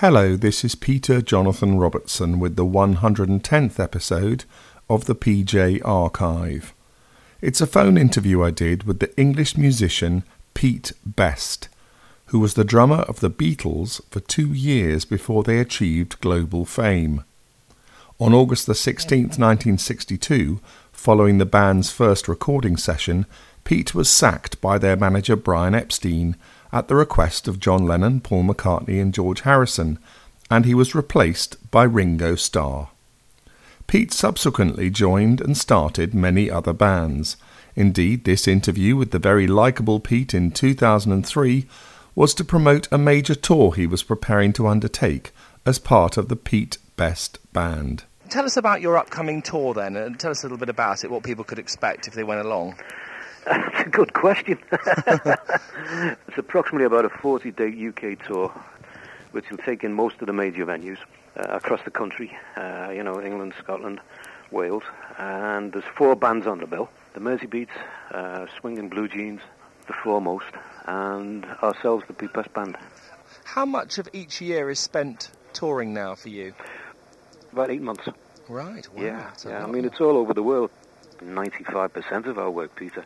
Hello, 0.00 0.36
this 0.36 0.64
is 0.64 0.76
Peter 0.76 1.20
Jonathan 1.20 1.76
Robertson 1.76 2.38
with 2.38 2.54
the 2.54 2.64
110th 2.64 3.80
episode 3.80 4.44
of 4.88 5.06
the 5.06 5.14
PJ 5.16 5.80
Archive. 5.84 6.72
It's 7.40 7.60
a 7.60 7.66
phone 7.66 7.98
interview 7.98 8.44
I 8.44 8.52
did 8.52 8.84
with 8.84 9.00
the 9.00 9.12
English 9.18 9.56
musician 9.56 10.22
Pete 10.54 10.92
Best, 11.04 11.68
who 12.26 12.38
was 12.38 12.54
the 12.54 12.62
drummer 12.62 13.00
of 13.08 13.18
the 13.18 13.28
Beatles 13.28 14.00
for 14.08 14.20
two 14.20 14.52
years 14.52 15.04
before 15.04 15.42
they 15.42 15.58
achieved 15.58 16.20
global 16.20 16.64
fame. 16.64 17.24
On 18.20 18.32
August 18.32 18.68
the 18.68 18.74
16th, 18.74 19.36
1962, 19.36 20.60
following 20.92 21.38
the 21.38 21.44
band's 21.44 21.90
first 21.90 22.28
recording 22.28 22.76
session, 22.76 23.26
Pete 23.64 23.96
was 23.96 24.08
sacked 24.08 24.60
by 24.60 24.78
their 24.78 24.94
manager 24.94 25.34
Brian 25.34 25.74
Epstein 25.74 26.36
at 26.72 26.88
the 26.88 26.96
request 26.96 27.48
of 27.48 27.60
John 27.60 27.86
Lennon, 27.86 28.20
Paul 28.20 28.44
McCartney, 28.44 29.00
and 29.00 29.14
George 29.14 29.42
Harrison, 29.42 29.98
and 30.50 30.64
he 30.64 30.74
was 30.74 30.94
replaced 30.94 31.70
by 31.70 31.84
Ringo 31.84 32.34
Starr. 32.34 32.90
Pete 33.86 34.12
subsequently 34.12 34.90
joined 34.90 35.40
and 35.40 35.56
started 35.56 36.14
many 36.14 36.50
other 36.50 36.72
bands. 36.72 37.36
Indeed, 37.74 38.24
this 38.24 38.46
interview 38.46 38.96
with 38.96 39.12
the 39.12 39.18
very 39.18 39.46
likeable 39.46 40.00
Pete 40.00 40.34
in 40.34 40.50
2003 40.50 41.66
was 42.14 42.34
to 42.34 42.44
promote 42.44 42.88
a 42.90 42.98
major 42.98 43.34
tour 43.34 43.72
he 43.72 43.86
was 43.86 44.02
preparing 44.02 44.52
to 44.54 44.66
undertake 44.66 45.30
as 45.64 45.78
part 45.78 46.16
of 46.16 46.28
the 46.28 46.36
Pete 46.36 46.76
Best 46.96 47.38
Band. 47.52 48.04
Tell 48.28 48.44
us 48.44 48.58
about 48.58 48.82
your 48.82 48.98
upcoming 48.98 49.40
tour 49.40 49.72
then, 49.72 49.96
and 49.96 50.20
tell 50.20 50.32
us 50.32 50.42
a 50.42 50.46
little 50.46 50.58
bit 50.58 50.68
about 50.68 51.02
it, 51.02 51.10
what 51.10 51.22
people 51.22 51.44
could 51.44 51.58
expect 51.58 52.08
if 52.08 52.14
they 52.14 52.24
went 52.24 52.44
along. 52.44 52.74
That's 53.48 53.86
a 53.86 53.90
good 53.90 54.12
question. 54.12 54.58
it's 54.72 56.36
approximately 56.36 56.84
about 56.84 57.04
a 57.04 57.08
40 57.08 57.50
day 57.52 57.88
UK 57.88 58.24
tour, 58.26 58.52
which 59.32 59.50
will 59.50 59.58
take 59.58 59.84
in 59.84 59.94
most 59.94 60.20
of 60.20 60.26
the 60.26 60.32
major 60.32 60.66
venues 60.66 60.98
uh, 61.36 61.42
across 61.48 61.80
the 61.84 61.90
country, 61.90 62.36
uh, 62.56 62.90
you 62.94 63.02
know, 63.02 63.22
England, 63.22 63.54
Scotland, 63.58 64.00
Wales. 64.50 64.82
And 65.18 65.72
there's 65.72 65.84
four 65.96 66.14
bands 66.14 66.46
on 66.46 66.58
the 66.58 66.66
bill 66.66 66.90
the 67.14 67.20
Merseybeats, 67.20 67.68
uh, 68.12 68.46
Swinging 68.60 68.88
Blue 68.88 69.08
Jeans, 69.08 69.40
the 69.86 69.94
Fourmost, 69.94 70.52
and 70.84 71.44
ourselves, 71.62 72.04
the 72.06 72.12
Pete 72.12 72.32
Best 72.32 72.52
Band. 72.52 72.76
How 73.44 73.64
much 73.64 73.98
of 73.98 74.08
each 74.12 74.40
year 74.40 74.70
is 74.70 74.78
spent 74.78 75.30
touring 75.52 75.94
now 75.94 76.14
for 76.14 76.28
you? 76.28 76.52
About 77.52 77.70
eight 77.70 77.82
months. 77.82 78.04
Right, 78.48 78.86
wow. 78.94 79.02
Yeah, 79.02 79.30
yeah. 79.44 79.64
I 79.64 79.66
mean, 79.66 79.84
it's 79.84 80.00
all 80.00 80.16
over 80.16 80.34
the 80.34 80.42
world. 80.42 80.70
95% 81.22 82.26
of 82.26 82.38
our 82.38 82.50
work, 82.50 82.76
Peter, 82.76 83.04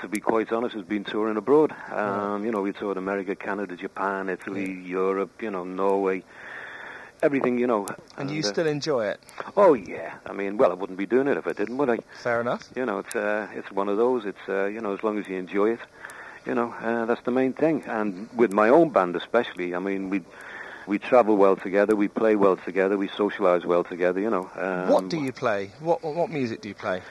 to 0.00 0.08
be 0.08 0.20
quite 0.20 0.52
honest, 0.52 0.74
has 0.74 0.84
been 0.84 1.04
touring 1.04 1.36
abroad. 1.36 1.74
Um, 1.92 2.44
You 2.44 2.52
know, 2.52 2.62
we 2.62 2.72
toured 2.72 2.96
America, 2.96 3.34
Canada, 3.34 3.76
Japan, 3.76 4.28
Italy, 4.28 4.70
Europe, 4.70 5.42
you 5.42 5.50
know, 5.50 5.64
Norway, 5.64 6.22
everything, 7.22 7.58
you 7.58 7.66
know. 7.66 7.86
And 8.16 8.30
you 8.30 8.40
uh, 8.40 8.42
still 8.42 8.66
enjoy 8.66 9.06
it? 9.06 9.20
Oh, 9.56 9.74
yeah. 9.74 10.14
I 10.26 10.32
mean, 10.32 10.56
well, 10.56 10.70
I 10.70 10.74
wouldn't 10.74 10.98
be 10.98 11.06
doing 11.06 11.28
it 11.28 11.36
if 11.36 11.46
I 11.46 11.52
didn't, 11.52 11.76
would 11.76 11.90
I? 11.90 11.98
Fair 12.14 12.40
enough. 12.40 12.68
You 12.74 12.86
know, 12.86 12.98
it's 12.98 13.14
uh, 13.14 13.48
it's 13.54 13.70
one 13.70 13.88
of 13.88 13.96
those. 13.96 14.24
It's 14.24 14.48
uh, 14.48 14.64
you 14.66 14.80
know, 14.80 14.92
as 14.94 15.02
long 15.02 15.18
as 15.18 15.28
you 15.28 15.36
enjoy 15.36 15.72
it, 15.72 15.80
you 16.46 16.54
know, 16.54 16.74
uh, 16.82 17.04
that's 17.04 17.22
the 17.22 17.30
main 17.30 17.52
thing. 17.52 17.84
And 17.86 18.28
with 18.34 18.52
my 18.52 18.68
own 18.68 18.90
band, 18.90 19.16
especially, 19.16 19.74
I 19.74 19.78
mean, 19.78 20.10
we 20.10 20.22
we 20.86 20.98
travel 20.98 21.36
well 21.36 21.56
together, 21.56 21.94
we 21.94 22.08
play 22.08 22.36
well 22.36 22.56
together, 22.56 22.96
we 22.96 23.08
socialise 23.08 23.64
well 23.64 23.84
together. 23.84 24.20
You 24.20 24.30
know. 24.30 24.50
Um, 24.56 24.88
what 24.88 25.08
do 25.08 25.18
you 25.20 25.32
play? 25.32 25.70
What 25.80 26.02
what 26.02 26.30
music 26.30 26.62
do 26.62 26.68
you 26.68 26.74
play? 26.74 27.02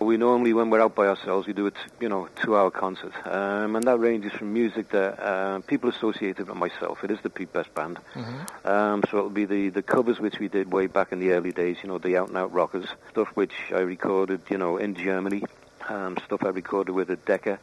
We 0.00 0.16
normally, 0.16 0.52
when 0.52 0.70
we're 0.70 0.82
out 0.82 0.94
by 0.96 1.06
ourselves, 1.06 1.46
we 1.46 1.52
do 1.52 1.66
a 1.66 1.70
t- 1.70 1.78
you 2.00 2.08
know 2.08 2.28
two-hour 2.42 2.70
concert, 2.72 3.12
um, 3.26 3.76
and 3.76 3.84
that 3.86 3.98
ranges 3.98 4.32
from 4.32 4.52
music 4.52 4.90
that 4.90 5.18
uh, 5.20 5.60
people 5.60 5.88
associated 5.88 6.48
with 6.48 6.56
myself. 6.56 7.04
It 7.04 7.10
is 7.10 7.20
the 7.22 7.30
Pete 7.30 7.52
Best 7.52 7.72
Band, 7.74 7.98
Mm-hmm. 8.14 8.66
um, 8.68 9.02
so 9.10 9.18
it'll 9.18 9.30
be 9.30 9.44
the 9.44 9.68
the 9.70 9.82
covers 9.82 10.18
which 10.18 10.38
we 10.40 10.48
did 10.48 10.72
way 10.72 10.88
back 10.88 11.12
in 11.12 11.20
the 11.20 11.30
early 11.30 11.52
days. 11.52 11.76
You 11.82 11.88
know, 11.88 11.98
the 11.98 12.16
out-and-out 12.16 12.52
rockers 12.52 12.86
stuff 13.10 13.28
which 13.34 13.54
I 13.70 13.80
recorded, 13.80 14.40
you 14.50 14.58
know, 14.58 14.76
in 14.78 14.94
Germany, 14.94 15.42
um, 15.88 16.18
stuff 16.26 16.42
I 16.44 16.48
recorded 16.48 16.92
with 16.92 17.08
a 17.10 17.16
Decca, 17.16 17.58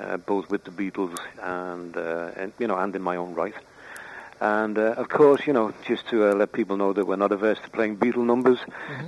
uh, 0.00 0.16
both 0.18 0.50
with 0.50 0.64
the 0.64 0.70
Beatles 0.72 1.16
and, 1.40 1.96
uh, 1.96 2.30
and 2.36 2.52
you 2.58 2.66
know, 2.66 2.76
and 2.76 2.94
in 2.94 3.02
my 3.02 3.16
own 3.16 3.34
right. 3.34 3.54
And 4.40 4.78
uh, 4.78 4.94
of 4.96 5.08
course, 5.08 5.46
you 5.46 5.52
know, 5.52 5.72
just 5.86 6.08
to 6.10 6.30
uh, 6.30 6.34
let 6.34 6.52
people 6.52 6.76
know 6.76 6.92
that 6.92 7.06
we're 7.06 7.16
not 7.16 7.32
averse 7.32 7.58
to 7.64 7.70
playing 7.70 7.96
Beatle 7.96 8.24
numbers, 8.24 8.58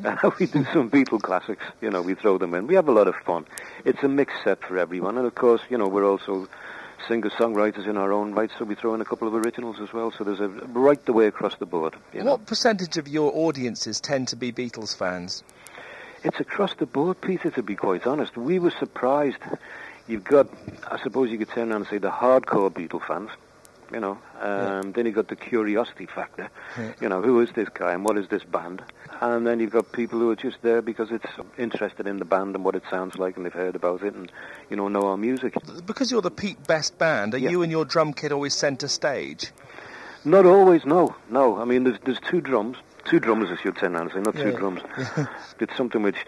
uh, 0.05 0.31
we 0.41 0.47
do 0.47 0.65
some 0.73 0.91
Beatle 0.91 1.21
classics. 1.23 1.65
You 1.81 1.91
know, 1.91 2.03
we 2.03 2.15
throw 2.15 2.37
them 2.39 2.55
in. 2.55 2.67
We 2.67 2.75
have 2.75 2.89
a 2.89 2.93
lot 2.93 3.07
of 3.07 3.15
fun. 3.25 3.47
It's 3.85 4.03
a 4.03 4.09
mixed 4.09 4.43
set 4.43 4.61
for 4.63 4.77
everyone, 4.77 5.17
and 5.19 5.27
of 5.27 5.35
course, 5.35 5.61
you 5.71 5.79
know, 5.79 5.87
we're 5.87 6.05
also 6.09 6.49
singer-songwriters 7.09 7.87
in 7.87 7.97
our 7.97 8.13
own 8.13 8.35
right, 8.35 8.51
so 8.59 8.65
we 8.65 8.75
throw 8.75 8.95
in 8.95 9.01
a 9.01 9.05
couple 9.05 9.27
of 9.27 9.35
originals 9.35 9.77
as 9.81 9.93
well. 9.93 10.13
So 10.17 10.25
there's 10.25 10.41
a 10.41 10.49
right 10.49 11.03
the 11.07 11.13
way 11.13 11.27
across 11.27 11.57
the 11.57 11.65
board. 11.67 11.95
You 12.13 12.23
know, 12.25 12.33
What 12.33 12.47
percentage 12.47 12.97
of 12.99 13.09
your 13.09 13.33
audiences 13.35 14.01
tend 14.01 14.29
to 14.29 14.37
be 14.37 14.53
Beatles 14.53 14.97
fans? 14.97 15.43
it's 16.23 16.39
across 16.41 16.75
the 16.75 16.85
board, 16.87 17.21
Peter. 17.23 17.51
To 17.53 17.63
be 17.63 17.77
quite 17.77 18.07
honest, 18.07 18.37
we 18.37 18.59
were 18.59 18.73
surprised. 18.73 19.39
You've 20.07 20.25
got, 20.25 20.49
I 20.91 21.01
suppose, 21.03 21.31
you 21.31 21.39
could 21.39 21.49
turn 21.49 21.71
around 21.71 21.83
and 21.83 21.87
say 21.91 21.99
the 21.99 22.11
hardcore 22.11 22.71
Beatle 22.71 23.01
fans. 23.07 23.31
You 23.93 23.99
know, 24.01 24.19
um, 24.41 24.93
then 24.93 25.07
you've 25.07 25.17
got 25.17 25.29
the 25.29 25.37
curiosity 25.37 26.07
factor. 26.07 26.49
Yeah. 26.79 26.93
You 27.01 27.09
know, 27.09 27.23
who 27.23 27.41
is 27.41 27.51
this 27.57 27.69
guy 27.69 27.93
and 27.93 28.05
what 28.05 28.17
is 28.19 28.29
this 28.29 28.45
band? 28.45 28.83
And 29.21 29.47
then 29.47 29.59
you've 29.59 29.73
got 29.73 29.91
people 29.93 30.19
who 30.21 30.31
are 30.31 30.37
just 30.37 30.63
there 30.63 30.81
because 30.81 31.11
it's 31.11 31.27
interested 31.59 32.07
in 32.07 32.19
the 32.19 32.25
band 32.25 32.55
and 32.55 32.65
what 32.65 32.75
it 32.77 32.85
sounds 32.89 33.17
like, 33.19 33.37
and 33.37 33.45
they've 33.45 33.53
heard 33.53 33.75
about 33.75 34.03
it, 34.03 34.15
and 34.15 34.31
you 34.71 34.77
know, 34.77 34.89
know 34.89 35.09
our 35.09 35.17
music. 35.17 35.55
Because 35.87 36.11
you're 36.11 36.23
the 36.23 36.31
Pete 36.31 36.67
Best 36.67 36.99
Band, 36.99 37.35
are 37.35 37.39
Yeah. 37.39 37.51
you 37.51 37.63
and 37.63 37.73
your 37.73 37.85
drum 37.85 38.13
kit 38.13 38.31
always 38.33 38.55
centre 38.55 38.89
stage? 38.89 39.51
Not 40.25 40.47
always, 40.47 40.85
no, 40.85 41.17
no. 41.29 41.59
I 41.59 41.65
mean, 41.65 41.85
there's 41.85 41.99
there's 42.05 42.21
two 42.21 42.41
drums, 42.41 42.77
two 43.05 43.19
drummers, 43.21 43.49
I 43.51 43.61
should 43.63 43.77
turn 43.77 43.97
around 43.97 44.13
and 44.13 44.13
say, 44.13 44.21
not 44.21 44.37
two 44.37 44.57
drums. 44.57 44.81
it's 45.61 45.77
something 45.77 46.03
which 46.03 46.19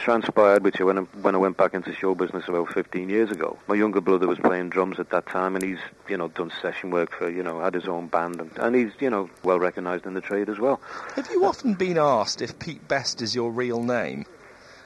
transpired, 0.00 0.64
which 0.64 0.80
I, 0.80 0.84
when 0.84 0.98
I, 0.98 1.02
when 1.22 1.34
I 1.34 1.38
went 1.38 1.56
back 1.56 1.74
into 1.74 1.94
show 1.94 2.14
business 2.14 2.44
about 2.48 2.72
15 2.72 3.08
years 3.08 3.30
ago. 3.30 3.58
My 3.68 3.74
younger 3.74 4.00
brother 4.00 4.26
was 4.26 4.38
playing 4.38 4.70
drums 4.70 4.98
at 4.98 5.10
that 5.10 5.26
time, 5.26 5.54
and 5.54 5.64
he's 5.64 5.78
you 6.08 6.16
know 6.16 6.28
done 6.28 6.50
session 6.60 6.90
work 6.90 7.12
for 7.16 7.30
you 7.30 7.42
know 7.42 7.60
had 7.60 7.74
his 7.74 7.86
own 7.86 8.08
band, 8.08 8.40
and, 8.40 8.50
and 8.58 8.74
he's 8.74 8.92
you 9.00 9.10
know 9.10 9.30
well 9.44 9.58
recognised 9.58 10.06
in 10.06 10.14
the 10.14 10.20
trade 10.20 10.48
as 10.48 10.58
well. 10.58 10.80
Have 11.16 11.28
you 11.30 11.44
often 11.44 11.74
been 11.74 11.98
asked 11.98 12.42
if 12.42 12.58
Pete 12.58 12.86
Best 12.88 13.22
is 13.22 13.34
your 13.34 13.50
real 13.50 13.82
name? 13.82 14.24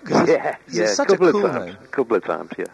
Yeah, 0.06 0.56
yeah, 0.70 0.86
such 0.92 1.08
a 1.08 1.14
a 1.14 1.16
couple 1.16 1.32
cool 1.32 1.46
of 1.46 1.52
times, 1.52 1.66
name. 1.66 1.76
a 1.82 1.86
couple 1.86 2.16
of 2.16 2.24
times, 2.24 2.50
yeah. 2.58 2.66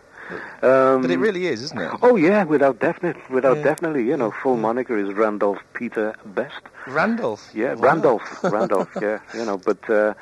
Um, 0.62 1.02
But 1.02 1.10
it 1.12 1.18
really 1.18 1.46
is, 1.46 1.62
isn't 1.62 1.78
it? 1.80 1.90
Oh 2.02 2.16
yeah, 2.16 2.42
without 2.44 2.78
definite, 2.80 3.16
without 3.30 3.56
Yeah. 3.58 3.62
definitely, 3.64 4.04
you 4.04 4.16
know, 4.16 4.30
full 4.42 4.56
moniker 4.56 4.96
is 4.98 5.12
Randolph 5.14 5.58
Peter 5.74 6.14
Best. 6.24 6.60
Randolph. 6.88 7.48
Yeah, 7.54 7.74
Wow. 7.74 7.82
Randolph, 7.82 8.44
Randolph. 8.56 8.88
Yeah, 9.00 9.18
you 9.34 9.44
know, 9.44 9.58
but 9.58 9.88
uh, 9.90 10.14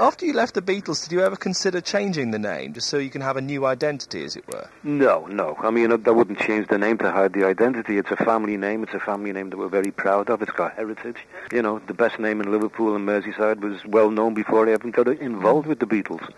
After 0.00 0.26
you 0.26 0.34
left 0.34 0.54
the 0.54 0.60
Beatles, 0.62 1.02
did 1.02 1.12
you 1.12 1.22
ever 1.22 1.36
consider 1.36 1.80
changing 1.80 2.30
the 2.30 2.38
name 2.38 2.74
just 2.74 2.88
so 2.88 2.98
you 2.98 3.08
can 3.08 3.22
have 3.22 3.36
a 3.36 3.40
new 3.40 3.64
identity, 3.64 4.24
as 4.24 4.36
it 4.36 4.46
were? 4.46 4.68
no, 4.82 5.26
no. 5.26 5.56
I 5.60 5.70
mean, 5.70 5.88
that 5.90 6.14
wouldn't 6.14 6.38
change 6.38 6.68
the 6.68 6.76
name 6.78 6.98
to 6.98 7.10
hide 7.10 7.32
the 7.32 7.44
identity. 7.46 7.96
It's 7.96 8.10
a 8.10 8.16
family 8.16 8.56
name. 8.56 8.82
It's 8.82 8.92
a 8.94 9.00
family 9.00 9.32
name 9.32 9.50
that 9.50 9.56
we're 9.56 9.68
very 9.68 9.90
proud 9.90 10.28
of. 10.28 10.42
It's 10.42 10.52
got 10.52 10.74
heritage. 10.74 11.16
You 11.50 11.62
know, 11.62 11.78
the 11.86 11.94
best 11.94 12.18
name 12.18 12.40
in 12.40 12.50
Liverpool 12.50 12.94
and 12.94 13.08
Merseyside 13.08 13.60
was 13.60 13.84
well 13.86 14.10
known 14.10 14.34
before 14.34 14.68
I 14.68 14.74
even 14.74 14.90
got 14.90 15.08
involved 15.08 15.66
with 15.66 15.78
the 15.78 15.86
Beatles. 15.86 16.28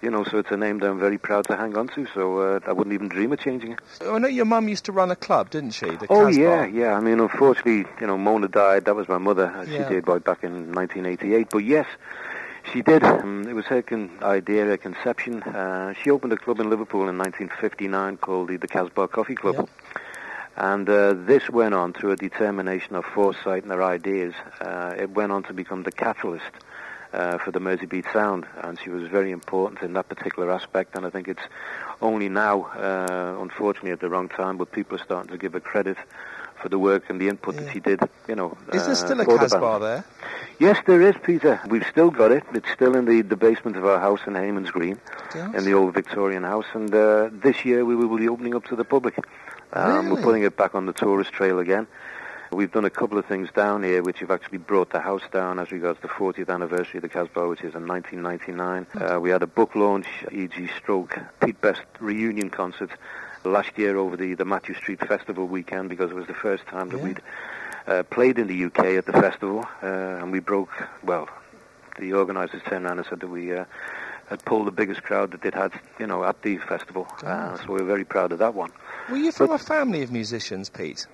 You 0.00 0.10
know, 0.10 0.22
so 0.22 0.38
it's 0.38 0.52
a 0.52 0.56
name 0.56 0.78
that 0.78 0.88
I'm 0.88 1.00
very 1.00 1.18
proud 1.18 1.46
to 1.48 1.56
hang 1.56 1.76
on 1.76 1.88
to. 1.88 2.06
So 2.14 2.38
uh, 2.38 2.60
I 2.68 2.72
wouldn't 2.72 2.94
even 2.94 3.08
dream 3.08 3.32
of 3.32 3.40
changing 3.40 3.72
it. 3.72 3.80
I 4.00 4.16
know 4.18 4.28
your 4.28 4.44
mum 4.44 4.68
used 4.68 4.84
to 4.84 4.92
run 4.92 5.10
a 5.10 5.16
club, 5.16 5.50
didn't 5.50 5.72
she? 5.72 5.86
Oh 6.08 6.28
yeah, 6.28 6.64
yeah. 6.66 6.94
I 6.94 7.00
mean, 7.00 7.18
unfortunately, 7.18 7.84
you 8.00 8.06
know, 8.06 8.16
Mona 8.16 8.46
died. 8.46 8.84
That 8.84 8.94
was 8.94 9.08
my 9.08 9.18
mother. 9.18 9.46
Uh, 9.46 9.64
She 9.66 9.72
Yeah. 9.72 9.88
did 9.88 10.06
right 10.06 10.22
back 10.22 10.44
in 10.44 10.72
1988. 10.72 11.48
But 11.50 11.64
yes, 11.64 11.86
she 12.72 12.82
did. 12.82 13.02
Um, 13.02 13.46
it 13.48 13.54
was 13.54 13.64
her 13.66 13.82
con- 13.82 14.10
idea, 14.22 14.64
her 14.64 14.76
conception. 14.76 15.42
Uh, 15.42 15.94
she 15.94 16.10
opened 16.10 16.32
a 16.32 16.36
club 16.36 16.60
in 16.60 16.70
Liverpool 16.70 17.08
in 17.08 17.18
1959 17.18 18.16
called 18.18 18.48
the, 18.48 18.56
the 18.56 18.68
Casbah 18.68 19.08
Coffee 19.08 19.34
Club. 19.34 19.68
And 20.56 20.88
uh, 20.88 21.14
this 21.14 21.48
went 21.48 21.74
on 21.74 21.92
through 21.92 22.12
a 22.12 22.16
determination 22.16 22.96
of 22.96 23.04
foresight 23.04 23.62
and 23.62 23.72
her 23.72 23.82
ideas. 23.82 24.34
Uh, 24.60 24.94
it 24.98 25.10
went 25.10 25.30
on 25.30 25.44
to 25.44 25.52
become 25.52 25.84
the 25.84 25.92
catalyst 25.92 26.50
uh, 27.12 27.38
for 27.38 27.52
the 27.52 27.60
Merseybeat 27.60 28.12
sound, 28.12 28.46
and 28.62 28.78
she 28.80 28.90
was 28.90 29.08
very 29.08 29.30
important 29.30 29.82
in 29.82 29.92
that 29.94 30.08
particular 30.08 30.50
aspect. 30.50 30.96
And 30.96 31.06
I 31.06 31.10
think 31.10 31.28
it's 31.28 31.42
only 32.02 32.28
now, 32.28 32.64
uh, 32.64 33.40
unfortunately, 33.40 33.92
at 33.92 34.00
the 34.00 34.08
wrong 34.08 34.28
time, 34.28 34.56
but 34.56 34.72
people 34.72 34.98
are 34.98 35.04
starting 35.04 35.30
to 35.30 35.38
give 35.38 35.52
her 35.52 35.60
credit 35.60 35.96
for 36.60 36.68
the 36.68 36.78
work 36.78 37.08
and 37.10 37.20
the 37.20 37.28
input 37.28 37.54
Yeah. 37.54 37.60
that 37.62 37.72
she 37.72 37.80
did. 37.80 38.00
You 38.28 38.34
know, 38.36 38.56
Is 38.72 38.82
there 38.82 38.92
uh, 38.92 38.94
still 38.94 39.20
a 39.20 39.24
for 39.24 39.34
the. 39.38 39.48
Casbah 39.48 39.78
there? 39.80 40.04
Yes, 40.58 40.78
there 40.86 41.00
is, 41.00 41.14
Peter. 41.22 41.60
We've 41.68 41.86
still 41.86 42.10
got 42.10 42.32
it. 42.32 42.42
It's 42.52 42.70
still 42.72 42.96
in 42.96 43.04
the, 43.04 43.22
the 43.22 43.36
basement 43.36 43.76
of 43.76 43.84
our 43.84 44.00
house 44.00 44.20
in 44.26 44.34
Hayman's 44.34 44.70
Green, 44.70 44.98
Yes. 45.34 45.54
in 45.54 45.64
the 45.64 45.72
old 45.74 45.94
Victorian 45.94 46.42
house. 46.42 46.66
And 46.74 46.92
uh, 46.94 47.30
this 47.32 47.64
year 47.64 47.84
we 47.84 47.94
will 47.94 48.16
be 48.16 48.28
opening 48.28 48.54
up 48.54 48.64
to 48.66 48.76
the 48.76 48.84
public. 48.84 49.18
Um, 49.72 50.06
Really? 50.06 50.12
We're 50.16 50.22
putting 50.22 50.42
it 50.44 50.56
back 50.56 50.74
on 50.74 50.86
the 50.86 50.92
tourist 50.92 51.32
trail 51.32 51.58
again. 51.58 51.86
We've 52.50 52.72
done 52.72 52.86
a 52.86 52.90
couple 52.90 53.18
of 53.18 53.26
things 53.26 53.50
down 53.54 53.82
here 53.82 54.02
which 54.02 54.20
have 54.20 54.30
actually 54.30 54.56
brought 54.56 54.88
the 54.90 55.00
house 55.00 55.20
down 55.30 55.58
as 55.58 55.70
regards 55.70 56.00
the 56.00 56.08
40th 56.08 56.48
anniversary 56.48 56.96
of 56.96 57.02
the 57.02 57.08
Casbah, 57.10 57.46
which 57.46 57.60
is 57.60 57.74
in 57.74 57.86
1999. 57.86 58.86
Uh, 58.98 59.20
we 59.20 59.28
had 59.28 59.42
a 59.42 59.46
book 59.46 59.74
launch, 59.76 60.06
E.G. 60.32 60.70
Stroke, 60.78 61.18
Pete 61.42 61.60
Best 61.60 61.82
reunion 62.00 62.48
concert 62.48 62.90
last 63.44 63.76
year 63.78 63.96
over 63.96 64.16
the, 64.16 64.34
the 64.34 64.44
Mathew 64.44 64.74
Street 64.74 65.00
Festival 65.06 65.46
weekend 65.46 65.88
because 65.88 66.10
it 66.10 66.14
was 66.14 66.26
the 66.26 66.34
first 66.34 66.66
time 66.66 66.88
that 66.90 66.98
Yeah. 66.98 67.04
we'd 67.04 67.20
uh, 67.86 68.02
played 68.04 68.38
in 68.38 68.46
the 68.48 68.64
UK 68.66 68.96
at 68.98 69.06
the 69.06 69.12
festival, 69.12 69.64
uh, 69.82 69.86
and 69.86 70.30
we 70.32 70.40
broke. 70.40 70.70
Well, 71.02 71.28
the 71.98 72.12
organisers 72.12 72.62
turned 72.66 72.84
around 72.84 72.98
and 72.98 73.06
said 73.08 73.20
that 73.20 73.28
we 73.28 73.54
uh, 73.54 73.64
had 74.28 74.44
pulled 74.44 74.66
the 74.66 74.70
biggest 74.72 75.02
crowd 75.02 75.30
that 75.32 75.40
they'd 75.42 75.54
had, 75.54 75.72
you 75.98 76.06
know, 76.06 76.22
at 76.24 76.42
the 76.42 76.58
festival. 76.58 77.06
Uh, 77.24 77.56
so 77.58 77.64
we 77.72 77.80
were 77.80 77.84
very 77.86 78.04
proud 78.04 78.30
of 78.32 78.38
that 78.40 78.54
one. 78.54 78.70
Were 79.10 79.16
you 79.16 79.32
from 79.32 79.50
a 79.52 79.58
family 79.58 80.02
of 80.02 80.12
musicians, 80.12 80.68
Pete? 80.68 81.06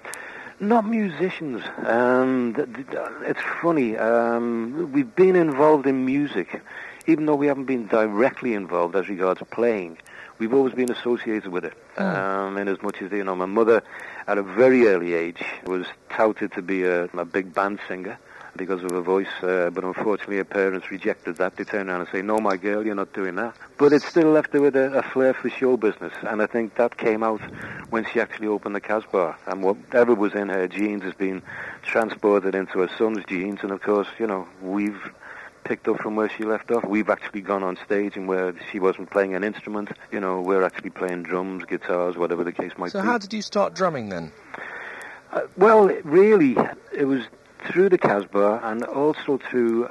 Not 0.60 0.86
musicians. 0.86 1.62
Um, 1.84 2.54
th- 2.54 2.68
th- 2.74 2.86
it's 3.22 3.40
funny. 3.62 3.96
Um, 3.96 4.90
we've 4.92 5.14
been 5.14 5.36
involved 5.36 5.86
in 5.86 6.04
music, 6.04 6.60
even 7.06 7.26
though 7.26 7.34
we 7.36 7.46
haven't 7.46 7.64
been 7.66 7.86
directly 7.86 8.54
involved 8.54 8.94
as 8.96 9.08
regards 9.08 9.40
playing. 9.50 9.98
We've 10.38 10.52
always 10.52 10.74
been 10.74 10.90
associated 10.90 11.52
with 11.52 11.64
it. 11.64 11.74
Um, 11.96 12.58
in 12.58 12.68
as 12.68 12.82
much 12.82 13.00
as, 13.00 13.12
you 13.12 13.24
know, 13.24 13.36
my 13.36 13.46
mother, 13.46 13.82
at 14.26 14.36
a 14.36 14.42
very 14.42 14.86
early 14.88 15.14
age, 15.14 15.42
was 15.64 15.86
touted 16.10 16.52
to 16.52 16.62
be 16.62 16.82
a, 16.82 17.04
a 17.04 17.24
big 17.24 17.54
band 17.54 17.78
singer 17.86 18.18
because 18.56 18.82
of 18.84 18.90
her 18.90 19.00
voice, 19.00 19.26
uh, 19.42 19.70
but 19.70 19.84
unfortunately 19.84 20.36
her 20.36 20.44
parents 20.44 20.90
rejected 20.90 21.36
that. 21.36 21.56
They 21.56 21.64
turned 21.64 21.88
around 21.88 22.02
and 22.02 22.10
say, 22.10 22.22
no, 22.22 22.38
my 22.38 22.56
girl, 22.56 22.84
you're 22.84 22.94
not 22.94 23.12
doing 23.12 23.34
that. 23.36 23.56
But 23.78 23.92
it 23.92 24.02
still 24.02 24.30
left 24.30 24.52
her 24.52 24.60
with 24.60 24.76
a, 24.76 24.98
a 24.98 25.02
flair 25.02 25.34
for 25.34 25.50
show 25.50 25.76
business, 25.76 26.12
and 26.22 26.40
I 26.40 26.46
think 26.46 26.76
that 26.76 26.96
came 26.96 27.22
out 27.22 27.40
when 27.90 28.04
she 28.04 28.20
actually 28.20 28.46
opened 28.48 28.76
the 28.76 28.80
Casbah. 28.80 29.36
And 29.46 29.62
whatever 29.62 30.14
was 30.14 30.34
in 30.34 30.48
her 30.50 30.68
genes 30.68 31.02
has 31.02 31.14
been 31.14 31.42
transported 31.82 32.54
into 32.54 32.78
her 32.80 32.90
son's 32.96 33.24
genes, 33.26 33.60
and 33.62 33.72
of 33.72 33.82
course, 33.82 34.08
you 34.18 34.26
know, 34.26 34.46
we've 34.62 35.00
picked 35.64 35.88
up 35.88 35.98
from 36.00 36.14
where 36.16 36.28
she 36.28 36.44
left 36.44 36.70
off. 36.70 36.84
We've 36.84 37.08
actually 37.08 37.40
gone 37.40 37.62
on 37.62 37.78
stage 37.84 38.16
and 38.16 38.28
where 38.28 38.54
she 38.70 38.78
wasn't 38.78 39.10
playing 39.10 39.34
an 39.34 39.42
instrument, 39.42 39.90
you 40.12 40.20
know, 40.20 40.40
we're 40.40 40.62
actually 40.62 40.90
playing 40.90 41.22
drums, 41.24 41.64
guitars, 41.64 42.16
whatever 42.16 42.44
the 42.44 42.52
case 42.52 42.72
might 42.78 42.92
So 42.92 43.00
be. 43.00 43.04
So, 43.06 43.10
how 43.10 43.18
did 43.18 43.32
you 43.32 43.42
start 43.42 43.74
drumming 43.74 44.08
then? 44.10 44.30
Uh, 45.32 45.42
well, 45.56 45.86
really, 46.04 46.56
it 46.92 47.06
was 47.06 47.24
through 47.66 47.88
the 47.88 47.98
Casbah 47.98 48.60
and 48.62 48.84
also 48.84 49.38
through 49.38 49.88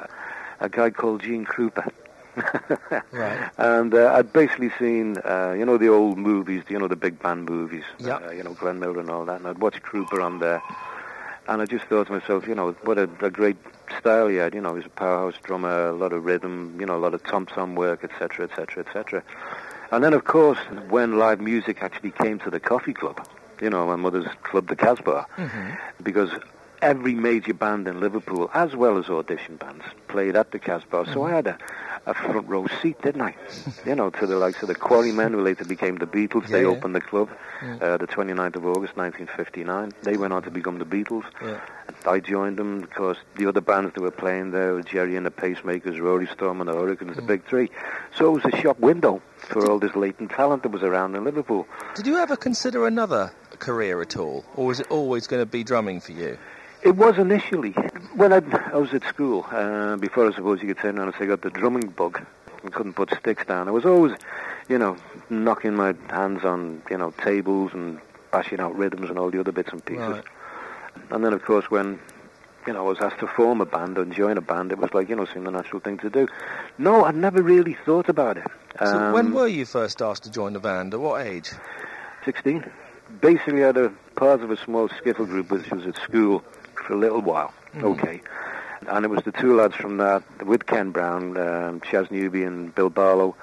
a 0.59 0.69
guy 0.69 0.89
called 0.91 1.21
Gene 1.23 1.45
Krupa. 1.45 1.89
Right. 3.11 3.49
And 3.57 3.93
uh, 3.93 4.13
I'd 4.15 4.33
basically 4.33 4.71
seen, 4.79 5.17
uh, 5.17 5.53
you 5.57 5.65
know, 5.65 5.77
the 5.77 5.89
old 5.89 6.17
movies, 6.17 6.63
you 6.67 6.79
know, 6.79 6.87
the 6.87 6.95
big 6.95 7.19
band 7.21 7.47
movies, 7.47 7.83
Yeah. 7.99 8.15
uh, 8.17 8.31
you 8.31 8.41
know, 8.43 8.53
Glenn 8.53 8.79
Miller 8.79 8.99
and 8.99 9.09
all 9.11 9.25
that. 9.25 9.37
And 9.37 9.47
I'd 9.47 9.59
watched 9.59 9.83
Krupa 9.83 10.23
on 10.23 10.39
there. 10.39 10.61
And 11.47 11.61
I 11.61 11.65
just 11.65 11.85
thought 11.85 12.07
to 12.07 12.13
myself, 12.13 12.47
you 12.47 12.55
know, 12.55 12.71
what 12.83 12.97
a, 12.97 13.09
a 13.21 13.29
great 13.29 13.57
style 13.99 14.27
he 14.27 14.37
had. 14.37 14.53
You 14.53 14.61
know, 14.61 14.69
he 14.69 14.77
was 14.77 14.85
a 14.85 14.89
powerhouse 14.89 15.35
drummer, 15.43 15.87
a 15.87 15.93
lot 15.93 16.13
of 16.13 16.23
rhythm, 16.23 16.77
you 16.79 16.85
know, 16.85 16.95
a 16.95 16.99
lot 16.99 17.13
of 17.13 17.23
tom-tom 17.23 17.75
work, 17.75 18.03
etc., 18.03 18.45
etc., 18.45 18.85
etc. 18.85 19.23
And 19.91 20.03
then, 20.03 20.13
of 20.13 20.23
course, 20.23 20.59
when 20.89 21.17
live 21.17 21.41
music 21.41 21.81
actually 21.81 22.11
came 22.11 22.39
to 22.39 22.49
the 22.49 22.59
coffee 22.59 22.93
club, 22.93 23.27
you 23.61 23.69
know, 23.69 23.85
my 23.85 23.95
mother's 23.95 24.27
club, 24.43 24.67
the 24.67 24.75
Casbah, 24.75 25.27
mm-hmm. 25.37 26.03
because 26.03 26.31
every 26.83 27.13
major 27.15 27.53
band 27.53 27.87
in 27.87 27.99
Liverpool, 27.99 28.49
as 28.53 28.75
well 28.75 28.97
as 28.97 29.09
audition 29.09 29.55
bands, 29.55 29.83
played 30.07 30.35
at 30.35 30.51
the 30.51 30.59
Casbah. 30.59 31.05
So 31.13 31.23
I 31.23 31.31
had 31.31 31.47
a, 31.47 31.57
a 32.05 32.13
front 32.13 32.47
row 32.47 32.67
seat, 32.81 33.01
didn't 33.01 33.21
I? 33.21 33.35
you 33.85 33.95
know, 33.95 34.09
to 34.09 34.27
the 34.27 34.35
likes 34.37 34.61
of 34.61 34.67
the 34.67 34.75
Quarrymen, 34.75 35.33
who 35.33 35.41
later 35.41 35.65
became 35.65 35.95
the 35.97 36.05
Beatles. 36.07 36.47
They 36.47 36.61
Yeah, 36.63 36.69
yeah. 36.71 36.77
opened 36.77 36.95
the 36.95 37.01
club 37.01 37.29
uh, 37.63 37.97
the 37.97 38.07
29th 38.07 38.57
of 38.57 38.65
August, 38.65 38.97
1959. 38.97 39.93
They 40.03 40.17
went 40.17 40.33
on 40.33 40.43
to 40.43 40.51
become 40.51 40.79
the 40.79 40.85
Beatles. 40.85 41.23
Yeah. 41.41 41.59
I 42.05 42.19
joined 42.19 42.57
them 42.57 42.81
because 42.81 43.15
the 43.37 43.45
other 43.47 43.61
bands 43.61 43.93
that 43.93 44.01
were 44.01 44.11
playing 44.11 44.51
there 44.51 44.73
were 44.73 44.81
Gerry 44.83 45.15
and 45.15 45.25
the 45.25 45.31
Pacemakers, 45.31 45.99
Rory 46.01 46.27
Storm 46.27 46.59
and 46.59 46.69
the 46.69 46.73
Hurricanes, 46.73 47.15
the 47.15 47.21
Big 47.21 47.45
Three. 47.45 47.69
So 48.17 48.35
it 48.35 48.43
was 48.43 48.53
a 48.53 48.57
shop 48.57 48.79
window 48.79 49.21
for 49.37 49.69
all 49.69 49.79
this 49.79 49.95
latent 49.95 50.31
talent 50.31 50.63
that 50.63 50.69
was 50.73 50.83
around 50.83 51.15
in 51.15 51.23
Liverpool. 51.23 51.65
Did 51.95 52.07
you 52.07 52.17
ever 52.17 52.35
consider 52.35 52.85
another 52.87 53.31
career 53.59 54.01
at 54.01 54.17
all, 54.17 54.43
or 54.55 54.65
was 54.65 54.79
it 54.81 54.87
always 54.91 55.27
going 55.27 55.41
to 55.41 55.45
be 55.45 55.63
drumming 55.63 56.01
for 56.01 56.11
you? 56.11 56.37
It 56.83 56.95
was 56.97 57.17
initially. 57.17 57.71
When 58.15 58.33
I, 58.33 58.41
I 58.73 58.77
was 58.77 58.93
at 58.93 59.03
school, 59.05 59.45
uh, 59.51 59.95
before 59.95 60.27
I 60.29 60.33
suppose 60.33 60.61
you 60.61 60.67
could 60.67 60.79
turn 60.79 60.97
around 60.97 61.07
and 61.07 61.17
say 61.17 61.23
I 61.23 61.27
got 61.27 61.41
the 61.41 61.49
drumming 61.49 61.87
bug 61.89 62.21
and 62.61 62.73
couldn't 62.73 62.93
put 62.93 63.09
sticks 63.17 63.45
down, 63.45 63.67
I 63.67 63.71
was 63.71 63.85
always, 63.85 64.13
you 64.67 64.77
know, 64.77 64.97
knocking 65.29 65.75
my 65.75 65.95
hands 66.09 66.43
on, 66.43 66.81
you 66.89 66.97
know, 66.97 67.11
tables 67.11 67.71
and 67.73 67.99
bashing 68.31 68.59
out 68.59 68.75
rhythms 68.77 69.09
and 69.09 69.17
all 69.17 69.31
the 69.31 69.39
other 69.39 69.51
bits 69.51 69.71
and 69.71 69.83
pieces. 69.85 70.01
Right. 70.07 70.23
And 71.09 71.23
then, 71.23 71.31
of 71.33 71.43
course, 71.43 71.71
when, 71.71 71.99
you 72.67 72.73
know, 72.73 72.85
I 72.85 72.89
was 72.89 72.99
asked 72.99 73.19
to 73.19 73.27
form 73.27 73.61
a 73.61 73.65
band 73.65 73.97
and 73.97 74.13
join 74.13 74.37
a 74.37 74.41
band, 74.41 74.71
it 74.71 74.77
was 74.77 74.93
like, 74.93 75.07
you 75.07 75.15
know, 75.15 75.25
seemed 75.25 75.47
the 75.47 75.51
natural 75.51 75.79
thing 75.79 75.97
to 75.99 76.09
do. 76.09 76.27
No, 76.77 77.05
I'd 77.05 77.15
never 77.15 77.41
really 77.41 77.77
thought 77.85 78.09
about 78.09 78.37
it. 78.37 78.47
So 78.79 79.13
when 79.13 79.27
Um, 79.27 79.33
were 79.33 79.47
you 79.47 79.65
first 79.65 80.01
asked 80.01 80.23
to 80.23 80.31
join 80.31 80.53
the 80.53 80.59
band? 80.59 80.93
At 80.93 80.99
what 80.99 81.25
age? 81.25 81.51
16. 82.25 82.69
Basically, 83.21 83.63
I 83.63 83.67
had 83.67 83.77
a 83.77 83.89
part 84.15 84.41
of 84.41 84.51
a 84.51 84.57
small 84.57 84.89
skiffle 84.89 85.27
group 85.27 85.51
which 85.51 85.69
was 85.71 85.85
at 85.85 85.95
school 85.97 86.43
for 86.83 86.93
a 86.93 86.97
little 86.97 87.21
while. 87.21 87.53
Okay. 87.81 88.21
And 88.87 89.05
it 89.05 89.07
was 89.07 89.23
the 89.23 89.31
two 89.31 89.55
lads 89.55 89.75
from 89.75 89.97
that, 89.97 90.23
with 90.45 90.65
Ken 90.65 90.91
Brown, 90.91 91.37
um, 91.37 91.79
Chaz 91.81 92.11
Newby 92.11 92.43
and 92.43 92.75
Bill 92.75 92.89
Barlow, 92.89 93.35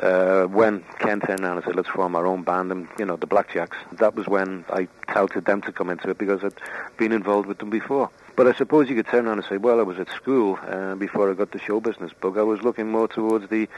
uh, 0.00 0.44
when 0.44 0.84
Ken 1.00 1.20
turned 1.20 1.40
around 1.40 1.56
and 1.56 1.64
said, 1.64 1.74
let's 1.74 1.88
form 1.88 2.14
our 2.14 2.26
own 2.26 2.44
band, 2.44 2.70
and, 2.70 2.86
you 2.98 3.04
know, 3.04 3.16
the 3.16 3.26
Blackjacks. 3.26 3.74
That 3.98 4.14
was 4.14 4.28
when 4.28 4.64
I 4.70 4.86
touted 5.12 5.44
them 5.46 5.60
to 5.62 5.72
come 5.72 5.90
into 5.90 6.10
it 6.10 6.18
because 6.18 6.44
I'd 6.44 6.54
been 6.96 7.10
involved 7.10 7.48
with 7.48 7.58
them 7.58 7.70
before. 7.70 8.08
But 8.36 8.46
I 8.46 8.52
suppose 8.52 8.88
you 8.88 8.94
could 8.94 9.08
turn 9.08 9.26
around 9.26 9.38
and 9.38 9.46
say, 9.48 9.56
well, 9.56 9.80
I 9.80 9.82
was 9.82 9.98
at 9.98 10.08
school 10.10 10.56
uh, 10.62 10.94
before 10.94 11.28
I 11.28 11.34
got 11.34 11.50
the 11.50 11.58
show 11.58 11.80
business 11.80 12.12
bug. 12.20 12.38
I 12.38 12.42
was 12.42 12.62
looking 12.62 12.88
more 12.88 13.08
towards 13.08 13.48
the 13.48 13.68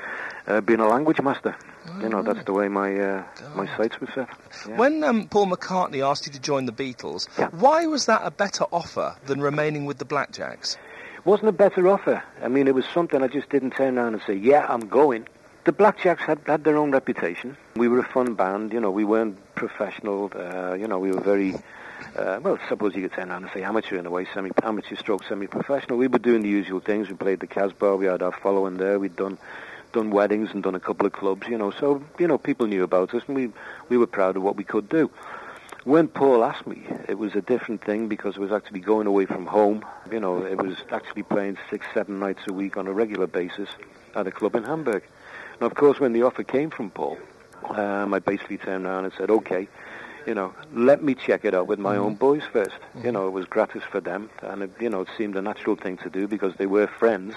uh, 0.47 0.61
being 0.61 0.81
a 0.81 0.87
language 0.87 1.23
master. 1.23 1.57
You 2.01 2.09
know, 2.09 2.23
that's 2.23 2.45
the 2.45 2.53
way 2.53 2.69
my 2.69 2.95
uh, 2.99 3.25
my 3.55 3.67
sights 3.77 4.01
were 4.01 4.07
set. 4.15 4.29
Yeah. 4.69 4.77
When 4.77 5.03
um, 5.05 5.29
Paul 5.29 5.47
McCartney 5.47 6.07
asked 6.07 6.27
you 6.27 6.33
to 6.33 6.41
join 6.41 6.67
the 6.67 6.73
Beatles, 6.73 7.29
Yeah. 7.39 7.49
why 7.51 7.87
was 7.87 8.07
that 8.07 8.23
a 8.25 8.31
better 8.31 8.65
offer 8.73 9.17
than 9.27 9.41
remaining 9.41 9.85
with 9.87 9.99
the 9.99 10.05
Blackjacks? 10.05 10.77
It 11.17 11.27
wasn't 11.27 11.49
a 11.51 11.53
better 11.53 11.87
offer. 11.89 12.23
I 12.43 12.49
mean, 12.49 12.67
it 12.69 12.75
was 12.75 12.85
something 12.95 13.23
I 13.23 13.29
just 13.29 13.49
didn't 13.51 13.73
turn 13.73 13.99
around 13.99 14.15
and 14.15 14.23
say, 14.27 14.35
yeah, 14.35 14.67
I'm 14.69 14.89
going. 14.89 15.27
The 15.65 15.73
Blackjacks 15.73 16.21
had, 16.21 16.41
had 16.47 16.65
their 16.65 16.79
own 16.79 16.91
reputation. 16.93 17.57
We 17.77 17.89
were 17.89 17.99
a 17.99 18.09
fun 18.09 18.35
band, 18.35 18.73
you 18.73 18.81
know, 18.81 18.91
we 18.91 19.05
weren't 19.05 19.37
professional, 19.55 20.31
uh, 20.35 20.73
you 20.75 20.89
know, 20.89 20.99
we 20.99 21.13
were 21.13 21.21
very, 21.21 21.55
uh, 22.17 22.41
well, 22.43 22.59
suppose 22.71 22.95
you 22.97 23.03
could 23.03 23.13
turn 23.13 23.31
around 23.31 23.43
and 23.45 23.53
say 23.53 23.63
amateur 23.63 23.97
in 23.99 24.07
a 24.07 24.11
way, 24.11 24.27
semi 24.33 24.51
amateur 24.63 24.97
stroke 24.97 25.23
semi-professional. 25.25 25.99
We 25.99 26.09
were 26.09 26.19
doing 26.19 26.41
the 26.41 26.49
usual 26.49 26.81
things. 26.81 27.11
We 27.11 27.17
played 27.17 27.41
the 27.41 27.47
Casbah, 27.47 27.97
we 27.97 28.07
had 28.07 28.23
our 28.23 28.33
following 28.33 28.79
there, 28.79 28.99
we'd 28.99 29.17
done 29.17 29.37
done 29.93 30.11
weddings 30.11 30.51
and 30.53 30.63
done 30.63 30.75
a 30.75 30.81
couple 30.81 31.07
of 31.07 31.13
clubs, 31.13 31.47
you 31.49 31.59
know, 31.59 31.71
so, 31.71 32.03
you 32.19 32.27
know, 32.27 32.39
people 32.39 32.67
knew 32.67 32.83
about 32.83 33.15
us 33.15 33.23
and 33.27 33.37
we, 33.37 33.53
we 33.89 33.97
were 33.97 34.07
proud 34.07 34.37
of 34.37 34.43
what 34.43 34.57
we 34.57 34.65
could 34.65 34.89
do. 34.89 35.11
When 35.85 36.09
Paul 36.09 36.45
asked 36.45 36.67
me, 36.67 36.83
it 37.09 37.19
was 37.19 37.35
a 37.35 37.41
different 37.41 37.83
thing 37.83 38.09
because 38.09 38.37
it 38.37 38.41
was 38.41 38.53
actually 38.53 38.81
going 38.81 39.07
away 39.07 39.25
from 39.25 39.47
home. 39.47 39.85
You 40.13 40.21
know, 40.21 40.45
it 40.45 40.59
was 40.59 40.77
actually 40.91 41.23
playing 41.23 41.57
six, 41.71 41.87
seven 41.95 42.19
nights 42.19 42.43
a 42.47 42.53
week 42.53 42.77
on 42.77 42.87
a 42.87 42.93
regular 42.93 43.27
basis 43.27 43.69
at 44.15 44.27
a 44.27 44.31
club 44.31 44.55
in 44.57 44.65
Hamburg. 44.65 45.03
And 45.55 45.63
of 45.63 45.75
course, 45.75 45.99
when 45.99 46.13
the 46.13 46.23
offer 46.23 46.45
came 46.45 46.69
from 46.71 46.91
Paul, 46.91 47.17
um, 47.71 48.13
I 48.13 48.19
basically 48.19 48.59
turned 48.59 48.85
around 48.85 49.05
and 49.05 49.15
said, 49.17 49.31
okay, 49.31 49.69
you 50.27 50.35
know, 50.35 50.55
let 50.75 51.03
me 51.03 51.15
check 51.15 51.45
it 51.47 51.55
out 51.55 51.67
with 51.67 51.79
my 51.79 51.97
own 51.97 52.15
boys 52.15 52.43
1st 52.53 52.79
You 53.03 53.13
know, 53.13 53.27
it 53.27 53.31
was 53.31 53.47
gratis 53.47 53.83
for 53.91 54.01
them, 54.01 54.29
and 54.43 54.63
it, 54.65 54.71
you 54.81 54.91
know, 54.91 55.01
it 55.03 55.09
seemed 55.17 55.37
a 55.37 55.43
natural 55.43 55.77
thing 55.77 55.97
to 55.99 56.11
do 56.11 56.29
because 56.29 56.55
they 56.57 56.67
were 56.67 56.87
friends 56.87 57.35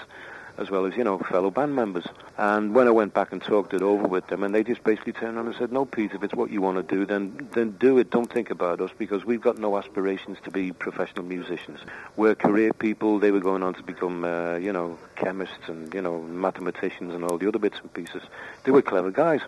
as 0.58 0.70
well 0.70 0.86
as, 0.86 0.96
you 0.96 1.04
know, 1.04 1.18
fellow 1.18 1.50
band 1.50 1.74
members. 1.74 2.06
And 2.38 2.74
when 2.74 2.86
I 2.86 2.90
went 2.90 3.14
back 3.14 3.32
and 3.32 3.42
talked 3.42 3.74
it 3.74 3.82
over 3.82 4.06
with 4.06 4.26
them, 4.28 4.42
and 4.42 4.54
they 4.54 4.62
just 4.62 4.84
basically 4.84 5.12
turned 5.12 5.36
around 5.36 5.46
and 5.46 5.56
said, 5.56 5.72
no, 5.72 5.84
Pete, 5.84 6.12
if 6.14 6.22
it's 6.22 6.34
what 6.34 6.50
you 6.50 6.60
want 6.60 6.76
to 6.76 6.94
do, 6.94 7.04
then, 7.04 7.48
then 7.52 7.72
do 7.72 7.98
it. 7.98 8.10
Don't 8.10 8.32
think 8.32 8.50
about 8.50 8.80
us 8.80 8.90
because 8.96 9.24
we've 9.24 9.40
got 9.40 9.58
no 9.58 9.76
aspirations 9.76 10.38
to 10.44 10.50
be 10.50 10.72
professional 10.72 11.24
musicians. 11.24 11.80
We're 12.16 12.34
career 12.34 12.72
people. 12.72 13.18
They 13.18 13.30
were 13.30 13.40
going 13.40 13.62
on 13.62 13.74
to 13.74 13.82
become, 13.82 14.24
uh, 14.24 14.56
you 14.56 14.72
know, 14.72 14.98
chemists 15.16 15.68
and, 15.68 15.92
you 15.92 16.02
know, 16.02 16.20
mathematicians 16.22 17.14
and 17.14 17.24
all 17.24 17.38
the 17.38 17.48
other 17.48 17.58
bits 17.58 17.78
and 17.80 17.92
pieces. 17.92 18.22
They 18.64 18.70
were 18.70 18.82
clever 18.82 19.10
guys. 19.10 19.40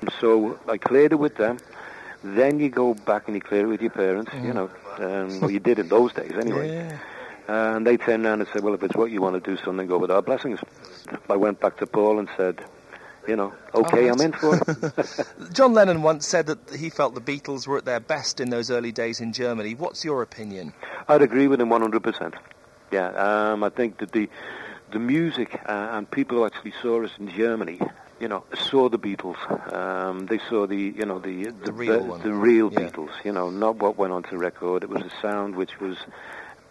And 0.00 0.10
so 0.20 0.58
I 0.68 0.76
cleared 0.76 1.12
it 1.12 1.16
with 1.16 1.36
them. 1.36 1.58
Then 2.22 2.60
you 2.60 2.68
go 2.68 2.94
back 2.94 3.28
and 3.28 3.34
you 3.36 3.40
clear 3.40 3.64
it 3.64 3.68
with 3.68 3.80
your 3.80 3.90
parents, 3.90 4.32
you 4.42 4.52
know. 4.52 4.70
Um, 4.98 5.40
well, 5.40 5.50
you 5.50 5.60
did 5.60 5.78
in 5.78 5.88
those 5.88 6.12
days 6.12 6.32
anyway. 6.32 6.68
Yeah. 6.72 6.98
And 7.48 7.86
they 7.86 7.96
turned 7.96 8.26
around 8.26 8.40
and 8.40 8.48
said, 8.52 8.62
well, 8.62 8.74
if 8.74 8.82
it's 8.82 8.96
what 8.96 9.10
you 9.10 9.20
want 9.20 9.42
to 9.42 9.50
do, 9.56 9.56
son, 9.64 9.76
then 9.76 9.86
go 9.86 9.98
with 9.98 10.10
our 10.10 10.22
blessings. 10.22 10.58
I 11.30 11.36
went 11.36 11.60
back 11.60 11.76
to 11.78 11.86
Paul 11.86 12.18
and 12.18 12.28
said, 12.36 12.60
you 13.28 13.36
know, 13.36 13.52
okay, 13.74 14.08
Oh, 14.08 14.12
I'm 14.12 14.20
in 14.20 14.32
for 14.32 14.56
it. 14.56 15.26
John 15.52 15.72
Lennon 15.74 16.02
once 16.02 16.26
said 16.26 16.46
that 16.46 16.70
he 16.76 16.90
felt 16.90 17.14
the 17.14 17.20
Beatles 17.20 17.66
were 17.66 17.78
at 17.78 17.84
their 17.84 18.00
best 18.00 18.40
in 18.40 18.50
those 18.50 18.70
early 18.70 18.92
days 18.92 19.20
in 19.20 19.32
Germany. 19.32 19.74
What's 19.74 20.04
your 20.04 20.22
opinion? 20.22 20.72
I'd 21.08 21.22
agree 21.22 21.46
with 21.48 21.60
him 21.60 21.68
100%. 21.68 22.34
Yeah, 22.92 23.08
um, 23.52 23.64
I 23.64 23.68
think 23.68 23.98
that 23.98 24.12
the 24.12 24.28
the 24.92 25.00
music 25.00 25.52
uh, 25.68 25.88
and 25.92 26.08
people 26.08 26.38
who 26.38 26.46
actually 26.46 26.72
saw 26.80 27.02
us 27.02 27.10
in 27.18 27.28
Germany, 27.28 27.80
you 28.20 28.28
know, 28.28 28.44
saw 28.54 28.88
the 28.88 28.98
Beatles. 29.00 29.36
Um, 29.74 30.26
they 30.26 30.38
saw 30.48 30.68
the, 30.68 30.76
you 30.76 31.04
know, 31.04 31.18
the 31.18 31.50
the, 31.64 31.72
real 31.72 32.16
the, 32.18 32.22
the 32.22 32.32
real 32.32 32.72
Yeah. 32.72 32.78
Beatles. 32.78 33.10
You 33.24 33.32
know, 33.32 33.50
not 33.50 33.74
what 33.76 33.96
went 33.98 34.12
onto 34.12 34.36
record. 34.36 34.84
It 34.84 34.88
was 34.88 35.02
a 35.02 35.10
sound 35.20 35.56
which 35.56 35.80
was 35.80 35.96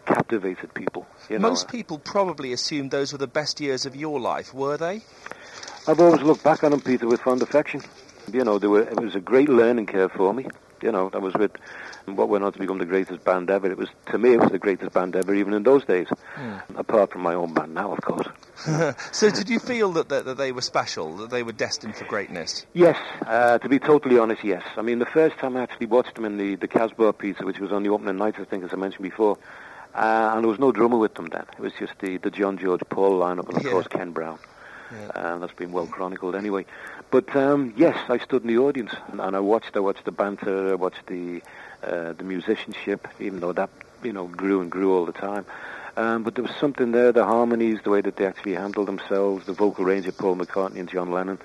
captivated 0.06 0.74
people. 0.74 1.06
You 1.30 1.40
know, 1.40 1.50
Most 1.50 1.68
people 1.68 2.00
probably 2.00 2.54
assumed 2.54 2.92
those 2.92 3.12
were 3.12 3.18
the 3.18 3.28
best 3.28 3.60
years 3.60 3.86
of 3.86 3.96
your 3.96 4.20
life, 4.20 4.54
were 4.54 4.78
they? 4.78 5.02
I've 5.88 6.00
always 6.00 6.22
looked 6.22 6.44
back 6.44 6.64
on 6.64 6.72
them, 6.72 6.82
Peter, 6.82 7.08
with 7.08 7.22
fond 7.22 7.42
affection. 7.42 7.82
You 8.32 8.44
know, 8.44 8.58
they 8.58 8.68
were, 8.68 8.82
it 8.82 9.00
was 9.00 9.16
a 9.16 9.20
great 9.20 9.50
learning 9.50 9.86
curve 9.86 10.12
for 10.12 10.34
me. 10.34 10.48
You 10.82 10.92
know, 10.92 11.10
I 11.14 11.18
was 11.18 11.34
with 11.36 11.52
what 12.06 12.30
went 12.30 12.44
on 12.44 12.54
to 12.54 12.60
become 12.60 12.78
the 12.78 12.86
greatest 12.86 13.24
band 13.24 13.50
ever. 13.50 13.72
It 13.72 13.78
was 13.78 13.90
to 14.12 14.18
me, 14.18 14.34
it 14.34 14.40
was 14.40 14.52
the 14.52 14.60
greatest 14.60 14.94
band 14.94 15.16
ever, 15.16 15.34
even 15.34 15.54
in 15.54 15.64
those 15.64 15.86
days. 15.86 16.08
Hmm. 16.36 16.78
Apart 16.78 17.12
from 17.12 17.22
my 17.22 17.34
own 17.34 17.54
band 17.54 17.74
now, 17.74 17.94
of 17.94 18.02
course. 18.02 18.28
so, 19.12 19.30
did 19.30 19.50
you 19.50 19.60
feel 19.60 19.92
that, 19.94 20.10
that, 20.10 20.26
that 20.26 20.38
they 20.38 20.52
were 20.52 20.62
special, 20.62 21.18
that 21.18 21.30
they 21.30 21.44
were 21.44 21.54
destined 21.54 21.96
for 21.96 22.06
greatness? 22.06 22.66
Yes, 22.74 22.98
uh, 23.26 23.58
to 23.60 23.70
be 23.70 23.80
totally 23.80 24.20
honest, 24.20 24.44
yes. 24.44 24.64
I 24.76 24.82
mean, 24.82 25.00
the 25.00 25.06
first 25.06 25.38
time 25.38 25.56
I 25.58 25.64
actually 25.64 25.88
watched 25.88 26.16
them 26.16 26.26
in 26.26 26.38
the 26.38 26.56
the 26.56 26.68
Casbah 26.68 27.14
Pizza, 27.14 27.46
which 27.46 27.60
was 27.60 27.72
on 27.72 27.84
the 27.84 27.90
opening 27.90 28.18
night, 28.18 28.36
I 28.40 28.44
think, 28.44 28.64
as 28.64 28.72
I 28.74 28.76
mentioned 28.76 29.04
before, 29.04 29.38
uh, 29.96 30.32
and 30.34 30.44
there 30.44 30.50
was 30.50 30.60
no 30.60 30.72
drummer 30.72 30.98
with 30.98 31.16
them 31.16 31.28
then. 31.28 31.46
It 31.54 31.60
was 31.60 31.74
just 31.80 31.94
the 32.00 32.18
the 32.18 32.32
John 32.32 32.58
George 32.58 32.82
Paul 32.90 33.20
lineup, 33.20 33.48
and 33.50 33.58
of 33.58 33.64
Yeah. 33.64 33.72
course 33.72 33.88
Ken 33.88 34.12
Brown. 34.12 34.40
Yeah. 34.92 35.08
Uh, 35.16 35.38
that's 35.40 35.54
been 35.54 35.72
well 35.72 35.88
chronicled 35.88 36.36
anyway. 36.36 36.66
But 37.12 37.36
um, 37.36 37.74
yes, 37.76 37.98
I 38.10 38.18
stood 38.20 38.44
in 38.44 38.48
the 38.48 38.58
audience 38.60 38.94
and, 39.12 39.20
and 39.20 39.36
I 39.36 39.40
watched. 39.40 39.76
I 39.76 39.80
watched 39.80 40.06
the 40.06 40.12
banter. 40.12 40.72
I 40.72 40.76
watched 40.76 41.06
the 41.08 41.42
uh, 41.84 42.14
the 42.14 42.24
musicianship, 42.24 43.08
even 43.20 43.40
though 43.40 43.54
that 43.54 43.70
you 44.04 44.14
know 44.14 44.28
grew 44.28 44.62
and 44.62 44.70
grew 44.72 44.96
all 44.96 45.06
the 45.06 45.12
time. 45.14 45.46
Um, 45.98 46.24
but 46.24 46.36
there 46.36 46.44
was 46.44 46.54
something 46.60 46.92
there, 46.92 47.14
the 47.14 47.24
harmonies, 47.26 47.80
the 47.84 47.90
way 47.90 48.02
that 48.02 48.18
they 48.18 48.26
actually 48.26 48.56
handled 48.56 48.88
themselves, 48.88 49.46
the 49.46 49.54
vocal 49.54 49.86
range 49.86 50.08
of 50.08 50.18
Paul 50.18 50.36
McCartney 50.36 50.80
and 50.80 50.90
John 50.90 51.10
Lennon. 51.12 51.40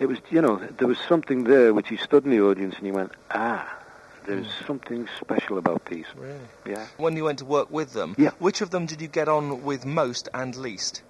It 0.00 0.06
was, 0.06 0.18
you 0.28 0.42
know, 0.42 0.56
there 0.56 0.88
was 0.88 0.98
something 0.98 1.44
there 1.44 1.72
which 1.72 1.90
you 1.92 1.96
stood 1.96 2.24
in 2.24 2.30
the 2.32 2.40
audience 2.40 2.74
and 2.78 2.86
you 2.86 2.92
went, 2.92 3.12
ah, 3.30 3.75
there's 4.26 4.46
something 4.66 5.08
special 5.20 5.58
about 5.58 5.84
these. 5.86 6.04
Really? 6.16 6.38
Yeah. 6.66 6.86
When 6.96 7.16
you 7.16 7.24
went 7.24 7.38
to 7.40 7.44
work 7.44 7.70
with 7.70 7.92
them, 7.92 8.14
Yeah. 8.18 8.30
which 8.38 8.60
of 8.60 8.70
them 8.70 8.86
did 8.86 9.00
you 9.00 9.08
get 9.08 9.28
on 9.28 9.62
with 9.62 9.86
most 9.86 10.28
and 10.34 10.54
least? 10.56 11.02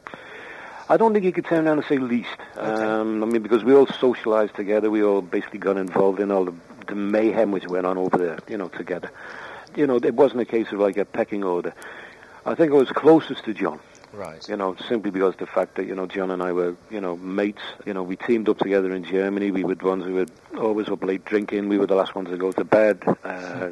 I 0.89 0.97
don't 0.97 1.13
think 1.13 1.25
you 1.25 1.33
could 1.33 1.47
turn 1.47 1.67
around 1.67 1.79
and 1.79 1.87
say 1.89 1.99
least. 1.99 2.29
Um, 2.57 3.23
I 3.23 3.27
mean, 3.27 3.43
because 3.43 3.65
we 3.65 3.75
all 3.75 3.87
socialised 3.87 4.53
together. 4.55 4.89
We 4.91 5.03
all 5.03 5.21
basically 5.21 5.59
got 5.59 5.77
involved 5.77 6.21
in 6.21 6.31
all 6.31 6.45
the, 6.45 6.55
the 6.87 6.95
mayhem 6.95 7.51
which 7.51 7.67
went 7.67 7.87
on 7.87 7.99
over 7.99 8.17
there, 8.17 8.39
you 8.49 8.57
know, 8.57 8.69
together. 8.69 9.11
You 9.75 9.87
know, 9.89 9.97
it 9.97 10.15
wasn't 10.15 10.43
a 10.43 10.45
case 10.45 10.71
of 10.73 10.79
like 10.79 10.97
a 10.97 11.05
pecking 11.05 11.43
order. 11.43 11.75
I 12.45 12.55
think 12.55 12.71
I 12.71 12.77
was 12.77 12.89
closest 12.91 13.45
to 13.47 13.53
John, 13.55 13.81
Right. 14.13 14.49
you 14.49 14.57
know, 14.57 14.77
simply 14.89 15.11
because 15.11 15.37
the 15.37 15.47
fact 15.47 15.75
that, 15.77 15.87
you 15.87 15.95
know, 15.95 16.07
John 16.07 16.31
and 16.31 16.43
I 16.43 16.53
were, 16.53 16.77
you 16.91 17.01
know, 17.01 17.17
mates. 17.17 17.63
You 17.85 17.95
know, 17.95 18.03
we 18.03 18.17
teamed 18.17 18.49
up 18.49 18.59
together 18.59 18.93
in 18.93 19.05
Germany. 19.05 19.51
We 19.51 19.65
were 19.65 19.75
the 19.75 19.85
ones 19.85 20.05
who 20.05 20.15
were 20.15 20.27
always 20.59 20.89
up 20.89 21.05
late 21.05 21.25
drinking. 21.25 21.69
We 21.69 21.79
were 21.79 21.87
the 21.87 21.95
last 21.95 22.15
ones 22.15 22.31
to 22.31 22.37
go 22.37 22.53
to 22.53 22.65
bed. 22.65 23.03
Uh, 23.23 23.71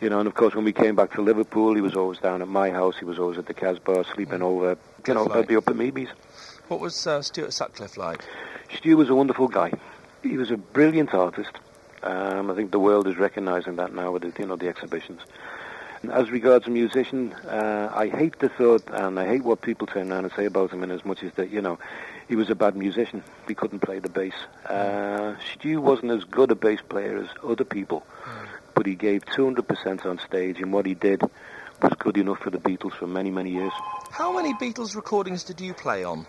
you 0.00 0.10
know, 0.10 0.18
and 0.18 0.26
of 0.26 0.34
course, 0.34 0.54
when 0.54 0.64
we 0.64 0.72
came 0.72 0.96
back 0.96 1.12
to 1.14 1.22
Liverpool, 1.22 1.74
he 1.74 1.80
was 1.80 1.94
always 1.94 2.18
down 2.18 2.42
at 2.42 2.48
my 2.48 2.70
house. 2.70 2.96
He 2.98 3.04
was 3.04 3.18
always 3.18 3.38
at 3.38 3.46
the 3.46 3.54
Casbah, 3.54 4.04
sleeping 4.14 4.42
over. 4.42 4.76
You 5.06 5.14
know, 5.14 5.26
Good 5.26 5.36
I'd 5.36 5.46
be 5.46 5.56
up 5.56 5.68
at 5.68 5.74
Meebies. 5.74 6.08
What 6.68 6.80
was 6.80 7.06
uh, 7.06 7.22
Stuart 7.22 7.52
Sutcliffe 7.52 7.96
like? 7.96 8.24
Stu 8.74 8.96
was 8.96 9.08
a 9.08 9.14
wonderful 9.14 9.48
guy. 9.48 9.72
He 10.22 10.36
was 10.36 10.50
a 10.50 10.56
brilliant 10.56 11.12
artist. 11.12 11.52
Um, 12.02 12.50
I 12.50 12.54
think 12.54 12.70
the 12.70 12.78
world 12.78 13.06
is 13.06 13.16
recognising 13.16 13.76
that 13.76 13.94
now 13.94 14.12
with 14.12 14.22
the, 14.22 14.32
you 14.40 14.46
know 14.46 14.56
the 14.56 14.68
exhibitions. 14.68 15.20
As 16.10 16.30
regards 16.30 16.66
a 16.66 16.70
musician, 16.70 17.32
uh, 17.32 17.90
I 17.94 18.08
hate 18.08 18.38
the 18.38 18.48
thought, 18.48 18.82
and 18.88 19.18
I 19.18 19.26
hate 19.26 19.44
what 19.44 19.60
people 19.62 19.86
turn 19.86 20.10
around 20.10 20.24
and 20.24 20.32
say 20.34 20.44
about 20.44 20.72
him, 20.72 20.82
in 20.82 20.90
as 20.90 21.04
much 21.04 21.22
as 21.22 21.32
that 21.34 21.50
you 21.50 21.60
know 21.60 21.78
he 22.28 22.36
was 22.36 22.50
a 22.50 22.54
bad 22.54 22.76
musician. 22.76 23.22
He 23.48 23.54
couldn't 23.54 23.80
play 23.80 23.98
the 23.98 24.08
bass. 24.08 24.34
Uh, 24.66 25.34
Stu 25.52 25.80
wasn't 25.80 26.12
as 26.12 26.24
good 26.24 26.50
a 26.50 26.54
bass 26.54 26.80
player 26.88 27.18
as 27.18 27.28
other 27.42 27.64
people, 27.64 28.04
but 28.74 28.86
he 28.86 28.94
gave 28.94 29.24
200% 29.26 30.06
on 30.06 30.18
stage, 30.18 30.60
and 30.60 30.72
what 30.72 30.86
he 30.86 30.94
did 30.94 31.22
was 31.82 31.92
good 31.98 32.16
enough 32.16 32.38
for 32.38 32.50
the 32.50 32.58
Beatles 32.58 32.94
for 32.94 33.06
many, 33.06 33.30
many 33.30 33.50
years. 33.50 33.72
How 34.10 34.32
many 34.32 34.54
Beatles 34.54 34.96
recordings 34.96 35.44
did 35.44 35.60
you 35.60 35.74
play 35.74 36.04
on? 36.04 36.26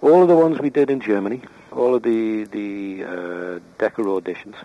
All 0.00 0.22
of 0.22 0.28
the 0.28 0.36
ones 0.36 0.58
we 0.58 0.70
did 0.70 0.90
in 0.90 1.00
Germany, 1.00 1.42
all 1.72 1.94
of 1.94 2.02
the 2.02 2.44
the 2.44 3.04
uh, 3.04 3.60
Decca 3.78 4.02
auditions, 4.02 4.56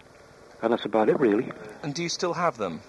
and 0.62 0.74
that's 0.74 0.86
about 0.86 1.10
it 1.10 1.20
really. 1.20 1.52
And 1.84 1.94
do 1.94 2.04
you 2.04 2.10
still 2.10 2.34
have 2.34 2.58
them? 2.58 2.82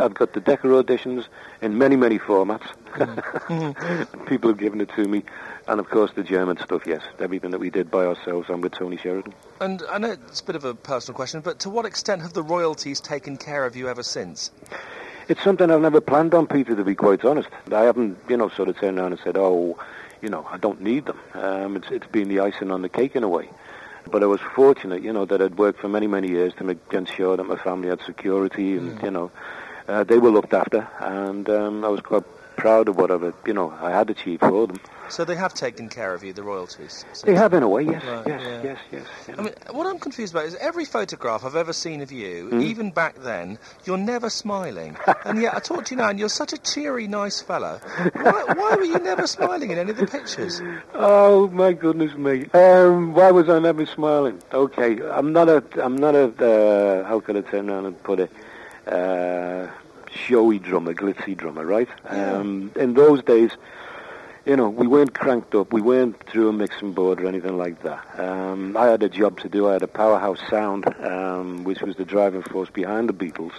I've 0.00 0.14
got 0.14 0.32
the 0.32 0.40
Decca 0.40 0.66
auditions 0.68 1.26
in 1.60 1.78
many 1.78 1.96
many 1.96 2.18
formats. 2.18 2.66
People 4.26 4.50
have 4.50 4.58
given 4.58 4.80
it 4.80 4.90
to 4.96 5.04
me, 5.04 5.24
and 5.66 5.80
of 5.80 5.88
course 5.90 6.12
the 6.14 6.22
German 6.22 6.58
stuff. 6.58 6.82
Yes, 6.86 7.02
everything 7.18 7.50
that 7.50 7.60
we 7.60 7.70
did 7.70 7.90
by 7.90 8.04
ourselves 8.04 8.48
and 8.48 8.62
with 8.62 8.72
Tony 8.72 8.96
Sheridan. 8.96 9.34
And 9.60 9.82
I 9.90 9.98
know 9.98 10.12
it's 10.12 10.40
a 10.40 10.44
bit 10.44 10.56
of 10.56 10.64
a 10.64 10.74
personal 10.74 11.16
question, 11.16 11.40
but 11.40 11.60
to 11.60 11.70
what 11.70 11.84
extent 11.86 12.22
have 12.22 12.32
the 12.32 12.42
royalties 12.42 13.00
taken 13.00 13.36
care 13.36 13.64
of 13.64 13.76
you 13.76 13.88
ever 13.88 14.02
since? 14.02 14.50
It's 15.28 15.42
something 15.44 15.70
I've 15.70 15.82
never 15.82 16.00
planned 16.00 16.32
on, 16.32 16.46
Peter. 16.46 16.74
To 16.74 16.84
be 16.84 16.94
quite 16.94 17.24
honest, 17.24 17.50
I 17.70 17.82
haven't, 17.82 18.18
you 18.28 18.36
know, 18.36 18.48
sort 18.48 18.68
of 18.68 18.78
turned 18.78 18.98
around 18.98 19.12
and 19.12 19.20
said, 19.22 19.36
"Oh, 19.36 19.78
you 20.22 20.30
know, 20.30 20.46
I 20.50 20.56
don't 20.56 20.80
need 20.80 21.04
them." 21.04 21.18
Um, 21.34 21.76
it's 21.76 21.90
it's 21.90 22.06
been 22.06 22.28
the 22.28 22.40
icing 22.40 22.70
on 22.70 22.80
the 22.82 22.88
cake 22.88 23.14
in 23.14 23.22
a 23.24 23.28
way. 23.28 23.50
But 24.10 24.22
I 24.22 24.26
was 24.26 24.40
fortunate, 24.40 25.02
you 25.02 25.12
know, 25.12 25.26
that 25.26 25.42
I'd 25.42 25.58
worked 25.58 25.80
for 25.80 25.88
many 25.88 26.06
many 26.06 26.28
years 26.28 26.54
to 26.54 26.64
make 26.64 26.78
ensure 26.92 27.36
that 27.36 27.44
my 27.44 27.56
family 27.56 27.88
had 27.88 28.00
security, 28.00 28.78
and 28.78 29.02
you 29.02 29.10
know, 29.10 29.30
uh, 29.88 30.04
they 30.04 30.18
were 30.18 30.30
looked 30.30 30.52
after, 30.54 30.88
and 31.00 31.48
um, 31.50 31.84
I 31.84 31.88
was 31.88 32.00
quite 32.00 32.24
proud 32.56 32.88
of 32.88 32.96
whatever, 32.96 33.32
you 33.46 33.52
know, 33.54 33.70
I 33.80 33.90
had 33.92 34.10
achieved 34.10 34.40
for 34.40 34.66
them. 34.66 34.80
So 35.10 35.24
they 35.24 35.36
have 35.36 35.54
taken 35.54 35.88
care 35.88 36.12
of 36.12 36.24
you, 36.24 36.32
the 36.32 36.42
royalties. 36.42 37.04
They 37.24 37.34
have 37.34 37.54
in 37.54 37.62
a 37.62 37.68
way, 37.68 37.84
yes, 37.84 38.04
Right, 38.04 38.26
yes, 38.26 38.40
yeah. 38.44 38.62
yes, 38.62 38.78
yes, 38.90 39.06
you 39.28 39.34
I 39.38 39.42
mean, 39.42 39.54
what 39.70 39.86
I'm 39.86 40.00
confused 40.00 40.34
about 40.34 40.44
is 40.46 40.56
every 40.56 40.84
photograph 40.84 41.44
I've 41.44 41.54
ever 41.56 41.72
seen 41.72 42.02
of 42.02 42.10
you, 42.10 42.48
Hmm? 42.50 42.60
even 42.62 42.90
back 42.90 43.14
then, 43.22 43.58
you're 43.84 43.96
never 43.96 44.28
smiling. 44.28 44.96
and 45.24 45.40
yet 45.40 45.54
I 45.54 45.60
talk 45.60 45.84
to 45.86 45.94
you 45.94 45.98
now 45.98 46.08
and 46.10 46.18
you're 46.18 46.28
such 46.28 46.52
a 46.52 46.58
cheery, 46.58 47.06
nice 47.06 47.40
fellow. 47.40 47.80
Why, 48.12 48.44
why 48.54 48.74
were 48.76 48.84
you 48.84 48.98
never 48.98 49.26
smiling 49.28 49.70
in 49.70 49.78
any 49.78 49.92
of 49.92 49.96
the 49.96 50.06
pictures? 50.08 50.60
Oh 50.94 51.48
my 51.48 51.72
goodness 51.72 52.14
me! 52.16 52.46
Um, 52.52 53.14
why 53.14 53.30
was 53.30 53.48
I 53.48 53.60
never 53.60 53.86
smiling? 53.86 54.42
Okay, 54.52 55.00
I'm 55.00 55.32
not 55.32 55.48
a, 55.48 55.62
I'm 55.82 55.96
not 55.96 56.16
a, 56.16 56.24
uh, 56.44 57.08
how 57.08 57.20
could 57.20 57.36
I 57.36 57.42
turn 57.42 57.70
around 57.70 57.86
and 57.86 58.02
put 58.02 58.18
it, 58.20 58.30
uh, 58.88 59.70
showy 60.10 60.58
drummer, 60.58 60.94
glitzy 60.94 61.36
drummer, 61.36 61.64
right? 61.64 61.88
Um, 62.06 62.72
in 62.76 62.94
those 62.94 63.22
days, 63.22 63.50
you 64.46 64.56
know, 64.56 64.70
we 64.70 64.86
weren't 64.86 65.14
cranked 65.14 65.54
up, 65.54 65.72
we 65.72 65.82
weren't 65.82 66.22
through 66.26 66.48
a 66.48 66.52
mixing 66.52 66.92
board 66.92 67.20
or 67.20 67.26
anything 67.26 67.58
like 67.58 67.82
that. 67.82 68.18
Um, 68.18 68.76
I 68.76 68.86
had 68.86 69.02
a 69.02 69.08
job 69.08 69.38
to 69.40 69.48
do. 69.48 69.68
I 69.68 69.74
had 69.74 69.82
a 69.82 69.88
powerhouse 69.88 70.40
sound, 70.48 70.86
um, 71.04 71.64
which 71.64 71.82
was 71.82 71.96
the 71.96 72.04
driving 72.04 72.42
force 72.42 72.70
behind 72.70 73.08
the 73.08 73.12
Beatles, 73.12 73.52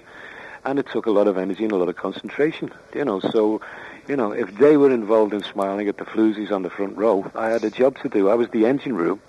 and 0.65 0.79
it 0.79 0.87
took 0.91 1.05
a 1.05 1.11
lot 1.11 1.27
of 1.27 1.37
energy 1.37 1.63
and 1.63 1.71
a 1.71 1.77
lot 1.77 1.89
of 1.89 1.95
concentration. 1.95 2.71
You 2.95 3.05
know, 3.05 3.19
so 3.19 3.61
you 4.09 4.15
know, 4.15 4.31
if 4.31 4.57
they 4.57 4.75
were 4.75 4.91
involved 4.91 5.33
in 5.33 5.43
smiling 5.43 5.87
at 5.87 5.97
the 5.97 6.05
floozies 6.05 6.51
on 6.51 6.63
the 6.63 6.71
front 6.71 6.97
row, 6.97 7.31
I 7.35 7.49
had 7.49 7.63
a 7.63 7.69
job 7.69 7.99
to 7.99 8.09
do. 8.09 8.27
I 8.27 8.33
was 8.33 8.49
the 8.49 8.65
engine 8.65 8.95
room, 8.95 9.21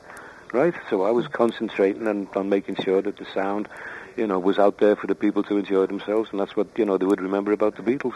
right? 0.54 0.72
So 0.88 1.02
I 1.02 1.10
was 1.10 1.28
concentrating 1.28 2.08
on, 2.08 2.26
on 2.34 2.48
making 2.48 2.76
sure 2.76 3.02
that 3.02 3.18
the 3.18 3.26
sound, 3.34 3.68
you 4.16 4.26
know, 4.26 4.38
was 4.38 4.58
out 4.58 4.78
there 4.78 4.96
for 4.96 5.06
the 5.06 5.14
people 5.14 5.42
to 5.44 5.56
enjoy 5.58 5.86
themselves, 5.86 6.28
and 6.30 6.40
that's 6.40 6.56
what 6.56 6.66
you 6.76 6.84
know 6.84 6.98
they 6.98 7.06
would 7.06 7.20
remember 7.20 7.52
about 7.52 7.76
the 7.76 7.82
Beatles. 7.82 8.14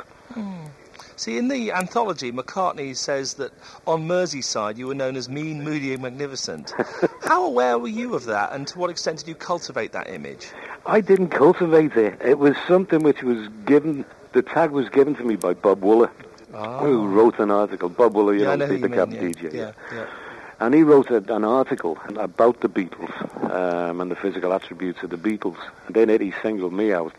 See, 1.16 1.38
in 1.38 1.46
the 1.46 1.70
anthology, 1.70 2.32
McCartney 2.32 2.96
says 2.96 3.34
that 3.34 3.52
on 3.86 4.08
Merseyside 4.08 4.76
you 4.78 4.88
were 4.88 4.96
known 4.96 5.14
as 5.16 5.28
mean, 5.28 5.62
moody, 5.62 5.92
and 5.92 6.02
magnificent. 6.02 6.72
How 7.22 7.44
aware 7.46 7.78
were 7.78 7.86
you 7.88 8.14
of 8.14 8.24
that, 8.24 8.52
and 8.52 8.66
to 8.68 8.78
what 8.78 8.90
extent 8.90 9.18
did 9.18 9.28
you 9.28 9.36
cultivate 9.36 9.92
that 9.92 10.08
image? 10.10 10.48
I 10.86 11.00
didn't 11.00 11.28
cultivate 11.28 11.92
it. 11.96 12.20
It 12.20 12.38
was 12.40 12.56
something 12.66 13.00
which 13.04 13.22
was 13.22 13.48
given. 13.64 14.04
The 14.32 14.42
tag 14.42 14.70
was 14.72 14.88
given 14.88 15.14
to 15.16 15.22
me 15.24 15.36
by 15.36 15.54
Bob 15.54 15.82
Wooler, 15.82 16.10
who 16.80 17.06
wrote 17.06 17.38
an 17.38 17.52
article. 17.52 17.88
Bob 17.88 18.14
Wooler, 18.14 18.36
you 18.36 18.46
Ah. 18.46 18.50
yeah, 18.50 18.56
know, 18.56 18.66
know 18.66 18.66
who 18.66 18.72
the, 18.72 18.74
you 18.74 18.82
the 18.82 18.88
mean. 18.88 18.98
cab 18.98 19.12
yeah, 19.12 19.20
DJ. 19.20 19.52
yeah, 19.54 19.72
yeah. 19.92 20.06
And 20.60 20.74
he 20.74 20.82
wrote 20.82 21.10
a, 21.10 21.16
an 21.34 21.44
article 21.44 21.98
about 22.16 22.60
the 22.60 22.68
Beatles 22.68 23.50
um, 23.50 24.00
and 24.00 24.10
the 24.10 24.16
physical 24.16 24.52
attributes 24.52 25.02
of 25.02 25.10
the 25.10 25.16
Beatles. 25.16 25.58
And 25.86 25.94
then 25.94 26.10
Eddie 26.10 26.34
singled 26.42 26.72
me 26.72 26.92
out, 26.92 27.12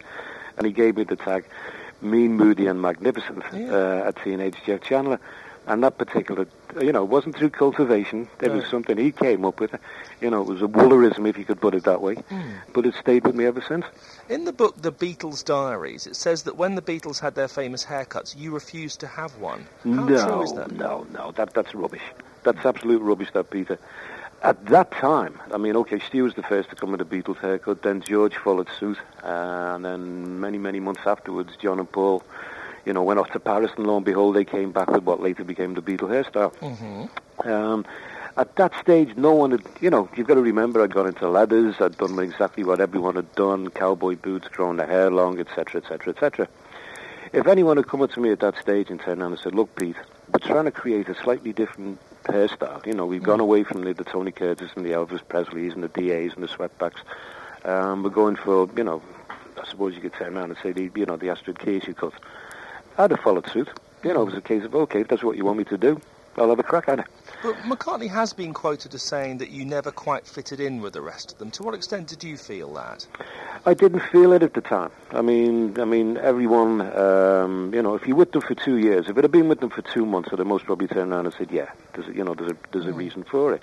and 0.58 0.66
he 0.66 0.74
gave 0.74 0.98
me 0.98 1.04
the 1.04 1.16
tag 1.16 1.46
"mean, 2.02 2.36
moody, 2.38 2.68
and 2.68 2.82
magnificent" 2.82 3.44
Yeah. 3.54 3.74
uh, 3.74 4.08
at 4.08 4.24
Teenage 4.24 4.56
Jeff 4.66 4.82
Chandler. 4.82 5.20
And 5.68 5.84
that 5.84 5.98
particular, 5.98 6.46
you 6.80 6.92
know, 6.92 7.02
it 7.02 7.10
wasn't 7.10 7.36
through 7.36 7.50
cultivation. 7.50 8.28
It 8.40 8.52
was 8.52 8.68
something 8.68 8.98
he 8.98 9.12
came 9.12 9.44
up 9.44 9.60
with. 9.60 9.76
You 10.22 10.30
know, 10.30 10.42
it 10.44 10.48
was 10.48 10.62
a 10.62 10.68
Woolerism, 10.68 11.28
if 11.28 11.40
you 11.40 11.44
could 11.44 11.60
put 11.60 11.74
it 11.74 11.86
that 11.86 12.04
way. 12.04 12.16
Hmm. 12.16 12.52
But 12.72 12.86
it 12.86 12.94
stayed 12.94 13.26
with 13.26 13.34
me 13.34 13.46
ever 13.46 13.62
since. 13.62 13.84
In 14.30 14.46
the 14.46 14.54
book 14.54 14.80
The 14.80 14.92
Beatles 14.92 15.44
Diaries, 15.44 16.06
it 16.06 16.16
says 16.18 16.44
that 16.44 16.56
when 16.56 16.76
the 16.76 16.84
Beatles 16.84 17.20
had 17.20 17.34
their 17.34 17.48
famous 17.48 17.84
haircuts, 17.84 18.38
you 18.38 18.52
refused 18.54 19.00
to 19.00 19.08
have 19.08 19.36
one. 19.40 19.66
How 19.84 20.06
no, 20.06 20.28
true 20.28 20.44
is 20.44 20.54
that? 20.54 20.72
no, 20.72 21.08
no. 21.12 21.32
That 21.32 21.56
that's 21.56 21.74
rubbish. 21.74 22.04
That's 22.46 22.66
absolute 22.66 23.02
rubbish, 23.02 23.32
that 23.34 23.50
Peter. 23.50 23.78
At 24.44 24.64
that 24.68 24.92
time, 24.92 25.40
I 25.52 25.58
mean, 25.58 25.76
okay, 25.78 26.00
Stu 26.00 26.24
was 26.24 26.36
the 26.36 26.44
first 26.44 26.70
to 26.70 26.76
come 26.76 26.92
with 26.92 27.02
a 27.02 27.06
Beatles 27.06 27.38
haircut. 27.40 27.82
Then 27.82 28.02
George 28.02 28.38
followed 28.38 28.68
suit, 28.80 29.00
uh, 29.24 29.74
and 29.76 29.84
then 29.84 30.40
many, 30.40 30.60
many 30.60 30.80
months 30.80 31.02
afterwards, 31.06 31.54
John 31.60 31.80
and 31.80 31.92
Paul, 31.92 32.22
you 32.86 32.94
know, 32.94 33.02
went 33.02 33.20
off 33.20 33.32
to 33.32 33.40
Paris, 33.40 33.72
and 33.76 33.88
lo 33.88 33.98
and 33.98 34.06
behold, 34.06 34.36
they 34.36 34.46
came 34.46 34.72
back 34.72 34.92
with 34.92 35.04
what 35.04 35.20
later 35.20 35.44
became 35.44 35.74
the 35.74 35.82
Beatle 35.82 36.10
hairstyle. 36.10 36.54
hmm 36.58 37.50
Um, 37.50 37.86
at 38.38 38.56
that 38.58 38.74
stage, 38.82 39.16
no 39.16 39.32
one 39.32 39.52
had, 39.52 39.64
you 39.82 39.90
know, 39.90 40.08
you've 40.16 40.28
got 40.28 40.36
to 40.36 40.42
remember 40.42 40.84
I'd 40.84 40.94
gone 40.94 41.08
into 41.08 41.28
ladders, 41.28 41.76
I'd 41.80 41.98
done 41.98 42.20
exactly 42.20 42.64
what 42.64 42.80
everyone 42.80 43.16
had 43.16 43.34
done, 43.34 43.70
cowboy 43.70 44.18
boots, 44.18 44.48
growing 44.50 44.78
the 44.78 44.86
hair 44.86 45.10
long, 45.10 45.40
etc., 45.40 45.82
etc., 45.82 46.14
etc. 46.14 46.48
If 47.34 47.48
anyone 47.48 47.78
had 47.78 47.88
come 47.88 48.02
up 48.02 48.12
to 48.12 48.20
me 48.20 48.32
at 48.32 48.42
that 48.42 48.58
stage 48.60 48.92
and 48.92 49.00
turned 49.00 49.22
around 49.22 49.32
and 49.32 49.42
said, 49.42 49.56
look, 49.56 49.76
Pete, 49.76 49.96
we're 50.32 50.40
trying 50.40 50.66
to 50.66 50.72
create 50.72 51.10
a 51.10 51.16
slightly 51.16 51.54
different 51.54 51.98
hairstyle. 52.32 52.86
You 52.86 52.94
know, 52.94 53.06
we've 53.06 53.24
gone 53.24 53.40
away 53.40 53.64
from 53.64 53.84
the, 53.84 53.94
the 53.94 54.04
Tony 54.04 54.32
Curtis 54.32 54.72
and 54.76 54.86
the 54.86 54.92
Elvis 54.92 55.24
Presleys 55.24 55.74
and 55.74 55.84
the 55.84 55.88
DAs 55.88 56.34
and 56.36 56.44
the 56.44 56.48
sweatbacks. 56.48 57.00
Um, 57.64 58.04
we're 58.04 58.10
going 58.10 58.36
for, 58.36 58.70
you 58.76 58.84
know, 58.84 59.02
I 59.60 59.68
suppose 59.68 59.96
you 59.96 60.02
could 60.02 60.14
turn 60.14 60.38
around 60.38 60.52
and 60.52 60.60
say, 60.62 60.72
the, 60.72 60.92
you 60.96 61.06
know, 61.06 61.18
the 61.18 61.30
Astrid 61.30 61.60
Casey 61.60 61.94
cut. 61.94 62.14
I'd 62.98 63.12
have 63.12 63.20
followed 63.22 63.48
suit. 63.50 63.70
You 64.04 64.14
know, 64.14 64.22
it 64.22 64.26
was 64.26 64.36
a 64.36 64.42
case 64.42 64.64
of, 64.64 64.76
okay, 64.76 65.02
if 65.02 65.08
that's 65.08 65.24
what 65.24 65.38
you 65.38 65.46
want 65.46 65.58
me 65.58 65.64
to 65.66 65.78
do, 65.78 66.00
I'll 66.38 66.50
have 66.50 66.60
a 66.60 66.64
crack 66.64 66.90
at 66.90 67.00
it. 67.00 67.06
But 67.46 67.58
McCartney 67.58 68.10
has 68.10 68.34
been 68.34 68.56
quoted 68.56 68.96
as 68.96 69.04
saying 69.04 69.38
that 69.38 69.52
you 69.52 69.66
never 69.66 69.92
quite 69.92 70.26
fitted 70.26 70.60
in 70.60 70.82
with 70.82 70.94
the 70.94 71.02
rest 71.02 71.32
of 71.32 71.38
them. 71.38 71.52
To 71.52 71.62
what 71.62 71.76
extent 71.76 72.08
did 72.08 72.24
you 72.24 72.38
feel 72.38 72.74
that? 72.74 73.06
I 73.68 73.76
didn't 73.76 74.00
feel 74.00 74.34
it 74.34 74.42
at 74.42 74.56
the 74.56 74.62
time. 74.62 74.90
I 75.12 75.22
mean, 75.22 75.80
I 75.80 75.86
mean, 75.86 76.18
everyone, 76.18 76.82
um, 76.98 77.72
you 77.72 77.84
know, 77.84 77.94
if 77.94 78.08
you're 78.08 78.16
with 78.16 78.32
them 78.32 78.42
for 78.42 78.56
two 78.56 78.78
years, 78.78 79.10
if 79.10 79.18
it 79.20 79.24
had 79.24 79.32
been 79.32 79.48
with 79.48 79.60
them 79.60 79.70
for 79.70 79.84
two 79.84 80.08
months, 80.08 80.30
I'd 80.34 80.40
have 80.40 80.48
most 80.48 80.66
probably 80.66 80.88
turned 80.88 81.14
around 81.14 81.28
and 81.28 81.36
said, 81.36 81.52
yeah, 81.52 81.70
there's, 81.94 82.08
a, 82.08 82.16
you 82.16 82.24
know, 82.24 82.34
there's 82.34 82.54
a, 82.54 82.58
there's 82.72 82.88
a 82.88 82.94
reason 82.94 83.24
for 83.24 83.54
it. 83.54 83.62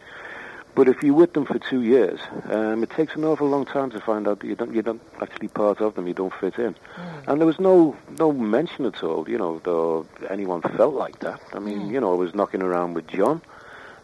But 0.76 0.86
if 0.86 1.02
you're 1.02 1.14
with 1.14 1.32
them 1.32 1.44
for 1.44 1.58
two 1.58 1.82
years, 1.82 2.20
um, 2.50 2.84
it 2.84 2.90
takes 2.90 3.16
an 3.16 3.24
awful 3.24 3.48
long 3.48 3.64
time 3.64 3.90
to 3.90 4.00
find 4.00 4.28
out 4.28 4.38
that 4.40 4.46
you 4.46 4.54
don't, 4.54 4.72
you're 4.72 4.84
not 4.84 4.98
actually 5.20 5.48
part 5.48 5.80
of 5.80 5.96
them, 5.96 6.06
you 6.06 6.14
don't 6.14 6.32
fit 6.34 6.56
in. 6.56 6.76
And 7.26 7.40
there 7.40 7.46
was 7.46 7.58
no, 7.58 7.96
no 8.16 8.30
mention 8.32 8.86
at 8.86 9.02
all, 9.02 9.28
you 9.28 9.38
know, 9.38 9.60
though 9.64 10.06
anyone 10.30 10.62
felt 10.62 10.94
like 10.94 11.18
that. 11.18 11.40
I 11.52 11.58
mean, 11.58 11.88
you 11.88 12.00
know, 12.00 12.12
I 12.12 12.16
was 12.16 12.32
knocking 12.32 12.62
around 12.62 12.94
with 12.94 13.08
John. 13.08 13.42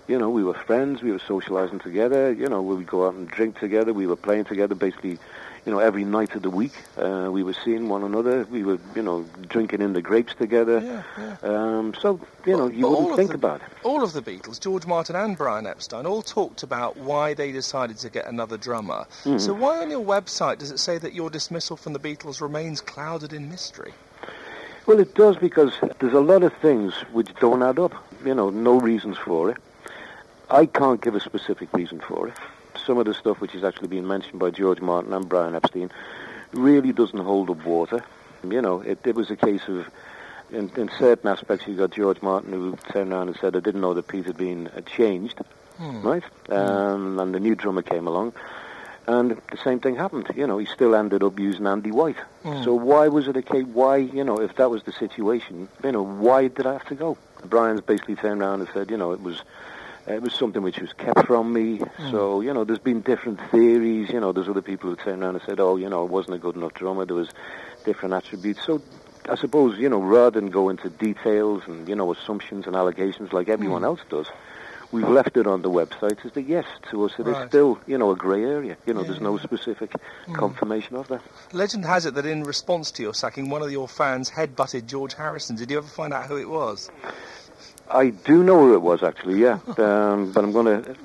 You 0.09 0.19
know, 0.19 0.31
we 0.31 0.43
were 0.43 0.55
friends, 0.55 1.03
we 1.03 1.13
were 1.13 1.19
socializing 1.19 1.81
together, 1.81 2.33
you 2.33 2.49
know, 2.49 2.63
we 2.63 2.77
would 2.77 2.87
go 2.87 3.07
out 3.07 3.15
and 3.15 3.29
drink 3.29 3.59
together, 3.59 3.93
we 3.93 4.07
were 4.07 4.17
playing 4.17 4.47
together 4.47 4.75
basically, 4.75 5.19
you 5.67 5.73
know, 5.73 5.81
every 5.81 6.03
night 6.03 6.35
of 6.35 6.41
the 6.41 6.49
week. 6.49 6.73
Uh, 6.97 7.29
we 7.31 7.43
were 7.43 7.53
seeing 7.53 7.91
one 7.91 8.03
another, 8.03 8.47
we 8.51 8.65
were, 8.65 8.79
you 8.95 9.03
know, 9.03 9.27
drinking 9.49 9.83
in 9.83 9.93
the 9.93 10.01
grapes 10.01 10.35
together. 10.35 10.81
Yeah, 10.81 11.03
yeah. 11.19 11.37
Um, 11.43 11.93
so, 12.01 12.19
you 12.47 12.57
know, 12.57 12.69
you 12.69 12.89
wouldn't 12.89 13.17
think 13.17 13.33
the- 13.33 13.37
about 13.37 13.61
it. 13.61 13.69
All 13.83 14.03
of 14.03 14.15
the 14.15 14.23
Beatles, 14.23 14.59
George 14.59 14.87
Martin 14.87 15.15
and 15.15 15.37
Brian 15.37 15.67
Epstein, 15.67 16.07
all 16.07 16.23
talked 16.23 16.63
about 16.63 16.97
why 16.97 17.35
they 17.35 17.53
decided 17.53 17.99
to 17.99 18.09
get 18.09 18.27
another 18.27 18.57
drummer. 18.57 19.05
Hmm. 19.25 19.37
So 19.37 19.53
why 19.53 19.83
on 19.83 19.91
your 19.91 20.03
website 20.05 20.57
does 20.57 20.71
it 20.71 20.79
say 20.79 20.97
that 20.97 21.13
your 21.13 21.29
dismissal 21.29 21.77
from 21.77 21.93
the 21.93 22.01
Beatles 22.01 22.41
remains 22.41 22.81
clouded 22.81 23.35
in 23.35 23.51
mystery? 23.51 23.93
Well, 24.87 25.01
it 25.01 25.15
does 25.15 25.37
because 25.37 25.75
there's 25.99 26.15
a 26.15 26.21
lot 26.21 26.43
of 26.43 26.55
things 26.63 26.95
which 27.13 27.29
don't 27.41 27.63
add 27.63 27.79
up. 27.79 27.93
You 28.25 28.35
know, 28.35 28.49
no 28.49 28.81
reasons 28.81 29.19
for 29.19 29.51
it. 29.51 29.59
I 30.51 30.67
can't 30.67 31.01
give 31.01 31.15
a 31.15 31.21
specific 31.21 31.73
reason 31.73 32.01
for 32.01 32.29
it. 32.29 32.35
Some 32.87 32.99
of 32.99 33.05
the 33.05 33.15
stuff 33.15 33.41
which 33.41 33.55
is 33.55 33.65
actually 33.65 33.89
being 33.89 34.07
mentioned 34.07 34.39
by 34.39 34.51
George 34.51 34.81
Martin 34.81 35.13
and 35.13 35.29
Brian 35.29 35.55
Epstein 35.55 35.91
really 36.53 36.93
doesn't 36.93 37.19
hold 37.19 37.51
up 37.51 37.65
water. 37.65 38.03
You 38.43 38.63
know, 38.63 38.81
it, 38.81 38.99
it 39.05 39.15
was 39.15 39.31
a 39.31 39.37
case 39.37 39.63
of, 39.69 39.89
in, 40.51 40.71
in 40.77 40.91
certain 40.99 41.29
aspects, 41.29 41.67
you 41.67 41.77
got 41.77 41.91
George 41.91 42.23
Martin 42.23 42.53
who 42.53 42.77
turned 42.93 43.13
around 43.13 43.29
and 43.29 43.37
said, 43.37 43.57
I 43.57 43.61
didn't 43.61 43.83
know 43.83 43.93
that 43.95 44.09
Pete 44.09 44.25
had 44.27 44.37
been 44.39 44.69
uh, 44.69 44.81
changed, 44.83 45.41
right? 46.03 46.23
Um, 46.49 47.19
and 47.19 47.35
the 47.35 47.41
new 47.41 47.55
drummer 47.55 47.83
came 47.83 48.07
along. 48.07 48.33
And 49.07 49.41
the 49.51 49.57
same 49.65 49.81
thing 49.81 49.97
happened. 49.97 50.31
You 50.37 50.47
know, 50.47 50.59
he 50.59 50.67
still 50.67 50.95
ended 50.95 51.23
up 51.23 51.39
using 51.39 51.67
Andy 51.67 51.91
White. 51.91 52.19
So 52.65 52.75
why 52.75 53.09
was 53.09 53.27
it 53.27 53.37
a 53.37 53.43
case? 53.43 53.65
Why, 53.65 53.97
you 53.97 54.23
know, 54.23 54.39
if 54.41 54.57
that 54.57 54.71
was 54.71 54.83
the 54.83 54.93
situation, 54.93 55.69
you 55.83 55.93
know, 55.93 56.03
why 56.03 56.49
did 56.49 56.67
I 56.67 56.75
have 56.75 56.87
to 56.89 56.95
go? 56.95 57.17
Brian's 57.45 57.81
basically 57.81 58.17
turned 58.17 58.43
around 58.43 58.61
and 58.61 58.69
said, 58.75 58.91
you 58.91 58.97
know, 58.99 59.13
it 59.13 59.21
was 59.23 59.43
Uh, 60.09 60.15
it 60.15 60.23
was 60.23 60.33
something 60.35 60.63
which 60.63 60.79
was 60.79 60.93
kept 60.95 61.27
from 61.27 61.53
me. 61.53 61.77
Hmm. 61.79 62.11
So, 62.11 62.41
you 62.41 62.53
know, 62.55 62.65
there's 62.65 62.79
been 62.79 63.01
different 63.01 63.41
theories. 63.51 64.11
You 64.11 64.21
know, 64.21 64.33
there's 64.33 64.49
other 64.49 64.63
people 64.63 64.91
who 64.91 64.97
turned 64.97 65.23
around 65.23 65.37
and 65.37 65.45
said, 65.45 65.61
oh, 65.61 65.77
you 65.77 65.89
know, 65.89 66.01
I 66.03 66.09
wasn't 66.09 66.37
a 66.37 66.39
good 66.39 66.57
enough 66.57 66.75
drummer. 66.75 67.05
There 67.05 67.17
was 67.17 67.31
different 67.85 68.15
attributes. 68.15 68.65
So 68.65 68.81
I 69.29 69.37
suppose, 69.37 69.79
you 69.79 69.89
know, 69.89 70.01
rather 70.01 70.41
than 70.41 70.51
go 70.51 70.69
into 70.69 70.89
details 70.89 71.63
and, 71.67 71.89
you 71.89 71.95
know, 71.95 72.13
assumptions 72.13 72.67
and 72.67 72.75
allegations 72.75 73.33
like 73.33 73.49
everyone 73.49 73.83
hmm. 73.83 73.87
else 73.87 74.01
does, 74.09 74.27
we've 74.93 75.09
left 75.09 75.37
it 75.37 75.47
on 75.47 75.61
the 75.61 75.71
website 75.71 76.25
as 76.25 76.33
the 76.33 76.43
yes 76.43 76.65
to 76.91 77.05
us. 77.05 77.13
It 77.19 77.27
is 77.27 77.35
Right. 77.35 77.49
still, 77.49 77.79
you 77.87 77.99
know, 77.99 78.11
a 78.11 78.17
grey 78.17 78.45
area. 78.45 78.79
You 78.87 78.95
know, 78.95 79.03
there's 79.03 79.19
Yeah, 79.19 79.25
no 79.25 79.37
yeah. 79.37 79.43
specific 79.43 79.93
hmm. 80.25 80.35
confirmation 80.35 80.97
of 80.97 81.09
that. 81.09 81.21
Legend 81.53 81.85
has 81.85 82.07
it 82.07 82.15
that 82.15 82.25
in 82.25 82.45
response 82.45 82.91
to 82.93 83.03
your 83.03 83.13
sacking, 83.13 83.51
one 83.51 83.63
of 83.63 83.71
your 83.71 83.89
fans 83.89 84.31
headbutted 84.31 84.87
George 84.87 85.13
Harrison. 85.15 85.57
Did 85.57 85.71
you 85.71 85.79
ever 85.79 85.87
find 85.87 86.15
out 86.15 86.25
who 86.27 86.39
it 86.39 86.49
was? 86.49 86.91
I 87.91 88.11
do 88.11 88.43
know 88.45 88.59
who 88.61 88.75
it 88.75 88.83
was, 88.83 89.03
actually, 89.03 89.41
yeah. 89.41 89.59
Um, 89.79 90.33
but 90.33 90.45
I'm 90.45 90.53
going 90.53 90.83
to 90.85 90.97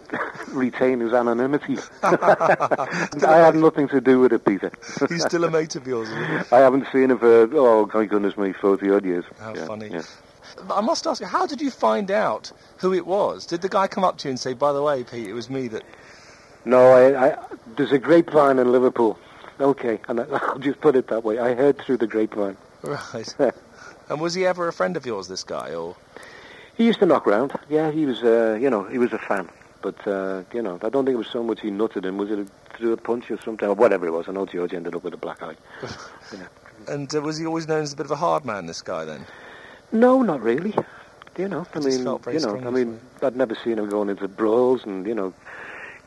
retain 0.49 0.99
his 0.99 1.13
anonymity. 1.13 1.77
I 2.03 3.07
had 3.21 3.55
nothing 3.55 3.87
to 3.89 4.01
do 4.01 4.19
with 4.19 4.33
it, 4.33 4.43
Peter. 4.45 4.71
He's 5.09 5.23
still 5.23 5.43
a 5.43 5.51
mate 5.51 5.75
of 5.75 5.87
yours. 5.87 6.09
isn't 6.09 6.27
he? 6.27 6.35
I 6.51 6.59
haven't 6.59 6.87
seen 6.91 7.11
him 7.11 7.19
for, 7.19 7.49
oh, 7.53 7.89
my 7.93 8.05
goodness 8.05 8.37
me, 8.37 8.53
40 8.53 8.89
odd 8.91 9.05
years. 9.05 9.25
How 9.39 9.53
Yeah, 9.55 9.65
funny. 9.67 9.89
yeah. 9.89 10.01
I 10.71 10.81
must 10.81 11.07
ask 11.07 11.21
you, 11.21 11.27
how 11.27 11.45
did 11.45 11.61
you 11.61 11.71
find 11.71 12.11
out 12.11 12.51
who 12.77 12.93
it 12.93 13.05
was? 13.05 13.45
Did 13.45 13.61
the 13.61 13.69
guy 13.69 13.87
come 13.87 14.03
up 14.03 14.17
to 14.19 14.27
you 14.27 14.31
and 14.31 14.39
say, 14.39 14.53
by 14.53 14.73
the 14.73 14.81
way, 14.83 15.03
Pete, 15.03 15.27
it 15.27 15.33
was 15.33 15.49
me 15.49 15.67
that... 15.69 15.83
No, 16.65 16.91
I, 16.91 17.29
I, 17.31 17.37
there's 17.75 17.91
a 17.91 17.99
grapevine 17.99 18.59
in 18.59 18.71
Liverpool. 18.71 19.17
Okay, 19.59 19.99
and 20.07 20.19
I, 20.19 20.25
I'll 20.31 20.59
just 20.59 20.81
put 20.81 20.95
it 20.95 21.07
that 21.07 21.23
way. 21.23 21.39
I 21.39 21.53
heard 21.53 21.79
through 21.79 21.97
the 21.97 22.07
grapevine. 22.07 22.57
Right. 22.81 23.35
and 24.09 24.19
was 24.21 24.33
he 24.33 24.45
ever 24.45 24.67
a 24.67 24.73
friend 24.73 24.97
of 24.97 25.05
yours, 25.05 25.27
this 25.27 25.43
guy, 25.43 25.73
or... 25.73 25.95
He 26.75 26.85
used 26.85 26.99
to 26.99 27.05
knock 27.05 27.27
around. 27.27 27.53
Yeah, 27.69 27.91
he 27.91 28.05
was, 28.05 28.23
uh, 28.23 28.57
you 28.59 28.69
know, 28.69 28.83
he 28.83 28.97
was 28.97 29.13
a 29.13 29.19
fan. 29.19 29.49
But, 29.81 30.07
uh, 30.07 30.43
you 30.53 30.61
know, 30.61 30.79
I 30.81 30.89
don't 30.89 31.05
think 31.05 31.15
it 31.15 31.17
was 31.17 31.27
so 31.27 31.43
much 31.43 31.61
he 31.61 31.69
nutted 31.69 32.05
him. 32.05 32.17
Was 32.17 32.31
it 32.31 32.39
a, 32.39 32.45
through 32.77 32.93
a 32.93 32.97
punch 32.97 33.29
or 33.29 33.39
something? 33.41 33.67
Or 33.67 33.73
whatever 33.75 34.07
it 34.07 34.11
was. 34.11 34.29
I 34.29 34.31
know 34.31 34.45
George 34.45 34.73
ended 34.73 34.95
up 34.95 35.03
with 35.03 35.13
a 35.13 35.17
black 35.17 35.41
eye. 35.43 35.55
And 36.87 37.13
uh, 37.15 37.21
was 37.21 37.37
he 37.37 37.45
always 37.45 37.65
known 37.67 37.83
as 37.83 37.93
a 37.93 37.95
bit 37.95 38.05
of 38.07 38.11
a 38.11 38.15
hard 38.17 38.43
man, 38.43 38.65
this 38.65 38.81
guy, 38.81 39.05
then? 39.05 39.25
No, 39.93 40.21
not 40.21 40.41
really. 40.41 40.73
You 41.37 41.47
know, 41.47 41.65
I 41.73 41.79
mean, 41.79 41.91
you 41.99 42.03
know, 42.03 42.17
I 42.27 42.37
strange, 42.37 42.63
mean, 42.65 42.99
I'd 43.21 43.37
never 43.37 43.55
seen 43.55 43.79
him 43.79 43.87
going 43.89 44.09
into 44.09 44.27
brawls 44.27 44.83
and, 44.83 45.05
you 45.07 45.15
know, 45.15 45.33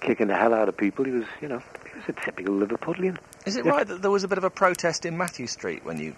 kicking 0.00 0.26
the 0.26 0.36
hell 0.36 0.52
out 0.52 0.68
of 0.68 0.76
people. 0.76 1.04
He 1.06 1.12
was, 1.12 1.24
you 1.40 1.48
know, 1.48 1.58
he 1.92 1.98
was 1.98 2.08
a 2.08 2.12
typical 2.12 2.54
Liverpudlian. 2.54 3.16
Is 3.46 3.56
it 3.56 3.64
Yeah. 3.64 3.70
right 3.72 3.86
that 3.86 4.02
there 4.02 4.10
was 4.10 4.22
a 4.22 4.28
bit 4.28 4.36
of 4.38 4.44
a 4.44 4.50
protest 4.50 5.06
in 5.06 5.16
Mathew 5.16 5.46
Street 5.46 5.84
when 5.84 5.98
you... 5.98 6.14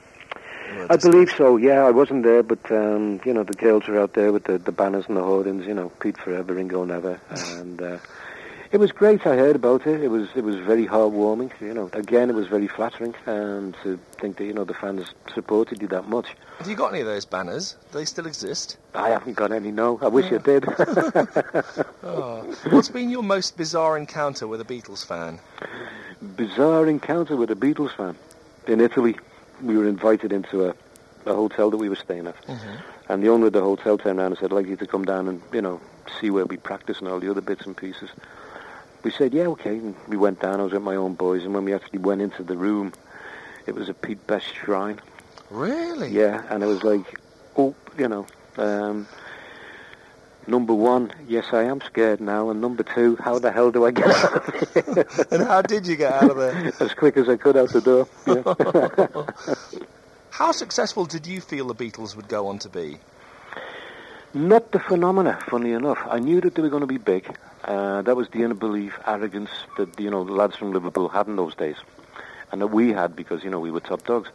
I 0.90 0.96
believe 0.96 1.30
so. 1.30 1.56
Yeah, 1.56 1.84
I 1.84 1.90
wasn't 1.90 2.24
there, 2.24 2.42
but 2.42 2.70
um, 2.70 3.20
you 3.24 3.32
know 3.32 3.44
the 3.44 3.54
girls 3.54 3.86
were 3.88 3.98
out 4.00 4.14
there 4.14 4.32
with 4.32 4.44
the, 4.44 4.58
the 4.58 4.72
banners 4.72 5.06
and 5.08 5.16
the 5.16 5.22
hoardings. 5.22 5.66
You 5.66 5.74
know, 5.74 5.90
Pete 6.00 6.18
forever, 6.18 6.54
Ringo 6.54 6.84
never, 6.84 7.20
and 7.30 7.80
uh, 7.80 7.98
it 8.70 8.78
was 8.78 8.92
great. 8.92 9.26
I 9.26 9.36
heard 9.36 9.56
about 9.56 9.86
it. 9.86 10.02
It 10.02 10.08
was 10.08 10.28
it 10.34 10.44
was 10.44 10.56
very 10.56 10.86
heartwarming. 10.86 11.52
You 11.60 11.74
know, 11.74 11.90
again, 11.92 12.28
it 12.30 12.34
was 12.34 12.48
very 12.48 12.68
flattering, 12.68 13.14
and 13.26 13.74
to 13.82 13.98
think 14.20 14.36
that 14.36 14.44
you 14.44 14.52
know 14.52 14.64
the 14.64 14.74
fans 14.74 15.14
supported 15.34 15.80
you 15.80 15.88
that 15.88 16.08
much. 16.08 16.26
Have 16.58 16.68
you 16.68 16.76
got 16.76 16.92
any 16.92 17.00
of 17.00 17.06
those 17.06 17.24
banners? 17.24 17.76
Do 17.92 17.98
they 17.98 18.04
still 18.04 18.26
exist? 18.26 18.76
I 18.94 19.10
haven't 19.10 19.34
got 19.34 19.52
any. 19.52 19.70
No, 19.70 19.98
I 20.02 20.08
wish 20.08 20.32
I 20.32 20.38
did. 20.38 20.64
Oh. 22.02 22.40
What's 22.70 22.88
been 22.88 23.10
your 23.10 23.22
most 23.22 23.56
bizarre 23.58 23.98
encounter 23.98 24.46
with 24.46 24.62
a 24.62 24.64
Beatles 24.64 25.04
fan? 25.04 25.40
Bizarre 26.36 26.86
encounter 26.86 27.36
with 27.36 27.50
a 27.50 27.54
Beatles 27.54 27.94
fan 27.94 28.16
in 28.66 28.80
Italy. 28.80 29.16
We 29.62 29.76
were 29.76 29.86
invited 29.86 30.32
into 30.32 30.66
a, 30.66 30.74
a 31.26 31.34
hotel 31.34 31.70
that 31.70 31.76
we 31.76 31.88
were 31.88 31.96
staying 31.96 32.26
at. 32.26 32.36
And 33.08 33.22
the 33.22 33.28
owner 33.28 33.46
of 33.46 33.52
the 33.52 33.62
hotel 33.62 33.98
turned 33.98 34.18
around 34.18 34.32
and 34.32 34.38
said, 34.38 34.52
I'd 34.52 34.54
like 34.54 34.66
you 34.66 34.76
to 34.76 34.86
come 34.86 35.04
down 35.04 35.28
and, 35.28 35.42
you 35.52 35.62
know, 35.62 35.80
see 36.20 36.30
where 36.30 36.44
we 36.46 36.56
practice 36.56 36.98
and 36.98 37.08
all 37.08 37.20
the 37.20 37.30
other 37.30 37.40
bits 37.40 37.66
and 37.66 37.76
pieces. 37.76 38.10
We 39.02 39.10
said, 39.10 39.32
yeah, 39.32 39.46
okay. 39.48 39.76
And 39.76 39.94
we 40.08 40.16
went 40.16 40.40
down. 40.40 40.60
I 40.60 40.64
was 40.64 40.72
with 40.72 40.82
my 40.82 40.96
own 40.96 41.14
boys. 41.14 41.44
And 41.44 41.54
when 41.54 41.64
we 41.64 41.72
actually 41.72 42.00
went 42.00 42.20
into 42.20 42.42
the 42.42 42.56
room, 42.56 42.92
it 43.66 43.74
was 43.74 43.88
a 43.88 43.94
Pete 43.94 44.26
Best 44.26 44.46
shrine. 44.54 45.00
Really? 45.50 46.10
Yeah. 46.10 46.42
And 46.50 46.62
it 46.62 46.66
was 46.66 46.82
like, 46.82 47.20
oh, 47.56 47.74
you 47.96 48.08
know, 48.08 48.26
um, 48.56 49.06
number 50.48 50.74
one, 50.74 51.12
yes, 51.28 51.46
I 51.52 51.64
am 51.64 51.80
scared 51.80 52.20
now. 52.20 52.50
And 52.50 52.60
number 52.60 52.82
two, 52.82 53.16
how 53.16 53.38
the 53.38 53.52
hell 53.52 53.70
do 53.70 53.84
I 53.84 53.90
get 53.90 54.08
out 54.08 54.48
of 54.48 54.72
here? 54.74 55.06
And 55.30 55.42
how 55.46 55.62
did 55.62 55.86
you 55.86 55.96
get 55.96 56.12
out 56.12 56.30
of 56.30 56.36
there? 56.36 56.72
as 56.80 56.94
quick 56.94 57.16
as 57.16 57.28
I 57.28 57.36
could 57.36 57.56
out 57.56 57.70
the 57.70 57.80
door. 57.80 58.08
Yeah. 58.26 59.86
How 60.30 60.52
successful 60.52 61.04
did 61.04 61.26
you 61.26 61.40
feel 61.40 61.66
the 61.66 61.74
Beatles 61.74 62.14
would 62.14 62.28
go 62.28 62.46
on 62.46 62.60
to 62.60 62.68
be? 62.68 62.98
Not 64.32 64.70
the 64.70 64.78
phenomena, 64.78 65.36
funny 65.48 65.72
enough. 65.72 65.98
I 66.08 66.20
knew 66.20 66.40
that 66.42 66.54
they 66.54 66.62
were 66.62 66.68
going 66.68 66.82
to 66.82 66.86
be 66.86 66.98
big. 66.98 67.36
Uh, 67.64 68.02
that 68.02 68.14
was 68.14 68.28
the 68.28 68.44
inner 68.44 68.54
belief, 68.54 68.96
arrogance 69.04 69.50
that, 69.78 69.98
you 69.98 70.10
know, 70.10 70.22
the 70.22 70.30
lads 70.30 70.54
from 70.54 70.72
Liverpool 70.72 71.08
had 71.08 71.26
in 71.26 71.34
those 71.34 71.56
days. 71.56 71.74
And 72.52 72.60
that 72.60 72.68
we 72.68 72.92
had 72.92 73.16
because, 73.16 73.42
you 73.42 73.50
know, 73.50 73.58
we 73.58 73.72
were 73.72 73.80
top 73.80 74.04
dogs. 74.04 74.28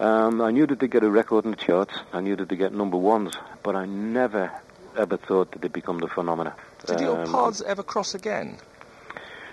Um, 0.00 0.40
I 0.40 0.50
knew 0.50 0.66
that 0.66 0.80
they'd 0.80 0.90
get 0.90 1.04
a 1.04 1.10
record 1.10 1.44
in 1.44 1.52
the 1.52 1.56
charts. 1.56 1.94
I 2.12 2.20
knew 2.20 2.34
that 2.34 2.48
they'd 2.48 2.56
get 2.56 2.72
number 2.72 2.96
ones. 2.96 3.34
But 3.62 3.76
I 3.76 3.86
never, 3.86 4.50
ever 4.96 5.16
thought 5.16 5.52
that 5.52 5.62
they'd 5.62 5.72
become 5.72 5.98
the 5.98 6.08
phenomena. 6.08 6.54
Did 6.86 7.00
your 7.00 7.20
Um, 7.20 7.32
paths 7.32 7.62
ever 7.62 7.82
cross 7.82 8.14
again? 8.14 8.58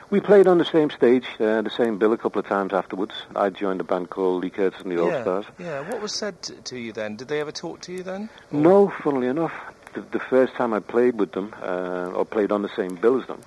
We 0.09 0.21
played 0.21 0.47
on 0.47 0.57
the 0.57 0.65
same 0.65 0.89
stage, 0.89 1.25
uh, 1.37 1.61
the 1.61 1.69
same 1.69 1.97
bill 1.97 2.13
a 2.13 2.17
couple 2.17 2.39
of 2.39 2.47
times 2.47 2.71
afterwards. 2.71 3.13
I 3.35 3.49
joined 3.49 3.81
a 3.81 3.83
band 3.83 4.09
called 4.09 4.41
Lee 4.41 4.49
Curtis 4.49 4.79
and 4.81 4.91
the 4.91 5.01
All 5.01 5.09
yeah. 5.09 5.21
Stars. 5.21 5.45
Yeah. 5.59 5.81
What 5.81 6.01
was 6.01 6.13
said 6.13 6.41
to, 6.41 6.77
you 6.77 6.93
then? 6.93 7.17
Did 7.17 7.27
they 7.27 7.41
ever 7.41 7.51
talk 7.51 7.81
to 7.81 7.91
you 7.91 8.03
then? 8.03 8.29
No, 8.49 8.87
funnily 9.03 9.27
enough, 9.27 9.51
the, 9.93 10.01
the 10.01 10.19
first 10.19 10.53
time 10.53 10.73
I 10.73 10.79
played 10.79 11.19
with 11.19 11.33
them, 11.33 11.53
uh, 11.61 12.11
or 12.15 12.23
played 12.23 12.53
on 12.53 12.61
the 12.61 12.69
same 12.73 12.95
bill 12.95 13.19
as 13.19 13.27
them, 13.27 13.41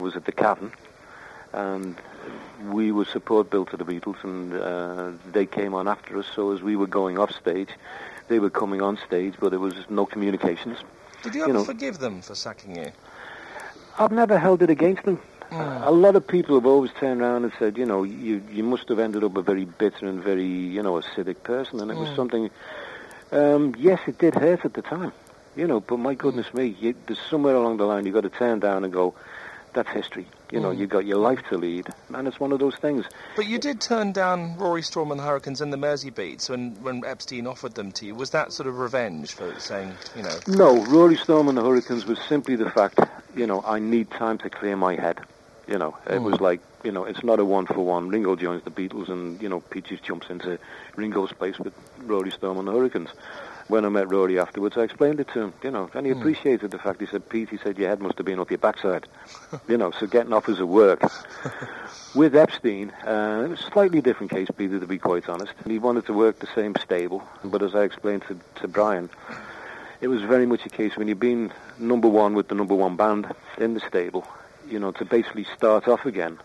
was 0.00 0.16
at 0.16 0.24
the 0.24 0.32
Cavern, 0.32 0.72
and 1.52 1.94
we 2.70 2.90
were 2.90 3.04
support 3.04 3.48
bill 3.48 3.66
to 3.66 3.76
the 3.76 3.84
Beatles, 3.84 4.22
and 4.24 4.52
uh, 4.54 5.10
they 5.30 5.46
came 5.46 5.74
on 5.74 5.86
after 5.86 6.18
us. 6.18 6.26
So 6.34 6.52
as 6.52 6.60
we 6.60 6.74
were 6.74 6.88
going 6.88 7.18
off 7.18 7.30
stage, 7.30 7.70
they 8.26 8.40
were 8.40 8.50
coming 8.50 8.82
on 8.82 8.98
stage, 9.06 9.34
but 9.38 9.50
there 9.50 9.60
was 9.60 9.74
no 9.88 10.06
communications. 10.06 10.78
Did 11.22 11.34
you 11.34 11.40
You 11.40 11.44
ever 11.44 11.52
know- 11.54 11.64
forgive 11.64 11.98
them 11.98 12.22
for 12.22 12.34
sacking 12.34 12.76
you? 12.76 12.92
I've 13.98 14.12
never 14.12 14.38
held 14.38 14.62
it 14.62 14.70
against 14.70 15.04
them. 15.04 15.20
Mm. 15.50 15.86
A 15.86 15.90
lot 15.90 16.14
of 16.14 16.26
people 16.26 16.54
have 16.54 16.64
always 16.64 16.92
turned 16.98 17.20
around 17.20 17.42
and 17.42 17.52
said, 17.58 17.76
you 17.76 17.84
know, 17.84 18.04
you 18.04 18.40
you 18.50 18.62
must 18.62 18.88
have 18.88 19.00
ended 19.00 19.24
up 19.24 19.36
a 19.36 19.42
very 19.42 19.64
bitter 19.64 20.06
and 20.06 20.22
very, 20.22 20.46
you 20.46 20.82
know, 20.82 20.94
acidic 20.94 21.42
person, 21.42 21.80
and 21.80 21.90
it 21.90 21.96
mm. 21.96 22.00
was 22.06 22.16
something. 22.16 22.50
Um, 23.32 23.74
yes, 23.76 24.00
it 24.06 24.18
did 24.18 24.34
hurt 24.34 24.64
at 24.64 24.74
the 24.74 24.82
time, 24.82 25.12
you 25.56 25.66
know, 25.66 25.80
but 25.80 25.98
my 25.98 26.14
goodness 26.14 26.52
me, 26.54 26.76
you, 26.80 26.94
there's 27.06 27.18
somewhere 27.28 27.54
along 27.54 27.76
the 27.78 27.84
line 27.84 28.06
you've 28.06 28.14
got 28.14 28.22
to 28.22 28.30
turn 28.30 28.60
down 28.60 28.84
and 28.84 28.92
go, 28.92 29.14
that's 29.72 29.90
history. 29.90 30.26
You 30.50 30.60
know, 30.60 30.70
mm. 30.70 30.78
you've 30.78 30.90
got 30.90 31.06
your 31.06 31.18
life 31.18 31.40
to 31.50 31.58
lead, 31.58 31.88
and 32.14 32.26
it's 32.26 32.40
one 32.40 32.52
of 32.52 32.58
those 32.58 32.76
things. 32.76 33.04
But 33.36 33.46
you 33.46 33.58
did 33.58 33.80
turn 33.80 34.12
down 34.12 34.56
Rory 34.56 34.82
Storm 34.82 35.10
and 35.10 35.20
the 35.20 35.24
Hurricanes 35.24 35.60
and 35.60 35.72
the 35.72 35.76
Mersey 35.76 36.10
Beats 36.10 36.48
when, 36.48 36.74
when 36.82 37.04
Epstein 37.04 37.46
offered 37.46 37.74
them 37.74 37.92
to 37.92 38.06
you. 38.06 38.14
Was 38.14 38.30
that 38.30 38.52
sort 38.52 38.68
of 38.68 38.78
revenge 38.78 39.32
for 39.32 39.58
saying, 39.58 39.92
you 40.16 40.22
know? 40.22 40.38
No, 40.46 40.84
Rory 40.86 41.16
Storm 41.16 41.48
and 41.48 41.56
the 41.56 41.62
Hurricanes 41.62 42.06
was 42.06 42.18
simply 42.28 42.56
the 42.56 42.70
fact, 42.70 42.98
you 43.36 43.46
know, 43.46 43.62
I 43.64 43.78
need 43.78 44.10
time 44.10 44.38
to 44.38 44.50
clear 44.50 44.76
my 44.76 44.96
head. 44.96 45.20
You 45.70 45.78
know, 45.78 45.96
it 46.06 46.18
mm. 46.18 46.24
was 46.24 46.40
like, 46.40 46.60
you 46.82 46.90
know, 46.90 47.04
it's 47.04 47.22
not 47.22 47.38
a 47.38 47.44
one 47.44 47.66
for 47.66 47.80
one. 47.80 48.08
Ringo 48.08 48.36
joins 48.36 48.64
the 48.64 48.70
Beatles, 48.70 49.08
and 49.08 49.40
you 49.40 49.48
know, 49.48 49.60
Peaches 49.60 50.00
jumps 50.00 50.28
into 50.28 50.58
Ringo's 50.96 51.32
place 51.32 51.58
with 51.58 51.72
Rory 52.00 52.32
Storm 52.32 52.58
and 52.58 52.68
the 52.68 52.72
Hurricanes 52.72 53.10
when 53.70 53.84
I 53.84 53.88
met 53.88 54.10
Rory 54.10 54.38
afterwards, 54.38 54.76
I 54.76 54.82
explained 54.82 55.20
it 55.20 55.28
to 55.28 55.40
him, 55.40 55.52
you 55.62 55.70
know, 55.70 55.88
and 55.94 56.04
he 56.04 56.12
mm. 56.12 56.18
appreciated 56.18 56.72
the 56.72 56.78
fact. 56.78 57.00
He 57.00 57.06
said, 57.06 57.28
Pete, 57.28 57.50
he 57.50 57.56
said, 57.56 57.78
your 57.78 57.88
head 57.88 58.00
must 58.00 58.18
have 58.18 58.26
been 58.26 58.40
up 58.40 58.50
your 58.50 58.58
backside, 58.58 59.06
you 59.68 59.78
know, 59.78 59.92
so 59.92 60.06
getting 60.06 60.32
offers 60.32 60.58
of 60.58 60.68
work. 60.68 61.00
With 62.14 62.34
Epstein, 62.34 62.90
uh, 63.06 63.42
it 63.44 63.50
was 63.50 63.60
a 63.60 63.70
slightly 63.70 64.00
different 64.00 64.32
case, 64.32 64.48
Peter, 64.56 64.80
to 64.80 64.86
be 64.86 64.98
quite 64.98 65.28
honest. 65.28 65.52
He 65.64 65.78
wanted 65.78 66.06
to 66.06 66.12
work 66.12 66.40
the 66.40 66.48
same 66.54 66.74
stable, 66.82 67.22
but 67.44 67.62
as 67.62 67.74
I 67.74 67.84
explained 67.84 68.24
to, 68.28 68.38
to 68.56 68.68
Brian, 68.68 69.08
it 70.00 70.08
was 70.08 70.22
very 70.22 70.46
much 70.46 70.66
a 70.66 70.70
case 70.70 70.96
when 70.96 71.06
you've 71.06 71.20
been 71.20 71.52
number 71.78 72.08
one 72.08 72.34
with 72.34 72.48
the 72.48 72.56
number 72.56 72.74
one 72.74 72.96
band 72.96 73.32
in 73.58 73.74
the 73.74 73.80
stable, 73.80 74.26
you 74.70 74.78
know, 74.78 74.92
to 74.92 75.04
basically 75.04 75.44
start 75.56 75.88
off 75.88 76.06
again 76.06 76.38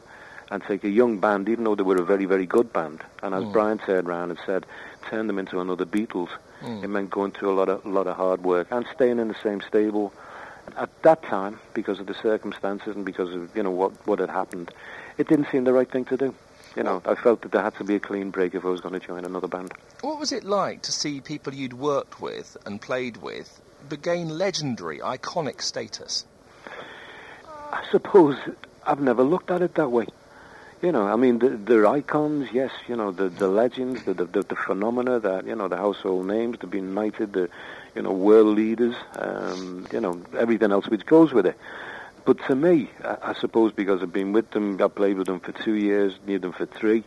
and 0.51 0.63
take 0.63 0.83
a 0.83 0.89
young 0.89 1.19
band, 1.19 1.49
even 1.49 1.63
though 1.63 1.75
they 1.75 1.83
were 1.83 1.95
a 1.95 2.05
very, 2.05 2.25
very 2.25 2.45
good 2.45 2.71
band. 2.71 3.01
And 3.23 3.33
as 3.33 3.43
mm. 3.43 3.51
Brian 3.51 3.77
turned 3.79 4.07
around 4.07 4.31
and 4.31 4.39
said, 4.45 4.65
turn 5.09 5.27
them 5.27 5.39
into 5.39 5.59
another 5.59 5.85
Beatles. 5.85 6.29
Mm. 6.61 6.83
It 6.83 6.87
meant 6.87 7.09
going 7.09 7.31
through 7.31 7.51
a 7.51 7.57
lot 7.57 7.69
of, 7.69 7.85
lot 7.85 8.07
of 8.07 8.15
hard 8.15 8.43
work 8.43 8.67
and 8.71 8.85
staying 8.93 9.19
in 9.19 9.27
the 9.27 9.35
same 9.41 9.61
stable. 9.61 10.13
At 10.77 10.89
that 11.03 11.23
time, 11.23 11.59
because 11.73 11.99
of 11.99 12.07
the 12.07 12.15
circumstances 12.15 12.95
and 12.95 13.05
because 13.05 13.33
of, 13.33 13.55
you 13.55 13.63
know, 13.63 13.71
what, 13.71 13.91
what 14.07 14.19
had 14.19 14.29
happened, 14.29 14.71
it 15.17 15.27
didn't 15.27 15.47
seem 15.51 15.63
the 15.63 15.73
right 15.73 15.89
thing 15.89 16.05
to 16.05 16.17
do. 16.17 16.33
You 16.75 16.83
know, 16.83 17.01
I 17.05 17.15
felt 17.15 17.41
that 17.41 17.51
there 17.51 17.61
had 17.61 17.75
to 17.75 17.83
be 17.83 17.95
a 17.95 17.99
clean 17.99 18.31
break 18.31 18.53
if 18.53 18.65
I 18.65 18.69
was 18.69 18.81
going 18.81 18.99
to 18.99 19.05
join 19.05 19.23
another 19.25 19.47
band. 19.47 19.73
What 20.01 20.19
was 20.19 20.31
it 20.31 20.43
like 20.43 20.81
to 20.83 20.91
see 20.91 21.21
people 21.21 21.53
you'd 21.53 21.73
worked 21.73 22.19
with 22.19 22.57
and 22.65 22.81
played 22.81 23.17
with 23.17 23.61
gain 24.01 24.29
legendary, 24.29 24.99
iconic 24.99 25.61
status? 25.61 26.25
I 27.71 27.83
suppose 27.91 28.37
I've 28.85 28.99
never 28.99 29.23
looked 29.23 29.51
at 29.51 29.61
it 29.61 29.75
that 29.75 29.89
way. 29.89 30.07
You 30.81 30.91
know, 30.91 31.07
I 31.07 31.15
mean, 31.15 31.39
they're 31.65 31.87
icons, 31.87 32.49
yes. 32.51 32.71
You 32.87 32.95
know, 32.95 33.11
the 33.11 33.29
the 33.29 33.47
legends, 33.47 34.03
the, 34.03 34.13
the 34.13 34.25
the 34.25 34.55
phenomena 34.55 35.19
that 35.19 35.47
you 35.47 35.55
know, 35.55 35.67
the 35.67 35.77
household 35.77 36.27
names, 36.27 36.57
they've 36.59 36.69
been 36.69 36.93
knighted, 36.93 37.33
the 37.33 37.49
you 37.95 38.01
know, 38.01 38.11
world 38.11 38.55
leaders, 38.55 38.93
um, 39.15 39.87
you 39.91 40.01
know, 40.01 40.21
everything 40.37 40.71
else 40.71 40.87
which 40.87 41.05
goes 41.05 41.31
with 41.31 41.45
it. 41.45 41.57
But 42.25 42.45
to 42.47 42.55
me, 42.55 42.89
I, 43.03 43.17
I 43.29 43.33
suppose 43.33 43.71
because 43.71 44.01
I've 44.01 44.13
been 44.13 44.33
with 44.33 44.51
them, 44.51 44.81
I 44.81 44.87
played 44.87 45.17
with 45.17 45.27
them 45.27 45.39
for 45.39 45.53
two 45.53 45.73
years, 45.75 46.13
knew 46.27 46.39
them 46.39 46.51
for 46.51 46.65
three. 46.65 47.03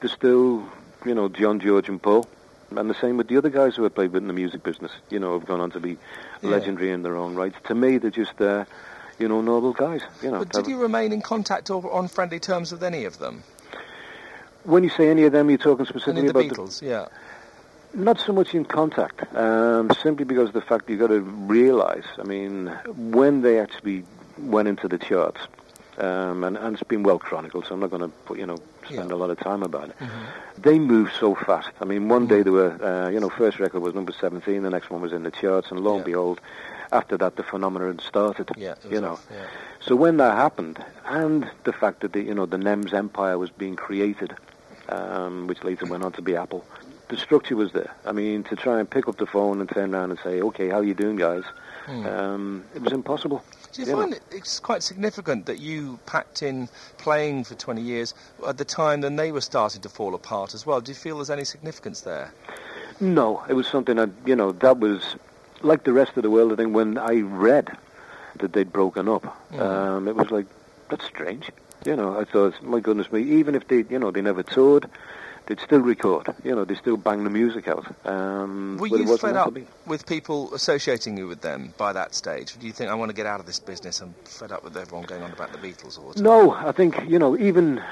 They're 0.00 0.08
still, 0.08 0.64
you 1.04 1.14
know, 1.14 1.28
John, 1.28 1.60
George, 1.60 1.88
and 1.88 2.00
Paul. 2.00 2.26
And 2.70 2.88
the 2.88 2.94
same 2.94 3.18
with 3.18 3.28
the 3.28 3.36
other 3.36 3.50
guys 3.50 3.76
who 3.76 3.82
have 3.82 3.94
played 3.94 4.12
with 4.12 4.22
in 4.22 4.28
the 4.28 4.32
music 4.32 4.62
business. 4.62 4.92
You 5.10 5.18
know, 5.18 5.38
have 5.38 5.46
gone 5.46 5.60
on 5.60 5.72
to 5.72 5.80
be 5.80 5.98
yeah. 6.42 6.50
legendary 6.50 6.90
in 6.90 7.02
their 7.02 7.16
own 7.16 7.34
rights. 7.34 7.56
To 7.64 7.74
me, 7.74 7.98
they're 7.98 8.10
just 8.10 8.36
there. 8.38 8.60
Uh, 8.60 8.64
you 9.22 9.28
know, 9.28 9.40
noble 9.40 9.72
guys. 9.72 10.02
You 10.22 10.32
know. 10.32 10.40
But 10.40 10.50
did 10.50 10.66
you 10.66 10.78
remain 10.78 11.12
in 11.12 11.22
contact 11.22 11.70
or 11.70 11.90
on 11.90 12.08
friendly 12.08 12.40
terms 12.40 12.72
with 12.72 12.82
any 12.82 13.04
of 13.04 13.18
them? 13.18 13.44
When 14.64 14.84
you 14.84 14.90
say 14.90 15.08
any 15.08 15.22
of 15.24 15.32
them, 15.32 15.48
you're 15.48 15.58
talking 15.58 15.86
specifically 15.86 16.28
about 16.28 16.48
the 16.48 16.54
Beatles, 16.54 16.80
the, 16.80 16.86
yeah. 16.86 17.08
Not 17.94 18.20
so 18.20 18.32
much 18.32 18.54
in 18.54 18.64
contact, 18.64 19.34
um, 19.34 19.90
simply 20.02 20.24
because 20.24 20.48
of 20.48 20.54
the 20.54 20.60
fact 20.62 20.88
you've 20.88 21.00
got 21.00 21.08
to 21.08 21.20
realise, 21.20 22.06
I 22.18 22.22
mean, 22.22 22.68
when 22.86 23.42
they 23.42 23.58
actually 23.60 24.04
went 24.38 24.66
into 24.68 24.88
the 24.88 24.98
charts, 24.98 25.40
um, 25.98 26.42
and, 26.42 26.56
and, 26.56 26.74
it's 26.74 26.82
been 26.84 27.02
well 27.02 27.18
chronicled, 27.18 27.66
so 27.66 27.74
I'm 27.74 27.80
not 27.80 27.90
going 27.90 28.00
to 28.00 28.08
put, 28.08 28.38
you 28.38 28.46
know, 28.46 28.56
spend 28.84 29.10
yeah. 29.10 29.14
a 29.14 29.18
lot 29.18 29.28
of 29.28 29.38
time 29.38 29.62
about 29.62 29.90
it. 29.90 29.98
Mm-hmm. 29.98 30.62
They 30.62 30.78
moved 30.78 31.12
so 31.20 31.34
fast. 31.34 31.68
I 31.82 31.84
mean, 31.84 32.08
one 32.08 32.22
mm-hmm. 32.22 32.34
day 32.34 32.42
they 32.42 32.50
were, 32.50 32.82
uh, 32.82 33.10
you 33.10 33.20
know, 33.20 33.28
first 33.28 33.58
record 33.58 33.82
was 33.82 33.94
number 33.94 34.12
17, 34.18 34.62
the 34.62 34.70
next 34.70 34.88
one 34.88 35.02
was 35.02 35.12
in 35.12 35.22
the 35.22 35.30
charts, 35.30 35.70
and 35.70 35.80
lo 35.80 35.96
and 35.96 36.04
behold, 36.04 36.40
after 36.92 37.16
that 37.16 37.36
the 37.36 37.42
phenomenon 37.42 37.98
started. 37.98 38.50
Yeah, 38.56 38.74
you 38.88 39.00
know. 39.00 39.18
Yeah. 39.30 39.46
So 39.80 39.96
when 39.96 40.18
that 40.18 40.36
happened, 40.36 40.82
and 41.06 41.50
the 41.64 41.72
fact 41.72 42.00
that 42.00 42.12
the 42.12 42.22
you 42.22 42.34
know 42.34 42.46
the 42.46 42.58
NEMS 42.58 42.92
empire 42.92 43.38
was 43.38 43.50
being 43.50 43.76
created, 43.76 44.34
um, 44.88 45.46
which 45.46 45.64
later 45.64 45.86
went 45.86 46.04
on 46.04 46.12
to 46.12 46.22
be 46.22 46.36
Apple, 46.36 46.64
the 47.08 47.16
structure 47.16 47.56
was 47.56 47.72
there. 47.72 47.94
I 48.04 48.12
mean, 48.12 48.44
to 48.44 48.56
try 48.56 48.78
and 48.78 48.88
pick 48.88 49.08
up 49.08 49.16
the 49.16 49.26
phone 49.26 49.60
and 49.60 49.68
turn 49.68 49.94
around 49.94 50.10
and 50.10 50.20
say, 50.20 50.40
"Okay, 50.40 50.68
how 50.68 50.78
are 50.78 50.84
you 50.84 50.94
doing, 50.94 51.16
guys?" 51.16 51.44
Mm. 51.86 52.06
Um, 52.06 52.64
it 52.74 52.82
was 52.82 52.92
impossible. 52.92 53.42
Do 53.72 53.82
you, 53.82 53.88
you 53.88 53.94
find 53.94 54.10
know? 54.12 54.18
it's 54.30 54.60
quite 54.60 54.82
significant 54.82 55.46
that 55.46 55.58
you 55.58 55.98
packed 56.04 56.42
in 56.42 56.68
playing 56.98 57.44
for 57.44 57.54
20 57.54 57.80
years 57.80 58.14
at 58.46 58.58
the 58.58 58.64
time 58.64 59.00
when 59.00 59.16
they 59.16 59.32
were 59.32 59.40
starting 59.40 59.80
to 59.80 59.88
fall 59.88 60.14
apart 60.14 60.52
as 60.52 60.66
well? 60.66 60.80
Do 60.80 60.90
you 60.90 60.94
feel 60.94 61.16
there's 61.16 61.30
any 61.30 61.44
significance 61.44 62.02
there? 62.02 62.32
No, 63.00 63.42
it 63.48 63.54
was 63.54 63.66
something 63.66 63.96
that 63.96 64.10
you 64.26 64.36
know 64.36 64.52
that 64.52 64.78
was 64.78 65.16
like 65.64 65.84
the 65.84 65.92
rest 65.92 66.16
of 66.16 66.22
the 66.22 66.30
world, 66.30 66.52
I 66.52 66.56
think 66.56 66.74
when 66.74 66.98
I 66.98 67.20
read 67.20 67.76
that 68.36 68.52
they'd 68.52 68.72
broken 68.72 69.08
up, 69.08 69.24
mm. 69.52 69.60
um, 69.60 70.08
it 70.08 70.16
was 70.16 70.30
like, 70.30 70.46
that's 70.88 71.04
strange. 71.04 71.50
You 71.84 71.96
know, 71.96 72.18
I 72.18 72.24
thought, 72.24 72.62
my 72.62 72.80
goodness 72.80 73.10
me, 73.10 73.22
even 73.22 73.54
if 73.54 73.66
they, 73.66 73.84
you 73.88 73.98
know, 73.98 74.10
they 74.10 74.22
never 74.22 74.42
toured, 74.42 74.88
they'd 75.46 75.60
still 75.60 75.80
record. 75.80 76.28
You 76.44 76.54
know, 76.54 76.64
they 76.64 76.74
still 76.76 76.96
bang 76.96 77.24
the 77.24 77.30
music 77.30 77.66
out. 77.66 77.86
Um, 78.06 78.76
Were 78.78 78.86
you 78.86 79.16
fed 79.16 79.36
up 79.36 79.54
with 79.86 80.06
people 80.06 80.54
associating 80.54 81.16
you 81.16 81.26
with 81.26 81.40
them 81.40 81.74
by 81.76 81.92
that 81.92 82.14
stage? 82.14 82.56
Do 82.58 82.66
you 82.66 82.72
think 82.72 82.90
I 82.90 82.94
want 82.94 83.10
to 83.10 83.16
get 83.16 83.26
out 83.26 83.40
of 83.40 83.46
this 83.46 83.58
business? 83.58 84.00
I'm 84.00 84.14
fed 84.24 84.52
up 84.52 84.62
with 84.62 84.76
everyone 84.76 85.06
going 85.06 85.22
on 85.22 85.32
about 85.32 85.52
the 85.52 85.58
Beatles 85.58 85.98
all 85.98 86.08
the 86.08 86.14
time. 86.14 86.24
No, 86.24 86.52
I 86.52 86.72
think 86.72 87.02
you 87.08 87.18
know, 87.18 87.36
even 87.36 87.82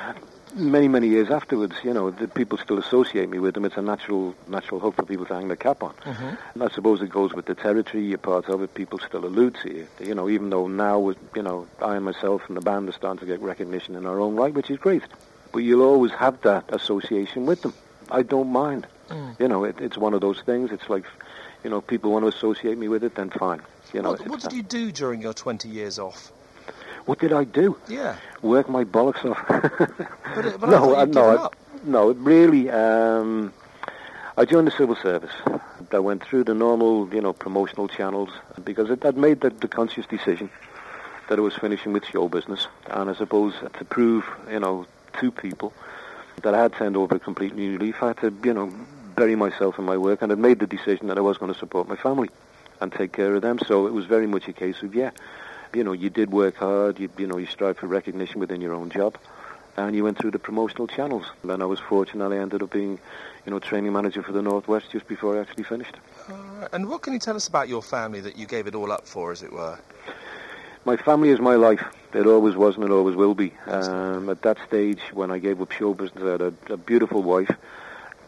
many, 0.54 0.88
many 0.88 1.08
years 1.08 1.30
afterwards, 1.30 1.74
you 1.82 1.92
know, 1.92 2.10
the 2.10 2.28
people 2.28 2.58
still 2.58 2.78
associate 2.78 3.28
me 3.28 3.38
with 3.38 3.54
them. 3.54 3.64
It's 3.64 3.76
a 3.76 3.82
natural, 3.82 4.34
natural 4.48 4.80
hook 4.80 4.96
for 4.96 5.04
people 5.04 5.26
to 5.26 5.34
hang 5.34 5.48
their 5.48 5.56
cap 5.56 5.82
on. 5.82 5.94
Mm-hmm. 6.04 6.34
And 6.54 6.62
I 6.62 6.68
suppose 6.68 7.02
it 7.02 7.10
goes 7.10 7.32
with 7.32 7.46
the 7.46 7.54
territory 7.54 8.04
you're 8.04 8.18
part 8.18 8.48
of 8.48 8.62
it. 8.62 8.74
People 8.74 8.98
still 8.98 9.24
allude 9.24 9.56
to 9.62 9.74
you. 9.74 9.86
You 10.00 10.14
know, 10.14 10.28
even 10.28 10.50
though 10.50 10.66
now, 10.66 11.14
you 11.34 11.42
know, 11.42 11.66
I 11.80 11.96
and 11.96 12.04
myself 12.04 12.42
and 12.48 12.56
the 12.56 12.60
band 12.60 12.88
are 12.88 12.92
starting 12.92 13.20
to 13.20 13.26
get 13.26 13.40
recognition 13.40 13.94
in 13.94 14.06
our 14.06 14.20
own 14.20 14.36
right, 14.36 14.52
which 14.52 14.70
is 14.70 14.78
great. 14.78 15.02
But 15.52 15.60
you'll 15.60 15.82
always 15.82 16.12
have 16.12 16.40
that 16.42 16.72
association 16.72 17.46
with 17.46 17.62
them. 17.62 17.74
I 18.10 18.22
don't 18.22 18.50
mind. 18.50 18.86
Mm. 19.08 19.40
You 19.40 19.48
know, 19.48 19.64
it, 19.64 19.80
it's 19.80 19.98
one 19.98 20.14
of 20.14 20.20
those 20.20 20.40
things. 20.42 20.70
It's 20.72 20.88
like, 20.88 21.04
you 21.64 21.70
know, 21.70 21.80
people 21.80 22.12
want 22.12 22.24
to 22.24 22.28
associate 22.28 22.78
me 22.78 22.88
with 22.88 23.04
it, 23.04 23.14
then 23.14 23.30
fine. 23.30 23.60
You 23.92 24.02
know, 24.02 24.10
what, 24.12 24.28
what 24.28 24.40
did 24.40 24.52
you 24.52 24.62
do 24.62 24.92
during 24.92 25.20
your 25.20 25.34
20 25.34 25.68
years 25.68 25.98
off? 25.98 26.32
What 27.06 27.18
did 27.18 27.32
I 27.32 27.44
do? 27.44 27.76
Yeah. 27.88 28.16
Work 28.42 28.68
my 28.68 28.84
bollocks 28.84 29.24
off. 29.24 29.44
but, 30.34 30.44
it, 30.44 30.60
but 30.60 30.70
no, 30.70 30.96
I 30.96 31.04
no, 31.04 31.38
I, 31.38 31.48
no. 31.84 32.10
Really, 32.12 32.70
um, 32.70 33.52
I 34.36 34.44
joined 34.44 34.66
the 34.66 34.72
civil 34.72 34.96
service. 34.96 35.32
I 35.92 35.98
went 35.98 36.24
through 36.24 36.44
the 36.44 36.54
normal, 36.54 37.12
you 37.12 37.20
know, 37.20 37.32
promotional 37.32 37.88
channels 37.88 38.30
because 38.62 38.90
I'd 38.90 39.16
made 39.16 39.40
the, 39.40 39.50
the 39.50 39.68
conscious 39.68 40.06
decision 40.06 40.50
that 41.28 41.38
I 41.38 41.42
was 41.42 41.54
finishing 41.54 41.92
with 41.92 42.04
show 42.04 42.28
business, 42.28 42.66
and 42.86 43.10
I 43.10 43.14
suppose 43.14 43.54
to 43.78 43.84
prove, 43.84 44.24
you 44.50 44.60
know, 44.60 44.86
to 45.20 45.30
people 45.30 45.72
that 46.42 46.54
I 46.54 46.62
had 46.62 46.72
turned 46.74 46.96
over 46.96 47.16
a 47.16 47.20
complete 47.20 47.54
new 47.54 47.78
leaf, 47.78 48.02
I 48.02 48.08
had 48.08 48.18
to, 48.18 48.34
you 48.44 48.54
know, 48.54 48.72
bury 49.14 49.36
myself 49.36 49.78
in 49.78 49.84
my 49.84 49.96
work, 49.96 50.22
and 50.22 50.32
I'd 50.32 50.38
made 50.38 50.58
the 50.58 50.66
decision 50.66 51.08
that 51.08 51.18
I 51.18 51.20
was 51.20 51.38
going 51.38 51.52
to 51.52 51.58
support 51.58 51.88
my 51.88 51.96
family 51.96 52.30
and 52.80 52.92
take 52.92 53.12
care 53.12 53.34
of 53.34 53.42
them. 53.42 53.58
So 53.66 53.86
it 53.86 53.92
was 53.92 54.06
very 54.06 54.26
much 54.26 54.48
a 54.48 54.52
case 54.52 54.82
of, 54.82 54.94
yeah, 54.94 55.10
you 55.74 55.84
know, 55.84 55.92
you 55.92 56.10
did 56.10 56.30
work 56.30 56.56
hard, 56.56 56.98
you, 56.98 57.08
you 57.18 57.26
know, 57.26 57.36
you 57.36 57.46
strive 57.46 57.78
for 57.78 57.86
recognition 57.86 58.40
within 58.40 58.60
your 58.60 58.74
own 58.74 58.90
job, 58.90 59.16
and 59.76 59.94
you 59.94 60.04
went 60.04 60.18
through 60.18 60.32
the 60.32 60.38
promotional 60.38 60.86
channels. 60.86 61.26
And 61.42 61.62
I 61.62 61.66
was 61.66 61.78
fortunate, 61.78 62.32
I 62.32 62.38
ended 62.38 62.62
up 62.62 62.70
being, 62.70 62.98
you 63.44 63.50
know, 63.50 63.58
training 63.58 63.92
manager 63.92 64.22
for 64.22 64.32
the 64.32 64.42
Northwest 64.42 64.90
just 64.90 65.06
before 65.06 65.36
I 65.36 65.40
actually 65.40 65.64
finished. 65.64 65.96
Uh, 66.28 66.68
and 66.72 66.88
what 66.88 67.02
can 67.02 67.12
you 67.12 67.18
tell 67.18 67.36
us 67.36 67.48
about 67.48 67.68
your 67.68 67.82
family 67.82 68.20
that 68.20 68.36
you 68.36 68.46
gave 68.46 68.66
it 68.66 68.74
all 68.74 68.92
up 68.92 69.06
for, 69.06 69.32
as 69.32 69.42
it 69.42 69.52
were? 69.52 69.78
My 70.84 70.96
family 70.96 71.28
is 71.28 71.40
my 71.40 71.56
life. 71.56 71.84
It 72.14 72.26
always 72.26 72.56
was 72.56 72.76
and 72.76 72.84
it 72.84 72.90
always 72.90 73.14
will 73.14 73.34
be. 73.34 73.52
Um, 73.66 74.28
at 74.30 74.42
that 74.42 74.58
stage, 74.66 75.00
when 75.12 75.30
I 75.30 75.38
gave 75.38 75.60
up 75.60 75.70
show 75.72 75.94
business, 75.94 76.24
I 76.24 76.30
had 76.30 76.40
a, 76.40 76.54
a 76.70 76.76
beautiful 76.76 77.22
wife, 77.22 77.50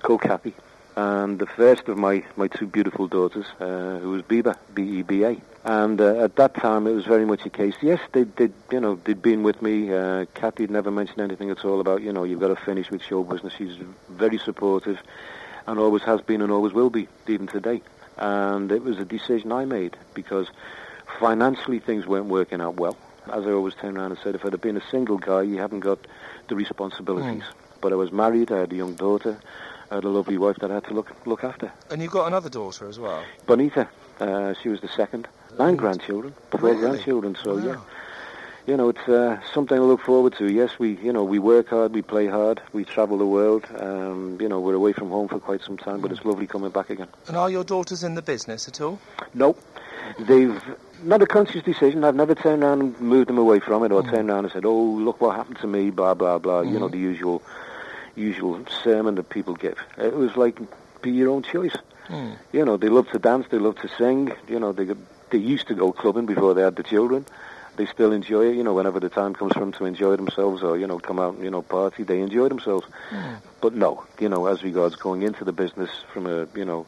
called 0.03 0.21
Kathy, 0.21 0.55
and 0.97 1.39
the 1.39 1.47
first 1.47 1.89
of 1.89 1.97
my, 1.97 2.25
my 2.37 2.49
two 2.49 2.67
beautiful 2.67 3.07
daughters, 3.09 3.47
uh, 3.61 3.99
who 3.99 4.11
was 4.11 4.23
Beba, 4.23 4.57
B-E-B-A. 4.75 5.41
And 5.65 6.01
uh, 6.01 6.25
at 6.25 6.37
that 6.37 6.55
time, 6.55 6.87
it 6.87 6.93
was 6.93 7.07
very 7.07 7.25
much 7.25 7.47
a 7.47 7.51
case. 7.51 7.75
Yes, 7.81 8.01
they 8.13 8.25
did. 8.25 8.53
You 8.71 8.81
know, 8.81 8.99
they'd 9.05 9.23
been 9.23 9.43
with 9.43 9.63
me. 9.63 9.93
Uh, 9.93 10.27
Kathy 10.35 10.67
never 10.67 10.91
mentioned 10.91 11.21
anything 11.21 11.51
at 11.51 11.65
all 11.65 11.81
about 11.81 12.03
you 12.03 12.13
know 12.13 12.25
you've 12.25 12.41
got 12.41 12.49
to 12.49 12.57
finish 12.57 12.91
with 12.91 13.01
show 13.03 13.23
business. 13.23 13.53
She's 13.57 13.77
very 14.11 14.39
supportive, 14.39 14.99
and 15.67 15.79
always 15.79 16.03
has 16.03 16.21
been 16.21 16.43
and 16.43 16.51
always 16.51 16.73
will 16.73 16.91
be, 16.91 17.07
even 17.29 17.47
today. 17.47 17.81
And 18.17 18.73
it 18.73 18.83
was 18.83 18.99
a 18.99 19.05
decision 19.05 19.53
I 19.53 19.65
made 19.65 19.97
because 20.15 20.49
financially 21.21 21.79
things 21.79 22.07
weren't 22.07 22.27
working 22.27 22.61
out 22.61 22.75
well. 22.77 22.97
As 23.33 23.47
I 23.47 23.51
always 23.53 23.75
turn 23.75 23.97
around 23.97 24.11
and 24.11 24.21
said, 24.23 24.35
if 24.35 24.45
I'd 24.45 24.53
have 24.53 24.61
been 24.61 24.77
a 24.77 24.91
single 24.91 25.19
guy, 25.19 25.43
you 25.43 25.59
haven't 25.59 25.81
got 25.81 26.01
the 26.49 26.57
responsibilities. 26.57 27.45
But 27.81 27.93
I 27.93 27.97
was 27.97 28.11
married, 28.11 28.51
I 28.51 28.59
had 28.59 28.73
a 28.73 28.77
young 28.77 28.95
daughter, 28.95 29.39
I 29.93 29.97
had 29.97 30.05
a 30.05 30.09
lovely 30.09 30.39
wife 30.39 30.57
that 30.61 30.71
I 30.71 30.75
had 30.75 30.85
to 30.85 30.95
look 30.95 31.13
look 31.27 31.45
after. 31.45 31.71
And 31.91 32.01
you've 32.01 32.13
got 32.13 32.27
another 32.27 32.49
daughter 32.49 32.89
as 32.89 32.99
well. 32.99 33.23
Bonita, 33.45 33.87
uh, 34.21 34.55
she 34.63 34.71
was 34.71 34.81
the 34.81 34.89
second. 34.89 35.29
Nine 35.59 35.77
grandchildren, 35.77 36.35
four 36.51 36.61
Really? 36.61 36.81
grandchildren. 36.81 37.37
So 37.45 37.59
yeah, 37.59 37.77
you 38.67 38.79
know, 38.79 38.89
it's 38.89 39.07
uh, 39.07 39.39
something 39.53 39.77
to 39.77 39.85
look 39.85 40.01
forward 40.01 40.35
to. 40.39 40.51
Yes, 40.51 40.79
we, 40.79 40.97
you 40.97 41.13
know, 41.13 41.25
we 41.25 41.39
work 41.39 41.69
hard, 41.69 41.93
we 41.93 42.01
play 42.01 42.27
hard, 42.27 42.63
we 42.73 42.87
travel 42.87 43.19
the 43.19 43.27
world. 43.27 43.67
Um, 43.79 44.39
you 44.41 44.49
know, 44.49 44.61
we're 44.61 44.73
away 44.73 44.95
from 44.95 45.11
home 45.11 45.29
for 45.29 45.39
quite 45.39 45.61
some 45.61 45.77
time, 45.77 46.01
but 46.01 46.11
it's 46.11 46.25
lovely 46.25 46.47
coming 46.47 46.71
back 46.71 46.89
again. 46.89 47.09
And 47.29 47.37
are 47.37 47.51
your 47.51 47.63
daughters 47.65 48.03
in 48.03 48.15
the 48.15 48.23
business 48.23 48.67
at 48.69 48.81
all? 48.81 48.99
No, 49.35 49.57
they've 50.19 50.59
not 51.03 51.21
a 51.21 51.27
conscious 51.27 51.63
decision. 51.65 52.03
I've 52.03 52.15
never 52.15 52.35
turned 52.35 52.65
around 52.65 52.81
and 52.81 52.99
moved 52.99 53.29
them 53.29 53.37
away 53.37 53.61
from 53.61 53.85
it, 53.85 53.93
or 53.93 54.03
turned 54.05 54.31
around 54.31 54.45
and 54.47 54.53
said, 54.55 54.65
"Oh, 54.65 54.83
look 54.83 55.21
what 55.21 55.37
happened 55.37 55.59
to 55.61 55.67
me," 55.67 55.91
blah 55.91 56.15
blah 56.15 56.39
blah. 56.39 56.63
You 56.63 56.79
know, 56.79 56.89
the 56.89 56.97
usual, 56.99 57.43
usual 58.15 58.65
sermon 58.83 59.15
that 59.17 59.29
people 59.29 59.55
give. 59.55 59.79
It 59.99 60.15
was 60.15 60.37
like, 60.37 60.59
be 61.03 61.11
your 61.11 61.31
own 61.31 61.43
choice. 61.43 61.75
Hmm. 62.05 62.33
You 62.53 62.65
know, 62.65 62.77
they 62.77 62.89
love 62.89 63.09
to 63.11 63.19
dance, 63.19 63.47
they 63.51 63.59
love 63.59 63.77
to 63.77 63.89
sing. 63.97 64.33
You 64.49 64.59
know, 64.59 64.73
they 64.73 64.89
they 65.31 65.39
used 65.39 65.69
to 65.69 65.75
go 65.75 65.93
clubbing 65.93 66.27
before 66.27 66.55
they 66.55 66.63
had 66.63 66.77
the 66.77 66.83
children. 66.83 67.27
They 67.77 67.87
still 67.87 68.13
enjoy 68.13 68.51
it. 68.51 68.57
You 68.57 68.65
know, 68.65 68.75
whenever 68.75 69.01
the 69.01 69.09
time 69.09 69.35
comes 69.35 69.55
for 69.55 69.61
them 69.61 69.73
to 69.73 69.87
enjoy 69.87 70.17
themselves, 70.17 70.63
or 70.63 70.77
you 70.77 70.87
know, 70.87 70.99
come 70.99 71.19
out 71.19 71.35
and 71.35 71.45
you 71.45 71.51
know 71.51 71.63
party, 71.63 72.03
they 72.03 72.21
enjoy 72.21 72.49
themselves. 72.49 72.87
But 73.61 73.75
no, 73.75 74.05
you 74.21 74.29
know, 74.29 74.47
as 74.47 74.63
regards 74.63 74.97
going 74.97 75.23
into 75.23 75.45
the 75.45 75.53
business 75.53 75.91
from 76.13 76.27
a 76.27 76.47
you 76.55 76.65
know 76.65 76.87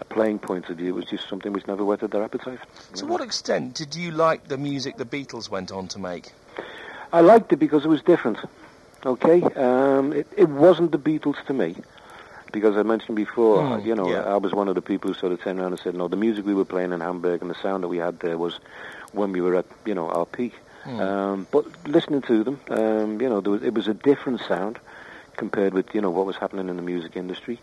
a 0.00 0.04
playing 0.04 0.40
point 0.40 0.68
of 0.68 0.76
view, 0.76 0.88
it 0.88 0.94
was 0.94 1.06
just 1.06 1.28
something 1.28 1.52
which 1.52 1.66
never 1.66 1.84
whetted 1.84 2.10
their 2.10 2.22
appetite. 2.22 2.58
To 2.96 3.06
what 3.06 3.22
extent 3.22 3.74
did 3.74 3.94
you 3.94 4.10
like 4.10 4.48
the 4.48 4.58
music 4.58 4.96
the 4.98 5.06
Beatles 5.06 5.48
went 5.48 5.72
on 5.72 5.88
to 5.88 5.98
make? 5.98 6.32
I 7.12 7.20
liked 7.20 7.52
it 7.52 7.56
because 7.56 7.84
it 7.84 7.88
was 7.88 8.02
different. 8.02 8.38
Okay, 9.04 9.42
um, 9.42 10.12
it, 10.12 10.26
it 10.36 10.48
wasn't 10.48 10.90
the 10.92 10.98
Beatles 10.98 11.36
to 11.46 11.52
me, 11.52 11.76
because 12.52 12.76
I 12.76 12.82
mentioned 12.82 13.16
before, 13.16 13.62
Mm, 13.62 13.84
you 13.84 13.94
know, 13.94 14.10
yeah. 14.10 14.22
I 14.22 14.36
was 14.36 14.52
one 14.52 14.68
of 14.68 14.74
the 14.74 14.82
people 14.82 15.12
who 15.12 15.14
sort 15.18 15.32
of 15.32 15.40
turned 15.40 15.60
around 15.60 15.72
and 15.72 15.80
said, 15.80 15.94
no, 15.94 16.08
the 16.08 16.16
music 16.16 16.44
we 16.44 16.54
were 16.54 16.64
playing 16.64 16.92
in 16.92 17.00
Hamburg 17.00 17.40
and 17.42 17.50
the 17.50 17.54
sound 17.62 17.84
that 17.84 17.88
we 17.88 17.98
had 17.98 18.18
there 18.20 18.36
was 18.38 18.58
when 19.12 19.32
we 19.32 19.40
were 19.40 19.54
at, 19.56 19.66
you 19.84 19.94
know, 19.94 20.08
our 20.10 20.26
peak. 20.26 20.54
Um, 20.86 21.46
but 21.50 21.66
listening 21.88 22.22
to 22.22 22.44
them, 22.44 22.60
um, 22.70 23.20
you 23.20 23.28
know, 23.28 23.40
there 23.40 23.50
was, 23.52 23.62
it 23.64 23.74
was 23.74 23.88
a 23.88 23.94
different 23.94 24.40
sound 24.40 24.78
compared 25.36 25.74
with, 25.74 25.92
you 25.94 26.00
know, 26.00 26.10
what 26.10 26.26
was 26.26 26.36
happening 26.36 26.68
in 26.68 26.76
the 26.76 26.82
music 26.82 27.16
industry. 27.16 27.58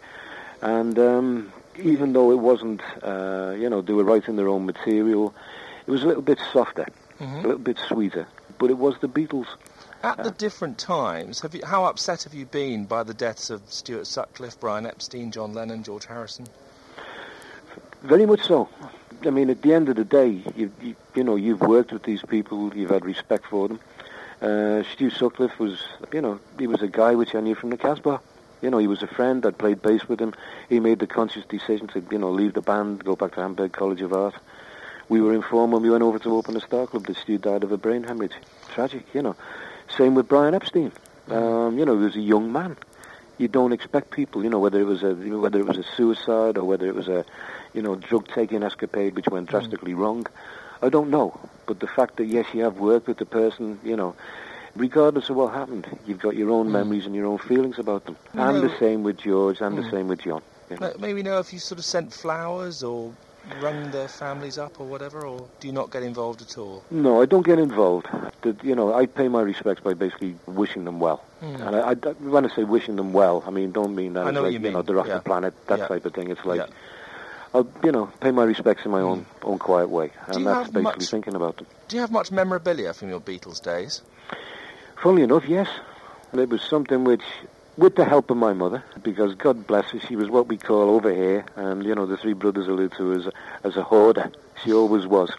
And 0.61 0.99
um, 0.99 1.53
even 1.77 2.11
though 2.13 2.31
it 2.31 2.39
wasn't, 2.39 2.81
uh, 3.01 3.55
you 3.57 3.69
know, 3.69 3.81
they 3.81 3.93
were 3.93 4.03
writing 4.03 4.35
their 4.35 4.49
own 4.49 4.65
material, 4.65 5.33
it 5.87 5.91
was 5.91 6.03
a 6.03 6.07
little 6.07 6.21
bit 6.21 6.39
softer, 6.51 6.85
Mhm. 7.19 7.39
a 7.39 7.47
little 7.47 7.57
bit 7.59 7.77
sweeter. 7.79 8.27
But 8.59 8.69
it 8.69 8.77
was 8.77 8.97
the 8.99 9.07
Beatles. 9.09 9.47
At 10.03 10.21
the 10.21 10.31
different 10.31 10.77
times, 10.77 11.39
have 11.39 11.55
you, 11.55 11.61
how 11.65 11.85
upset 11.85 12.23
have 12.23 12.33
you 12.33 12.45
been 12.45 12.83
by 12.83 13.03
the 13.03 13.13
deaths 13.13 13.49
of 13.49 13.61
Stuart 13.71 14.05
Sutcliffe, 14.05 14.59
Brian 14.59 14.85
Epstein, 14.85 15.31
John 15.31 15.53
Lennon, 15.53 15.81
George 15.81 16.05
Harrison? 16.05 16.45
Very 18.01 18.25
much 18.25 18.43
so. 18.43 18.67
I 19.25 19.29
mean, 19.29 19.49
at 19.49 19.61
the 19.61 19.73
end 19.73 19.87
of 19.87 19.95
the 19.95 20.03
day, 20.03 20.43
you, 20.57 20.73
you, 20.81 20.95
you 21.15 21.23
know, 21.23 21.37
you've 21.37 21.61
worked 21.61 21.93
with 21.93 22.03
these 22.03 22.21
people, 22.21 22.75
you've 22.75 22.89
had 22.89 23.05
respect 23.05 23.45
for 23.45 23.69
them. 23.69 23.79
Uh, 24.41 24.83
Stu 24.91 25.09
Sutcliffe 25.09 25.57
was, 25.57 25.81
you 26.11 26.19
know, 26.19 26.37
he 26.59 26.67
was 26.67 26.81
a 26.81 26.89
guy 26.89 27.15
which 27.15 27.33
I 27.33 27.39
knew 27.39 27.55
from 27.55 27.69
the 27.69 27.77
Casbah. 27.77 28.19
You 28.61 28.69
know, 28.69 28.79
he 28.79 28.87
was 28.87 29.03
a 29.03 29.07
friend. 29.07 29.45
I'd 29.45 29.57
played 29.57 29.81
bass 29.81 30.09
with 30.09 30.19
him. 30.19 30.33
He 30.67 30.81
made 30.81 30.99
the 30.99 31.07
conscious 31.07 31.45
decision 31.45 31.87
to, 31.87 32.03
you 32.11 32.17
know, 32.17 32.31
leave 32.31 32.55
the 32.55 32.61
band, 32.61 33.05
go 33.05 33.15
back 33.15 33.35
to 33.35 33.41
Hamburg 33.41 33.71
College 33.71 34.01
of 34.01 34.11
Art. 34.11 34.35
We 35.07 35.21
were 35.21 35.33
informed 35.33 35.71
when 35.71 35.81
we 35.81 35.89
went 35.89 36.03
over 36.03 36.19
to 36.19 36.35
open 36.35 36.55
the 36.55 36.61
Star 36.61 36.87
Club 36.87 37.05
that 37.07 37.15
Stu 37.15 37.37
died 37.37 37.63
of 37.63 37.71
a 37.71 37.77
brain 37.77 38.03
hemorrhage. 38.03 38.35
Tragic, 38.73 39.05
you 39.13 39.21
know. 39.21 39.37
Same 39.89 40.15
with 40.15 40.27
Brian 40.27 40.53
Epstein. 40.53 40.91
Um, 41.29 41.77
you 41.77 41.85
know, 41.85 41.97
he 41.97 42.05
was 42.05 42.15
a 42.15 42.21
young 42.21 42.51
man. 42.51 42.77
You 43.37 43.47
don't 43.47 43.71
expect 43.71 44.11
people, 44.11 44.43
you 44.43 44.49
know, 44.49 44.59
whether 44.59 44.79
it 44.79 44.85
was 44.85 45.03
a 45.03 45.13
whether 45.13 45.59
it 45.59 45.65
was 45.67 45.77
a 45.77 45.83
suicide 45.83 46.57
or 46.57 46.65
whether 46.65 46.87
it 46.87 46.95
was 46.95 47.07
a, 47.07 47.25
you 47.73 47.81
know, 47.81 47.95
drug 47.95 48.27
taking 48.27 48.63
escapade 48.63 49.15
which 49.15 49.27
went 49.27 49.47
mm. 49.47 49.51
drastically 49.51 49.93
wrong. 49.93 50.27
I 50.81 50.89
don't 50.89 51.09
know. 51.09 51.39
But 51.65 51.79
the 51.79 51.87
fact 51.87 52.17
that 52.17 52.25
yes, 52.25 52.45
you 52.53 52.63
have 52.63 52.77
worked 52.77 53.07
with 53.07 53.17
the 53.17 53.25
person, 53.25 53.79
you 53.83 53.95
know, 53.95 54.15
regardless 54.75 55.29
of 55.29 55.35
what 55.35 55.53
happened, 55.53 55.87
you've 56.05 56.19
got 56.19 56.35
your 56.35 56.51
own 56.51 56.67
mm. 56.67 56.71
memories 56.71 57.05
and 57.05 57.15
your 57.15 57.25
own 57.25 57.39
feelings 57.39 57.79
about 57.79 58.05
them. 58.05 58.17
And 58.33 58.61
No. 58.61 58.67
the 58.67 58.77
same 58.77 59.03
with 59.03 59.17
George, 59.17 59.61
and 59.61 59.77
the 59.77 59.83
mm. 59.83 59.91
same 59.91 60.07
with 60.07 60.21
John. 60.21 60.41
you 60.69 60.77
know. 60.77 60.93
May- 60.97 61.07
Maybe 61.07 61.23
know 61.23 61.39
if 61.39 61.53
you 61.53 61.59
sort 61.59 61.79
of 61.79 61.85
sent 61.85 62.13
flowers 62.13 62.83
or 62.83 63.13
rung 63.61 63.91
their 63.91 64.07
families 64.07 64.57
up 64.57 64.79
or 64.79 64.85
whatever, 64.87 65.25
or 65.25 65.47
do 65.59 65.67
you 65.67 65.73
not 65.73 65.91
get 65.91 66.03
involved 66.03 66.41
at 66.41 66.57
all? 66.57 66.83
No, 66.91 67.21
I 67.21 67.25
don't 67.25 67.45
get 67.45 67.59
involved. 67.59 68.07
The, 68.41 68.55
you 68.63 68.75
know, 68.75 68.93
I 68.93 69.05
pay 69.05 69.27
my 69.27 69.41
respects 69.41 69.81
by 69.83 69.93
basically 69.93 70.35
wishing 70.45 70.85
them 70.85 70.99
well. 70.99 71.23
And 71.41 71.61
I, 71.75 71.91
I, 71.91 71.93
when 71.93 72.45
I 72.49 72.55
say 72.55 72.63
wishing 72.63 72.95
them 72.95 73.11
well, 73.11 73.43
I 73.45 73.49
mean 73.49 73.71
don't 73.71 73.95
mean 73.95 74.13
that 74.13 74.21
Hmm. 74.21 74.27
I 74.27 74.31
know 74.31 74.41
like 74.43 74.53
you 74.53 74.59
know 74.59 74.71
mean. 74.77 74.85
they're 74.85 74.99
off 74.99 75.07
Yeah. 75.07 75.15
the 75.15 75.21
planet, 75.23 75.53
that 75.67 75.79
Yeah. 75.79 75.87
type 75.87 76.05
of 76.05 76.13
thing. 76.13 76.29
It's 76.31 76.45
like 76.45 76.59
Yeah. 76.61 76.67
I'll 77.53 77.67
you 77.83 77.91
know 77.91 78.07
pay 78.21 78.31
my 78.31 78.43
respects 78.45 78.85
in 78.85 78.91
my 78.91 79.01
own 79.01 79.25
own 79.43 79.59
quiet 79.59 79.89
way, 79.89 80.11
and 80.27 80.39
you 80.39 80.45
that's 80.45 80.69
basically 80.69 80.81
much- 80.83 81.09
thinking 81.09 81.35
about 81.35 81.57
them. 81.57 81.67
Do 81.89 81.95
you 81.97 82.01
have 82.01 82.11
much 82.11 82.31
memorabilia 82.31 82.93
from 82.93 83.09
your 83.09 83.19
Beatles 83.19 83.61
days? 83.61 84.01
Funnily 85.01 85.23
enough, 85.23 85.43
yes, 85.47 85.67
and 86.31 86.39
it 86.41 86.49
was 86.49 86.61
something 86.61 87.03
which. 87.03 87.23
With 87.75 87.95
the 87.95 88.05
help 88.05 88.29
of 88.29 88.37
my 88.37 88.53
mother, 88.53 88.83
because 89.01 89.33
God 89.33 89.65
bless 89.65 89.89
her, 89.91 89.99
she 89.99 90.15
was 90.15 90.29
what 90.29 90.47
we 90.47 90.57
call 90.57 90.91
over 90.91 91.11
here, 91.13 91.43
and 91.55 91.83
you 91.83 91.95
know 91.95 92.05
the 92.05 92.17
three 92.17 92.33
brothers 92.33 92.67
allude 92.67 92.93
to 92.97 93.13
as 93.13 93.27
as 93.63 93.75
a 93.77 93.83
hoarder. 93.83 94.31
She 94.63 94.71
always 94.71 95.07
was. 95.07 95.31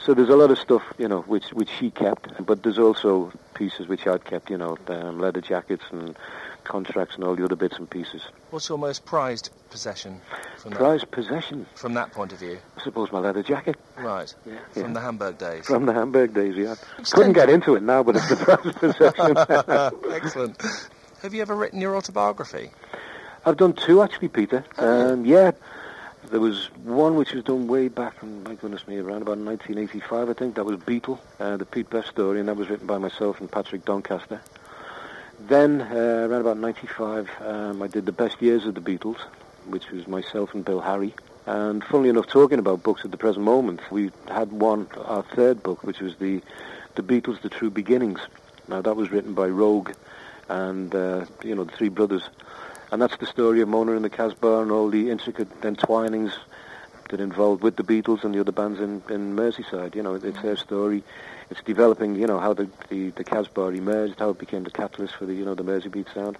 So 0.00 0.12
there's 0.14 0.28
a 0.28 0.36
lot 0.36 0.50
of 0.50 0.58
stuff, 0.58 0.82
you 0.98 1.06
know, 1.08 1.20
which 1.22 1.50
which 1.52 1.70
she 1.70 1.90
kept, 1.92 2.44
but 2.44 2.62
there's 2.64 2.78
also 2.78 3.32
pieces 3.54 3.86
which 3.86 4.04
I'd 4.06 4.24
kept, 4.24 4.50
you 4.50 4.58
know, 4.58 4.76
um, 4.88 5.20
leather 5.20 5.40
jackets 5.40 5.84
and 5.92 6.16
contracts 6.64 7.14
and 7.14 7.22
all 7.24 7.36
the 7.36 7.44
other 7.44 7.54
bits 7.56 7.78
and 7.78 7.88
pieces. 7.88 8.22
What's 8.50 8.68
your 8.68 8.76
most 8.76 9.04
prized 9.06 9.50
possession 9.70 10.20
from 10.58 10.72
that, 10.72 10.78
Prized 10.78 11.10
possession, 11.12 11.66
from 11.76 11.94
that 11.94 12.10
point 12.12 12.32
of 12.32 12.40
view? 12.40 12.58
I 12.76 12.82
suppose, 12.82 13.12
my 13.12 13.20
leather 13.20 13.42
jacket 13.44 13.76
Right, 13.96 14.34
Yeah. 14.44 14.58
from 14.72 14.82
Yeah. 14.82 14.92
the 14.94 15.00
Hamburg 15.00 15.38
days. 15.38 15.66
from 15.66 15.86
the 15.86 15.92
Hamburg 15.94 16.34
days. 16.34 16.56
Yeah, 16.56 16.72
Extend- 16.98 17.06
couldn't 17.12 17.32
get 17.34 17.48
into 17.48 17.76
it 17.76 17.82
now, 17.82 18.02
but 18.02 18.16
it's 18.16 18.28
the 18.28 18.36
prized 18.36 18.76
possession. 20.00 20.12
Excellent. 20.12 20.62
Have 21.24 21.32
you 21.32 21.40
ever 21.40 21.56
written 21.56 21.80
your 21.80 21.96
autobiography? 21.96 22.68
I've 23.46 23.56
done 23.56 23.72
two 23.72 24.02
actually, 24.02 24.28
Peter. 24.28 24.62
Um, 24.76 25.24
yeah, 25.24 25.52
there 26.30 26.38
was 26.38 26.66
one 26.84 27.16
which 27.16 27.32
was 27.32 27.42
done 27.44 27.66
way 27.66 27.88
back, 27.88 28.22
in, 28.22 28.42
my 28.42 28.56
goodness 28.56 28.86
me, 28.86 28.98
around 28.98 29.22
about 29.22 29.38
1985, 29.38 30.28
I 30.28 30.32
think. 30.34 30.54
That 30.56 30.64
was 30.64 30.76
Beatle, 30.80 31.18
uh, 31.40 31.56
the 31.56 31.64
Pete 31.64 31.88
Best 31.88 32.08
story, 32.08 32.40
and 32.40 32.48
that 32.50 32.58
was 32.58 32.68
written 32.68 32.86
by 32.86 32.98
myself 32.98 33.40
and 33.40 33.50
Patrick 33.50 33.86
Doncaster. 33.86 34.38
Then, 35.40 35.80
uh, 35.80 36.28
around 36.28 36.42
about 36.42 36.58
95, 36.58 37.30
um, 37.40 37.80
I 37.80 37.86
did 37.86 38.04
the 38.04 38.12
best 38.12 38.42
years 38.42 38.66
of 38.66 38.74
the 38.74 38.82
Beatles, 38.82 39.20
which 39.64 39.90
was 39.92 40.06
myself 40.06 40.52
and 40.52 40.62
Bill 40.62 40.82
Harry. 40.82 41.14
And 41.46 41.82
funnily 41.84 42.10
enough, 42.10 42.26
talking 42.26 42.58
about 42.58 42.82
books 42.82 43.02
at 43.02 43.12
the 43.12 43.16
present 43.16 43.46
moment, 43.46 43.80
we 43.90 44.10
had 44.28 44.52
one, 44.52 44.88
our 45.06 45.22
third 45.22 45.62
book, 45.62 45.84
which 45.84 46.00
was 46.00 46.16
the, 46.16 46.42
the 46.96 47.02
Beatles, 47.02 47.40
The 47.40 47.48
True 47.48 47.70
Beginnings. 47.70 48.20
Now, 48.68 48.82
that 48.82 48.94
was 48.94 49.10
written 49.10 49.32
by 49.32 49.48
Roag 49.48 49.94
and, 50.48 50.94
uh, 50.94 51.24
you 51.42 51.54
know, 51.54 51.64
the 51.64 51.72
three 51.72 51.88
brothers. 51.88 52.28
And 52.92 53.00
that's 53.02 53.16
the 53.16 53.26
story 53.26 53.60
of 53.60 53.68
Mona 53.68 53.92
and 53.92 54.04
the 54.04 54.10
Casbah 54.10 54.60
and 54.60 54.70
all 54.70 54.88
the 54.88 55.10
intricate 55.10 55.48
entwinings 55.62 56.32
that 57.10 57.20
involved 57.20 57.62
with 57.62 57.76
the 57.76 57.82
Beatles 57.82 58.24
and 58.24 58.34
the 58.34 58.40
other 58.40 58.52
bands 58.52 58.80
in, 58.80 59.02
in 59.08 59.36
Merseyside. 59.36 59.94
You 59.94 60.02
know, 60.02 60.14
it's 60.14 60.42
their 60.42 60.56
story. 60.56 61.02
It's 61.50 61.62
developing, 61.62 62.14
you 62.14 62.26
know, 62.26 62.38
how 62.38 62.54
the, 62.54 62.68
the, 62.88 63.10
the 63.10 63.24
Casbah 63.24 63.68
emerged, 63.68 64.18
how 64.18 64.30
it 64.30 64.38
became 64.38 64.64
the 64.64 64.70
catalyst 64.70 65.16
for 65.16 65.26
the, 65.26 65.34
you 65.34 65.44
know, 65.44 65.54
the 65.54 65.64
Merseybeat 65.64 66.12
sound. 66.14 66.38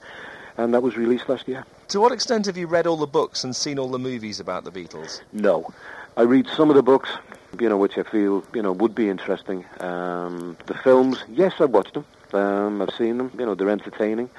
And 0.56 0.72
that 0.72 0.82
was 0.82 0.96
released 0.96 1.28
last 1.28 1.48
year. 1.48 1.64
To 1.88 2.00
what 2.00 2.12
extent 2.12 2.46
have 2.46 2.56
you 2.56 2.66
read 2.66 2.86
all 2.86 2.96
the 2.96 3.06
books 3.06 3.44
and 3.44 3.54
seen 3.54 3.78
all 3.78 3.88
the 3.88 3.98
movies 3.98 4.40
about 4.40 4.64
the 4.64 4.70
Beatles? 4.70 5.20
No. 5.32 5.72
I 6.16 6.22
read 6.22 6.46
some 6.46 6.70
of 6.70 6.76
the 6.76 6.82
books, 6.82 7.10
you 7.58 7.68
know, 7.68 7.76
which 7.76 7.98
I 7.98 8.04
feel, 8.04 8.44
you 8.54 8.62
know, 8.62 8.72
would 8.72 8.94
be 8.94 9.08
interesting. 9.08 9.64
Um, 9.80 10.56
the 10.66 10.74
films, 10.74 11.24
yes, 11.28 11.54
I've 11.58 11.70
watched 11.70 11.94
them. 11.94 12.06
Um, 12.34 12.82
I've 12.82 12.94
seen 12.94 13.18
them. 13.18 13.30
You 13.38 13.46
know, 13.46 13.54
they're 13.54 13.70
entertaining. 13.70 14.30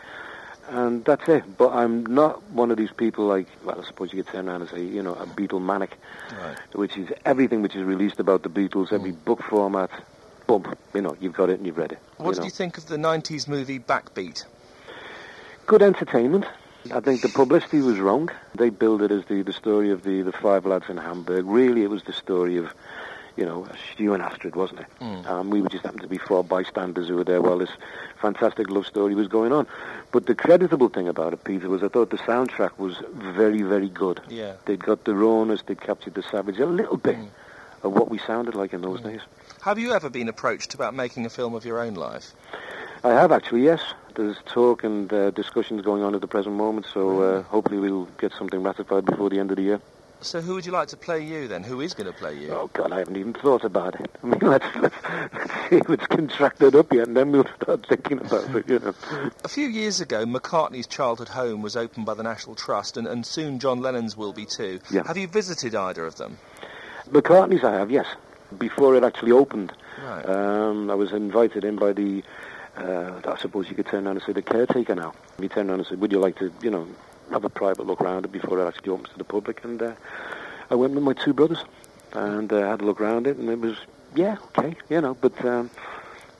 And 0.68 1.06
that's 1.06 1.28
it. 1.30 1.44
But 1.58 1.74
I'm 1.74 2.06
not 2.08 2.42
one 2.50 2.72
of 2.72 2.78
these 2.78 2.92
people 2.92 3.26
like, 3.28 3.48
well, 3.64 3.80
I 3.80 3.86
suppose 3.86 4.12
you 4.12 4.24
could 4.24 4.32
turn 4.34 4.50
around 4.50 4.62
and 4.62 4.70
say, 4.72 4.84
you 4.84 5.04
know, 5.04 5.14
a 5.14 5.26
Beatle 5.28 5.62
manic, 5.62 5.96
Right. 6.42 6.58
which 6.74 6.98
is 6.98 7.10
everything 7.24 7.62
which 7.62 7.76
is 7.76 7.84
released 7.84 8.20
about 8.20 8.42
the 8.42 8.50
Beatles, 8.50 8.92
every 8.92 9.12
book 9.12 9.44
format, 9.44 9.92
boom, 10.48 10.76
you 10.96 11.02
know, 11.02 11.16
you've 11.20 11.34
got 11.36 11.50
it 11.52 11.58
and 11.60 11.68
you've 11.68 11.78
read 11.78 11.92
it. 11.92 12.00
What 12.18 12.30
you 12.30 12.34
did 12.34 12.40
know. 12.40 12.46
you 12.46 12.52
think 12.52 12.78
of 12.80 12.88
the 12.88 12.98
90s 12.98 13.48
movie 13.48 13.78
Backbeat? 13.78 14.46
Good 15.68 15.84
entertainment. 15.84 16.46
I 16.94 17.00
think 17.00 17.22
the 17.22 17.30
publicity 17.30 17.82
was 17.82 18.00
wrong. 18.00 18.30
They 18.56 18.70
billed 18.70 19.02
it 19.04 19.12
as 19.12 19.26
the, 19.26 19.42
the 19.44 19.54
story 19.54 19.92
of 19.92 20.04
the, 20.04 20.22
the 20.24 20.32
five 20.32 20.66
lads 20.66 20.86
in 20.90 20.98
Hamburg. 20.98 21.46
Really, 21.46 21.84
it 21.84 21.90
was 21.90 22.04
the 22.04 22.14
story 22.14 22.58
of, 22.58 22.74
you 23.36 23.46
know, 23.46 23.68
Stu 23.94 24.14
and 24.14 24.24
Astrid, 24.24 24.56
wasn't 24.56 24.82
it? 24.82 24.88
Um, 25.28 25.50
we 25.50 25.62
just 25.64 25.84
happened 25.84 26.02
to 26.02 26.08
be 26.08 26.18
four 26.18 26.44
bystanders 26.44 27.08
who 27.08 27.16
were 27.16 27.24
there 27.24 27.42
while 27.42 27.58
this 27.58 27.70
fantastic 28.22 28.70
love 28.70 28.86
story 28.86 29.16
was 29.16 29.28
going 29.28 29.52
on. 29.52 29.68
But 30.12 30.26
the 30.26 30.36
creditable 30.36 30.90
thing 30.90 31.08
about 31.08 31.34
it, 31.34 31.44
Peter, 31.44 31.68
was 31.70 31.84
I 31.84 31.90
thought 31.90 32.10
the 32.12 32.18
soundtrack 32.18 32.78
was 32.78 32.96
very, 33.14 33.62
very 33.62 33.90
good. 33.90 34.22
Yeah. 34.30 34.54
They'd 34.66 34.84
got 34.84 35.04
the 35.04 35.14
rawness, 35.14 35.62
they'd 35.66 35.82
captured 35.82 36.14
the 36.14 36.24
savage 36.24 36.60
a 36.60 36.66
little 36.66 36.98
bit. 36.98 37.18
of 37.84 37.94
what 37.94 38.10
we 38.10 38.18
sounded 38.18 38.56
like 38.56 38.74
in 38.74 38.82
those 38.82 39.00
days. 39.02 39.22
Have 39.62 39.78
you 39.78 39.94
ever 39.94 40.10
been 40.10 40.28
approached 40.28 40.74
about 40.74 40.96
making 40.96 41.26
a 41.26 41.30
film 41.30 41.54
of 41.54 41.66
your 41.66 41.80
own 41.80 41.94
life? 41.94 42.34
I 43.04 43.10
have 43.10 43.32
actually, 43.32 43.64
yes. 43.64 43.82
There's 44.16 44.38
talk 44.46 44.84
and 44.84 45.12
uh, 45.14 45.30
discussions 45.32 45.84
going 45.84 46.02
on 46.02 46.16
at 46.16 46.22
the 46.22 46.28
present 46.28 46.56
moment, 46.56 46.88
so 46.92 47.22
uh, 47.22 47.42
hopefully 47.44 47.78
we'll 47.78 48.06
get 48.18 48.32
something 48.34 48.64
ratified 48.64 49.06
before 49.06 49.30
the 49.30 49.40
end 49.40 49.52
of 49.52 49.58
the 49.58 49.64
year. 49.64 49.82
So 50.22 50.42
who 50.42 50.56
would 50.56 50.66
you 50.66 50.72
like 50.72 50.88
to 50.88 50.98
play 50.98 51.24
you 51.24 51.48
then? 51.48 51.64
Who 51.64 51.82
is 51.82 51.94
going 51.94 52.12
to 52.12 52.18
play 52.18 52.34
you? 52.40 52.50
Oh 52.52 52.68
God, 52.74 52.92
I 52.92 53.00
haven't 53.00 53.18
even 53.18 53.34
thought 53.34 53.64
about 53.64 54.00
it. 54.00 54.10
I 54.24 54.26
mean, 54.28 54.40
let's, 54.42 54.66
let's, 54.78 54.96
let's 55.34 55.70
see 55.70 55.76
if 55.78 55.90
it's 55.90 56.08
contracted 56.08 56.76
up 56.76 56.92
yet, 56.92 57.08
and 57.08 57.16
then 57.16 57.32
we'll 57.32 57.46
start 57.62 57.86
thinking 57.88 58.20
about 58.20 58.56
it. 58.56 58.68
You 58.68 58.80
know. 58.80 58.94
A 59.44 59.48
few 59.48 59.68
years 59.68 60.02
ago, 60.02 60.26
McCartney's 60.26 60.88
childhood 60.88 61.28
home 61.30 61.62
was 61.62 61.76
opened 61.78 62.06
by 62.08 62.16
the 62.16 62.24
National 62.24 62.56
Trust, 62.56 62.98
and, 62.98 63.06
and 63.08 63.26
soon 63.26 63.60
John 63.60 63.82
Lennon's 63.82 64.18
will 64.18 64.34
be 64.34 64.46
too. 64.46 64.80
Yeah. 64.90 65.04
Have 65.06 65.18
you 65.18 65.28
visited 65.28 65.76
either 65.76 66.06
of 66.06 66.16
them? 66.16 66.38
McCartney's, 67.10 67.64
I 67.64 67.74
have, 67.74 67.92
yes. 67.92 68.08
Before 68.58 68.96
it 68.96 69.04
actually 69.04 69.32
opened, 69.32 69.74
Right. 70.04 70.26
um, 70.28 70.90
I 70.90 70.96
was 70.96 71.12
invited 71.12 71.64
in 71.64 71.76
by 71.76 71.94
the. 71.94 72.24
Uh, 72.78 73.22
I 73.26 73.38
suppose 73.40 73.70
you 73.70 73.76
could 73.76 73.86
turn 73.86 74.06
around 74.06 74.18
and 74.18 74.26
say 74.26 74.34
the 74.34 74.42
caretaker 74.42 74.96
now. 74.96 75.14
He 75.40 75.48
turned 75.48 75.70
around 75.70 75.80
and 75.80 75.88
said, 75.88 76.02
"Would 76.02 76.12
you 76.12 76.20
like 76.20 76.38
to, 76.40 76.52
you 76.62 76.70
know, 76.70 76.86
have 77.32 77.44
a 77.46 77.50
private 77.50 77.86
look 77.86 78.02
around 78.02 78.26
it 78.26 78.32
before 78.32 78.60
it 78.60 78.68
actually 78.68 78.92
opens 78.92 79.10
to 79.10 79.18
the 79.18 79.24
public?" 79.24 79.64
And 79.64 79.82
uh, 79.82 79.92
I 80.70 80.76
went 80.76 80.94
with 80.94 81.04
my 81.04 81.14
two 81.14 81.34
brothers 81.34 81.64
and 82.14 82.52
uh, 82.52 82.70
had 82.70 82.82
a 82.82 82.86
look 82.86 83.02
around 83.02 83.28
it, 83.28 83.38
and 83.38 83.50
it 83.50 83.60
was, 83.60 83.78
yeah, 84.16 84.38
okay, 84.58 84.76
you 84.90 85.02
know. 85.02 85.14
But 85.16 85.44
um, 85.46 85.70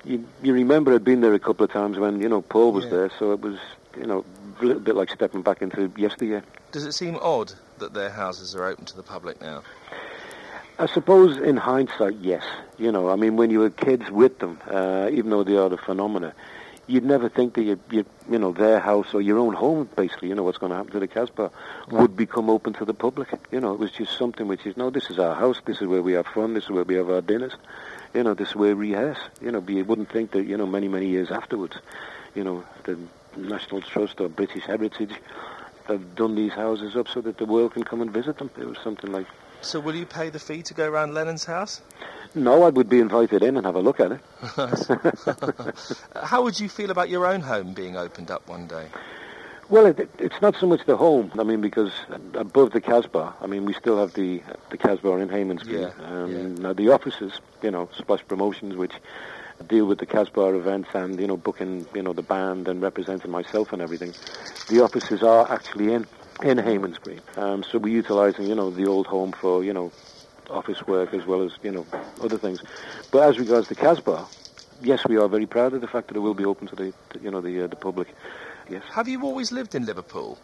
you, 0.04 0.26
you 0.42 0.54
remember 0.54 0.94
I'd 0.94 1.04
been 1.04 1.22
there 1.22 1.34
a 1.34 1.40
couple 1.40 1.64
of 1.66 1.72
times 1.72 1.98
when 1.98 2.22
you 2.22 2.30
know 2.30 2.42
Paul 2.42 2.72
was 2.72 2.86
Yeah. 2.86 2.92
there, 2.92 3.12
so 3.20 3.32
it 3.34 3.42
was, 3.42 3.58
you 3.98 4.06
know, 4.06 4.24
a 4.62 4.66
little 4.66 4.82
bit 4.82 4.96
like 4.96 5.10
stepping 5.10 5.42
back 5.42 5.62
into 5.62 5.92
yesteryear. 5.98 6.44
Does 6.72 6.86
it 6.86 6.94
seem 6.94 7.18
odd 7.22 7.54
that 7.80 7.94
their 7.94 8.10
houses 8.10 8.56
are 8.56 8.66
open 8.66 8.86
to 8.86 8.96
the 8.96 9.04
public 9.04 9.42
now? 9.42 9.64
I 10.78 10.88
suppose 10.88 11.38
in 11.38 11.56
hindsight, 11.56 12.16
yes. 12.18 12.44
You 12.78 12.92
know, 12.92 13.10
I 13.10 13.16
mean, 13.16 13.38
when 13.38 13.50
you 13.50 13.60
were 13.60 13.70
kids 13.70 14.12
with 14.12 14.40
them, 14.40 14.60
uh, 14.70 15.10
even 15.12 15.30
though 15.30 15.44
they 15.44 15.56
are 15.56 15.70
the 15.70 15.78
phenomena, 15.78 16.34
you'd 16.88 17.06
never 17.06 17.30
think 17.30 17.56
that 17.56 17.64
you, 17.64 17.80
you, 17.90 18.06
you 18.30 18.40
know, 18.40 18.52
their 18.52 18.80
house 18.80 19.14
or 19.14 19.22
your 19.22 19.38
own 19.38 19.54
home, 19.54 19.90
basically, 19.96 20.30
you 20.30 20.36
know, 20.36 20.44
what's 20.44 20.58
going 20.58 20.72
to 20.72 20.76
happen 20.76 20.92
to 20.94 21.00
the 21.00 21.08
Casbah, 21.08 21.52
would 21.90 22.16
become 22.16 22.50
open 22.50 22.74
to 22.74 22.86
the 22.86 22.94
public. 22.94 23.30
You 23.52 23.60
know, 23.60 23.74
it 23.74 23.80
was 23.80 23.92
just 23.92 24.18
something 24.18 24.48
which 24.48 24.66
is, 24.66 24.78
no, 24.78 24.90
this 24.90 25.10
is 25.10 25.20
our 25.20 25.36
house, 25.36 25.60
this 25.66 25.82
is 25.82 25.88
where 25.88 26.02
we 26.02 26.14
have 26.14 26.28
fun, 26.28 26.54
this 26.54 26.66
is 26.66 26.70
where 26.70 26.84
we 26.84 26.96
have 26.96 27.10
our 27.10 27.22
dinners, 27.22 27.54
you 28.14 28.24
know, 28.24 28.34
this 28.34 28.50
is 28.50 28.56
where 28.56 28.76
we 28.76 28.90
rehearse. 28.90 29.20
You 29.42 29.52
know, 29.52 29.64
you 29.68 29.84
wouldn't 29.84 30.12
think 30.12 30.32
that, 30.32 30.46
you 30.46 30.58
know, 30.58 30.66
many, 30.66 30.88
many 30.88 31.08
years 31.08 31.32
afterwards, 31.32 31.78
you 32.36 32.44
know, 32.44 32.64
the 32.84 32.98
National 33.38 33.82
Trust 33.82 34.22
or 34.22 34.30
British 34.30 34.64
Heritage 34.64 35.14
have 35.88 36.16
done 36.16 36.36
these 36.36 36.54
houses 36.54 36.96
up 36.96 37.08
so 37.08 37.22
that 37.22 37.38
the 37.38 37.46
world 37.46 37.74
can 37.74 37.84
come 37.84 38.02
and 38.02 38.12
visit 38.12 38.38
them. 38.38 38.50
It 38.58 38.68
was 38.68 38.78
something 38.84 39.12
like 39.12 39.28
So 39.62 39.80
will 39.80 39.96
you 39.96 40.06
pay 40.06 40.30
the 40.30 40.40
fee 40.40 40.62
to 40.64 40.74
go 40.74 40.88
around 40.90 41.14
Lennon's 41.14 41.46
house? 41.46 41.82
No, 42.36 42.64
I 42.64 42.70
would 42.70 42.90
be 42.90 43.00
invited 43.00 43.44
in 43.44 43.56
and 43.56 43.66
have 43.66 43.76
a 43.76 43.80
look 43.80 44.00
at 44.00 44.12
it. 44.12 44.22
How 46.24 46.44
would 46.44 46.60
you 46.60 46.68
feel 46.68 46.92
about 46.92 47.10
your 47.10 47.26
own 47.26 47.42
home 47.42 47.74
being 47.74 47.96
opened 47.96 48.30
up 48.30 48.48
one 48.48 48.68
day? 48.68 48.88
Well, 49.70 49.88
it, 49.88 50.10
it's 50.20 50.42
not 50.42 50.56
so 50.58 50.68
much 50.68 50.86
the 50.86 50.98
home. 50.98 51.32
I 51.40 51.44
mean, 51.44 51.62
because 51.62 51.92
above 52.34 52.72
the 52.72 52.82
Casbah, 52.82 53.36
I 53.42 53.48
mean, 53.48 53.66
we 53.66 53.74
still 53.74 53.98
have 53.98 54.14
the 54.14 54.44
the 54.70 54.78
Casbah 54.78 55.14
in 55.18 55.30
Hayman 55.30 55.60
Street. 55.60 55.80
Yeah, 55.80 55.92
um, 56.06 56.58
yeah. 56.58 56.74
The 56.74 56.90
offices, 56.90 57.40
you 57.64 57.72
know, 57.72 57.90
Splash 57.98 58.28
Promotions, 58.28 58.76
which 58.76 58.94
deal 59.68 59.86
with 59.86 60.00
the 60.00 60.06
Casbah 60.06 60.56
events 60.56 60.90
and 60.94 61.20
you 61.20 61.26
know 61.26 61.38
booking, 61.38 61.88
you 61.96 62.04
know, 62.04 62.14
the 62.14 62.22
band 62.22 62.68
and 62.68 62.82
representing 62.82 63.32
myself 63.32 63.74
and 63.74 63.82
everything. 63.82 64.14
The 64.70 64.84
offices 64.84 65.24
are 65.24 65.52
actually 65.52 65.94
in 65.94 66.06
in 66.44 66.60
Hayman's 66.60 67.00
Green. 67.00 67.22
Um, 67.38 67.64
so 67.64 67.80
we're 67.80 67.96
utilising, 67.96 68.46
you 68.46 68.56
know, 68.56 68.70
the 68.70 68.86
old 68.86 69.08
home 69.08 69.32
for 69.32 69.64
you 69.64 69.74
know 69.74 69.92
office 70.50 70.86
work 70.88 71.14
as 71.14 71.26
well 71.26 71.42
as 71.44 71.52
you 71.64 71.72
know 71.72 71.86
other 72.22 72.38
things. 72.38 72.62
But 73.12 73.30
as 73.30 73.40
regards 73.40 73.68
the 73.68 73.76
Casbah, 73.76 74.26
yes, 74.82 75.06
we 75.08 75.18
are 75.18 75.28
very 75.28 75.46
proud 75.46 75.74
of 75.74 75.82
the 75.82 75.88
fact 75.88 76.08
that 76.10 76.16
it 76.18 76.20
will 76.22 76.34
be 76.34 76.46
open 76.46 76.68
to 76.68 76.76
the, 76.76 76.94
the 77.12 77.20
you 77.20 77.32
know 77.32 77.42
the 77.42 77.64
uh, 77.64 77.68
the 77.68 77.76
public. 77.76 78.08
Yes. 78.70 78.84
Have 78.92 79.08
you 79.08 79.22
always 79.24 79.52
lived 79.52 79.76
in 79.76 79.86
Liverpool? 79.86 80.38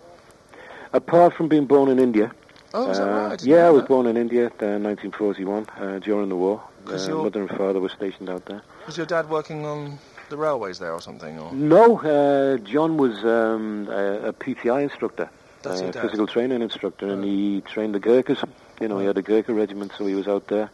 Apart 0.93 1.33
from 1.33 1.47
being 1.47 1.65
born 1.65 1.89
in 1.89 1.99
India. 1.99 2.31
Oh, 2.73 2.89
is 2.89 2.97
that 2.99 3.07
uh, 3.07 3.29
right? 3.29 3.43
Yeah, 3.43 3.67
I 3.67 3.69
was 3.69 3.81
that. 3.83 3.87
born 3.89 4.07
in 4.07 4.15
India 4.17 4.45
uh, 4.45 4.77
1941 4.79 5.67
uh, 5.77 5.99
during 5.99 6.29
the 6.29 6.35
war. 6.35 6.61
you're- 6.87 7.23
mother 7.23 7.41
and 7.41 7.49
father 7.49 7.79
were 7.79 7.89
stationed 7.89 8.29
out 8.29 8.45
there. 8.45 8.61
Was 8.85 8.97
your 8.97 9.05
dad 9.05 9.29
working 9.29 9.65
on 9.65 9.99
the 10.29 10.37
railways 10.37 10.79
there 10.79 10.93
or 10.93 11.01
something? 11.01 11.37
Or 11.39 11.51
No, 11.53 11.99
uh, 11.99 12.57
John 12.59 12.95
was 12.97 13.23
um, 13.25 13.87
a, 13.89 14.29
a 14.29 14.33
PTI 14.33 14.83
instructor, 14.83 15.29
That's 15.63 15.81
your 15.81 15.91
dad? 15.91 16.01
physical 16.01 16.27
training 16.27 16.61
instructor, 16.61 17.07
and 17.07 17.23
he 17.25 17.61
trained 17.61 17.93
the 17.93 17.99
Gurkhas. 17.99 18.41
You 18.81 18.87
know, 18.87 18.97
he 18.99 19.05
had 19.05 19.17
a 19.17 19.21
Gurkha 19.21 19.53
regiment, 19.53 19.91
so 19.97 20.05
he 20.07 20.15
was 20.15 20.27
out 20.27 20.47
there. 20.47 20.69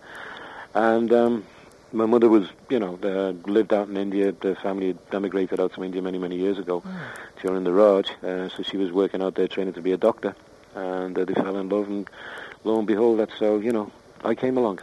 And 0.74 1.12
um, 1.12 1.46
my 1.92 2.06
mother 2.06 2.30
was, 2.30 2.48
you 2.70 2.80
know, 2.80 2.98
uh, 3.04 3.32
lived 3.50 3.74
out 3.74 3.90
in 3.90 3.98
India. 3.98 4.32
The 4.32 4.56
family 4.56 4.88
had 4.88 4.98
emigrated 5.12 5.60
out 5.60 5.74
to 5.74 5.84
India 5.84 6.02
many, 6.02 6.18
many 6.18 6.38
years 6.38 6.58
ago 6.58 6.80
Hmm. 6.80 6.96
during 7.42 7.64
the 7.66 7.74
Raj. 7.74 8.10
Uh, 8.24 8.48
so 8.50 8.64
she 8.64 8.78
was 8.78 8.92
working 8.92 9.22
out 9.22 9.36
there 9.36 9.48
training 9.48 9.74
to 9.74 9.82
be 9.82 9.92
a 9.92 9.98
doctor. 9.98 10.36
And 10.76 11.18
uh, 11.18 11.26
they 11.26 11.34
fell 11.34 11.58
in 11.58 11.70
love, 11.70 11.88
and 11.90 12.10
lo 12.64 12.78
and 12.78 12.88
behold, 12.88 13.20
that's 13.20 13.40
how, 13.40 13.56
you 13.58 13.72
know, 13.74 13.92
I 14.24 14.36
came 14.36 14.58
along. 14.58 14.80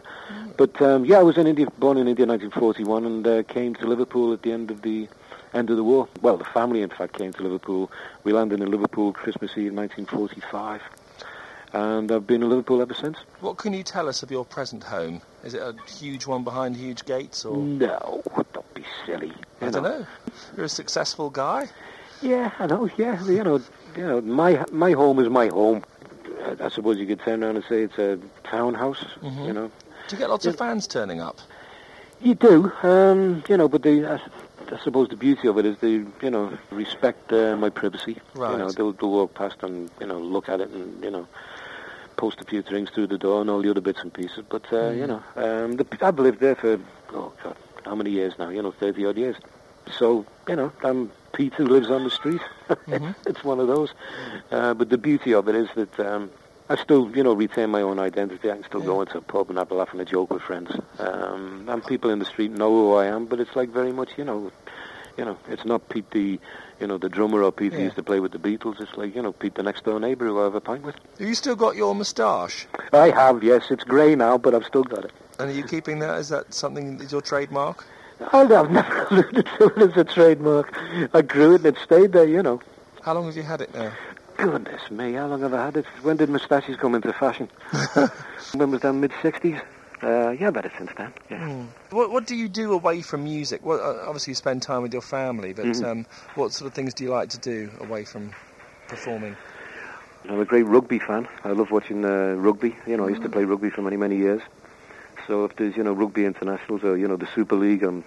But 0.56 0.80
um, 0.82 1.04
yeah, 1.04 1.18
I 1.18 1.22
was 1.22 1.38
in 1.38 1.46
India, 1.46 1.66
born 1.78 1.96
in 1.96 2.06
India 2.08 2.24
in 2.24 2.28
1941, 2.28 3.04
and 3.06 3.26
uh, 3.26 3.42
came 3.44 3.74
to 3.76 3.86
Liverpool 3.86 4.32
at 4.32 4.42
the 4.42 4.52
end 4.52 4.70
of 4.70 4.82
the 4.82 5.08
end 5.52 5.70
of 5.70 5.76
the 5.76 5.84
war. 5.84 6.08
Well, 6.20 6.36
the 6.36 6.44
family, 6.44 6.82
in 6.82 6.90
fact, 6.90 7.14
came 7.16 7.32
to 7.32 7.42
Liverpool. 7.42 7.90
We 8.24 8.32
landed 8.32 8.60
in 8.60 8.70
Liverpool 8.70 9.12
Christmas 9.12 9.52
Eve 9.52 9.72
1945, 9.72 10.82
and 11.74 12.10
I've 12.12 12.26
been 12.26 12.42
in 12.42 12.48
Liverpool 12.48 12.80
ever 12.80 12.94
since. 12.94 13.18
what 13.40 13.58
can 13.58 13.72
you 13.74 13.82
tell 13.82 14.08
us 14.08 14.22
of 14.22 14.30
your 14.30 14.44
present 14.44 14.84
home? 14.84 15.20
Is 15.42 15.54
it 15.54 15.60
a 15.60 15.74
huge 15.90 16.26
one 16.26 16.44
behind 16.44 16.76
huge 16.76 17.04
gates, 17.04 17.44
or 17.44 17.56
No, 17.56 18.22
don't 18.52 18.74
be 18.74 18.84
silly. 19.04 19.32
I 19.60 19.66
you 19.66 19.70
don't 19.72 19.82
know? 19.82 20.06
You're 20.56 20.66
a 20.66 20.68
successful 20.68 21.30
guy. 21.30 21.68
Yeah, 22.22 22.52
I 22.58 22.66
know. 22.66 22.88
Yeah, 22.96 23.22
you 23.26 23.42
know, 23.44 23.60
you 23.96 24.06
know, 24.06 24.20
my 24.20 24.64
my 24.72 24.92
home 24.92 25.18
is 25.18 25.28
my 25.28 25.48
home. 25.48 25.84
I 26.60 26.68
suppose 26.68 26.98
you 26.98 27.06
could 27.06 27.20
turn 27.20 27.42
around 27.42 27.56
and 27.56 27.64
say 27.68 27.82
it's 27.82 27.98
a 27.98 28.18
townhouse. 28.44 29.04
Mhm. 29.22 29.46
You 29.46 29.52
know, 29.52 29.70
Do 30.08 30.16
you 30.16 30.18
get 30.18 30.30
lots 30.30 30.46
of 30.46 30.56
fans 30.56 30.86
turning 30.86 31.20
up? 31.20 31.40
You 32.20 32.34
do, 32.34 32.72
um, 32.82 33.42
you 33.48 33.56
know, 33.56 33.68
but 33.68 33.82
the, 33.82 34.06
I, 34.06 34.74
I 34.74 34.78
suppose 34.82 35.08
the 35.08 35.16
beauty 35.16 35.48
of 35.48 35.58
it 35.58 35.66
is 35.66 35.76
they, 35.78 36.04
you 36.22 36.30
know, 36.30 36.56
respect 36.70 37.32
uh, 37.32 37.56
my 37.56 37.68
privacy. 37.70 38.18
Right. 38.34 38.52
You 38.52 38.58
know, 38.58 38.70
they'll, 38.70 38.92
they'll 38.92 39.10
walk 39.10 39.34
past 39.34 39.56
and, 39.62 39.90
you 40.00 40.06
know, 40.06 40.18
look 40.18 40.48
at 40.48 40.60
it 40.60 40.70
and, 40.70 41.02
you 41.04 41.10
know, 41.10 41.26
post 42.16 42.40
a 42.40 42.44
few 42.44 42.62
things 42.62 42.90
through 42.90 43.08
the 43.08 43.18
door 43.18 43.40
and 43.40 43.50
all 43.50 43.62
the 43.62 43.70
other 43.70 43.80
bits 43.80 44.00
and 44.02 44.12
pieces. 44.12 44.44
But, 44.48 44.72
uh, 44.72 44.90
you 44.90 45.06
know, 45.06 45.22
um, 45.36 45.76
the, 45.76 45.86
I've 46.02 46.18
lived 46.18 46.40
there 46.40 46.54
for, 46.54 46.78
oh, 47.12 47.32
God, 47.42 47.56
how 47.84 47.94
many 47.94 48.10
years 48.10 48.34
now? 48.38 48.48
You 48.48 48.62
know, 48.62 48.72
30 48.72 49.04
odd 49.06 49.16
years. 49.16 49.36
So, 49.98 50.24
you 50.48 50.56
know, 50.56 50.72
I'm 50.82 51.10
Pete 51.34 51.54
who 51.54 51.64
lives 51.66 51.90
on 51.90 52.04
the 52.04 52.10
street. 52.10 52.40
Mhm. 52.88 53.14
it's 53.26 53.44
one 53.44 53.60
of 53.60 53.68
those. 53.68 53.92
Uh, 54.50 54.72
but 54.74 54.88
the 54.88 54.96
beauty 54.98 55.34
of 55.34 55.48
it 55.48 55.54
is 55.54 55.68
that 55.74 56.00
um, 56.00 56.30
I 56.70 56.76
still, 56.76 57.10
you 57.14 57.22
know, 57.22 57.34
retain 57.34 57.68
my 57.70 57.82
own 57.82 57.98
identity. 57.98 58.50
I 58.50 58.54
can 58.54 58.64
still 58.64 58.80
go 58.80 58.94
Yeah. 58.94 59.00
into 59.02 59.18
a 59.18 59.20
pub 59.20 59.50
and 59.50 59.58
have 59.58 59.70
a 59.70 59.74
laugh 59.74 59.92
and 59.92 60.00
a 60.00 60.04
joke 60.06 60.32
with 60.32 60.42
friends. 60.42 60.70
Um, 60.98 61.66
and 61.68 61.84
people 61.84 62.10
in 62.10 62.18
the 62.20 62.24
street 62.24 62.52
know 62.52 62.70
who 62.70 62.94
I 62.94 63.06
am, 63.06 63.26
but 63.26 63.38
it's 63.40 63.54
like 63.54 63.68
very 63.68 63.92
much, 63.92 64.10
you 64.16 64.24
know, 64.24 64.50
you 65.16 65.24
know, 65.24 65.36
it's 65.48 65.64
not 65.64 65.88
Pete 65.88 66.10
the, 66.10 66.38
you 66.80 66.86
know, 66.86 66.98
the 66.98 67.08
drummer 67.08 67.42
or 67.42 67.52
Pete 67.52 67.72
who 67.72 67.78
Yeah. 67.78 67.84
used 67.84 67.96
to 67.96 68.02
play 68.02 68.20
with 68.20 68.32
the 68.32 68.38
Beatles. 68.38 68.80
It's 68.80 68.96
like, 68.96 69.14
you 69.14 69.22
know, 69.22 69.32
Pete 69.32 69.54
the 69.54 69.62
next 69.62 69.84
door 69.84 70.00
neighbour 70.00 70.26
who 70.26 70.40
I 70.40 70.44
have 70.44 70.54
a 70.54 70.60
pint 70.60 70.82
with. 70.84 70.96
Have 71.18 71.28
you 71.28 71.34
still 71.34 71.56
got 71.56 71.76
your 71.76 71.94
moustache? 71.94 72.66
I 72.92 73.10
have, 73.10 73.42
yes. 73.42 73.70
It's 73.70 73.84
grey 73.84 74.14
now, 74.14 74.38
but 74.38 74.54
I've 74.54 74.64
still 74.64 74.84
got 74.84 75.04
it. 75.04 75.12
And 75.38 75.50
are 75.50 75.54
you 75.54 75.64
keeping 75.64 75.98
that? 76.00 76.18
Is 76.18 76.28
that 76.28 76.54
something 76.54 76.98
that's 76.98 77.12
your 77.12 77.20
trademark? 77.20 77.84
I've 78.32 78.48
never 78.70 79.06
alluded 79.10 79.46
to 79.58 79.66
it 79.66 79.90
as 79.90 79.96
a 79.96 80.04
trademark. 80.04 80.76
I 81.12 81.22
grew 81.22 81.54
it 81.54 81.64
and 81.64 81.76
it 81.76 81.78
stayed 81.82 82.12
there, 82.12 82.26
you 82.26 82.42
know. 82.42 82.60
How 83.02 83.14
long 83.14 83.26
have 83.26 83.36
you 83.36 83.42
had 83.42 83.60
it 83.60 83.74
now? 83.74 83.92
Goodness 84.36 84.90
me, 84.90 85.12
how 85.12 85.26
long 85.26 85.42
have 85.42 85.54
I 85.54 85.64
had 85.64 85.76
it? 85.76 85.86
When 86.02 86.16
did 86.16 86.28
moustaches 86.28 86.76
come 86.76 86.94
into 86.94 87.12
fashion? 87.12 87.48
when 88.54 88.70
was 88.70 88.80
that, 88.80 88.92
mid-60s? 88.92 89.62
Uh, 90.02 90.30
yeah, 90.38 90.50
better 90.50 90.70
since 90.76 90.90
then, 90.96 91.12
yeah. 91.30 91.46
What, 91.90 92.10
what 92.10 92.26
do 92.26 92.34
you 92.34 92.48
do 92.48 92.72
away 92.72 93.00
from 93.00 93.24
music? 93.24 93.64
Well, 93.64 93.80
uh, 93.80 94.06
obviously 94.06 94.32
you 94.32 94.34
spend 94.34 94.62
time 94.62 94.82
with 94.82 94.92
your 94.92 95.02
family, 95.02 95.52
but 95.52 95.66
Mhm. 95.66 95.84
um, 95.84 96.06
what 96.34 96.52
sort 96.52 96.66
of 96.68 96.74
things 96.74 96.92
do 96.94 97.04
you 97.04 97.10
like 97.10 97.30
to 97.30 97.38
do 97.38 97.70
away 97.80 98.04
from 98.04 98.32
performing? 98.88 99.36
I'm 100.28 100.40
a 100.40 100.44
great 100.44 100.64
rugby 100.66 100.98
fan. 100.98 101.28
I 101.44 101.50
love 101.50 101.70
watching 101.70 102.04
uh, 102.04 102.34
rugby. 102.36 102.74
You 102.86 102.96
know, 102.96 103.06
I 103.06 103.10
used 103.10 103.22
to 103.22 103.28
play 103.28 103.44
rugby 103.44 103.70
for 103.70 103.82
many, 103.82 103.96
many 103.96 104.16
years. 104.16 104.42
So 105.26 105.44
if 105.44 105.56
there's, 105.56 105.76
you 105.76 105.82
know, 105.84 105.92
rugby 105.92 106.24
internationals 106.24 106.82
or, 106.82 106.96
you 106.96 107.06
know, 107.08 107.16
the 107.16 107.28
Super 107.34 107.56
League, 107.56 107.82
I'm 107.82 108.04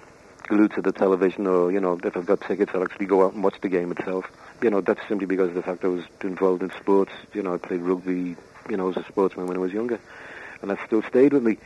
glued 0.48 0.72
to 0.74 0.82
the 0.82 0.92
television 0.92 1.46
or, 1.48 1.72
you 1.72 1.80
know, 1.80 2.00
if 2.04 2.18
I've 2.18 2.26
got 2.26 2.42
tickets, 2.42 2.72
I'll 2.74 2.84
actually 2.84 3.06
go 3.06 3.24
out 3.26 3.34
and 3.34 3.44
watch 3.44 3.60
the 3.62 3.70
game 3.70 3.92
itself. 3.92 4.26
You 4.62 4.70
know, 4.72 4.82
that's 4.82 5.02
simply 5.08 5.26
because 5.28 5.50
of 5.50 5.56
the 5.56 5.62
fact 5.64 5.84
I 5.86 5.90
was 5.90 6.04
involved 6.24 6.64
in 6.64 6.72
sports. 6.72 7.12
You 7.34 7.44
know, 7.44 7.54
I 7.54 7.58
played 7.58 7.82
rugby, 7.82 8.36
you 8.70 8.78
know, 8.78 8.90
as 8.90 8.98
a 8.98 9.04
sportsman 9.04 9.48
when 9.48 9.58
I 9.58 9.60
was 9.60 9.72
younger. 9.72 10.00
And 10.62 10.72
that 10.72 10.80
still 10.86 11.04
stayed 11.04 11.34
with 11.34 11.44
me. 11.44 11.58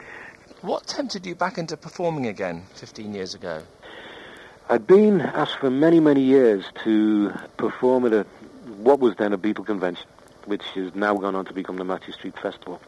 What 0.62 0.86
tempted 0.86 1.26
you 1.26 1.34
back 1.36 1.58
into 1.58 1.76
performing 1.78 2.28
again 2.28 2.64
15 2.76 3.14
years 3.14 3.34
ago? 3.34 3.64
I'd 4.70 4.88
been 4.88 5.22
asked 5.22 5.58
for 5.58 5.70
many, 5.70 6.00
many 6.00 6.22
years 6.22 6.66
to 6.84 7.34
perform 7.58 8.06
at 8.06 8.14
a, 8.14 8.26
what 8.78 9.00
was 9.00 9.16
then 9.16 9.34
a 9.34 9.38
Beatle 9.38 9.66
convention, 9.66 10.08
which 10.46 10.64
has 10.76 10.94
now 10.96 11.16
gone 11.16 11.36
on 11.36 11.46
to 11.46 11.54
become 11.54 11.78
the 11.78 11.84
Mathew 11.84 12.14
Street 12.14 12.38
Festival. 12.39 12.80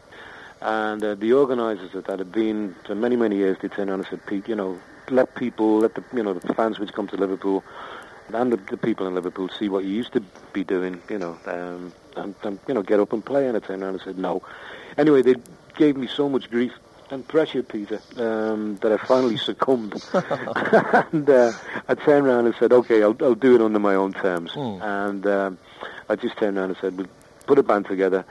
And 0.60 1.04
uh, 1.04 1.14
the 1.14 1.32
organisers 1.34 1.94
of 1.94 2.04
that 2.04 2.20
had 2.20 2.32
been 2.32 2.74
for 2.86 2.94
many, 2.94 3.16
many 3.16 3.36
years. 3.36 3.58
They 3.60 3.68
turned 3.68 3.90
around 3.90 4.00
and 4.00 4.08
said, 4.08 4.24
"Pete, 4.26 4.48
you 4.48 4.54
know, 4.54 4.78
let 5.10 5.34
people, 5.34 5.78
let 5.78 5.94
the, 5.94 6.04
you 6.14 6.22
know, 6.22 6.32
the 6.32 6.54
fans 6.54 6.78
which 6.78 6.92
come 6.92 7.06
to 7.08 7.16
Liverpool, 7.16 7.62
and 8.32 8.50
the, 8.50 8.56
the 8.56 8.78
people 8.78 9.06
in 9.06 9.14
Liverpool 9.14 9.50
see 9.50 9.68
what 9.68 9.84
you 9.84 9.90
used 9.90 10.14
to 10.14 10.20
be 10.54 10.64
doing, 10.64 11.02
you 11.10 11.18
know, 11.18 11.36
um, 11.44 11.92
and, 12.16 12.34
and 12.44 12.58
you 12.66 12.72
know, 12.72 12.82
get 12.82 12.98
up 12.98 13.12
and 13.12 13.22
play." 13.22 13.46
And 13.46 13.56
I 13.56 13.60
turned 13.60 13.82
around 13.82 13.94
and 13.94 14.02
said, 14.02 14.16
"No." 14.16 14.42
Anyway, 14.96 15.20
they 15.20 15.34
gave 15.76 15.96
me 15.96 16.06
so 16.06 16.28
much 16.28 16.50
grief 16.50 16.72
and 17.10 17.26
pressure, 17.26 17.62
Peter, 17.62 18.00
um, 18.16 18.76
that 18.76 18.92
I 18.92 18.96
finally 18.96 19.36
succumbed. 19.48 20.02
and 20.12 21.28
uh, 21.28 21.52
I 21.88 21.94
turned 21.94 22.26
around 22.26 22.46
and 22.46 22.54
said, 22.58 22.72
okay, 22.72 23.02
I'll, 23.02 23.16
I'll 23.20 23.34
do 23.34 23.54
it 23.54 23.60
under 23.60 23.78
my 23.78 23.94
own 23.94 24.12
terms. 24.12 24.52
Mm. 24.52 24.82
And 24.82 25.26
um, 25.26 25.58
I 26.08 26.16
just 26.16 26.36
turned 26.38 26.58
around 26.58 26.70
and 26.70 26.78
said, 26.80 26.96
we'll 26.96 27.08
put 27.46 27.58
a 27.58 27.62
band 27.62 27.86
together. 27.86 28.24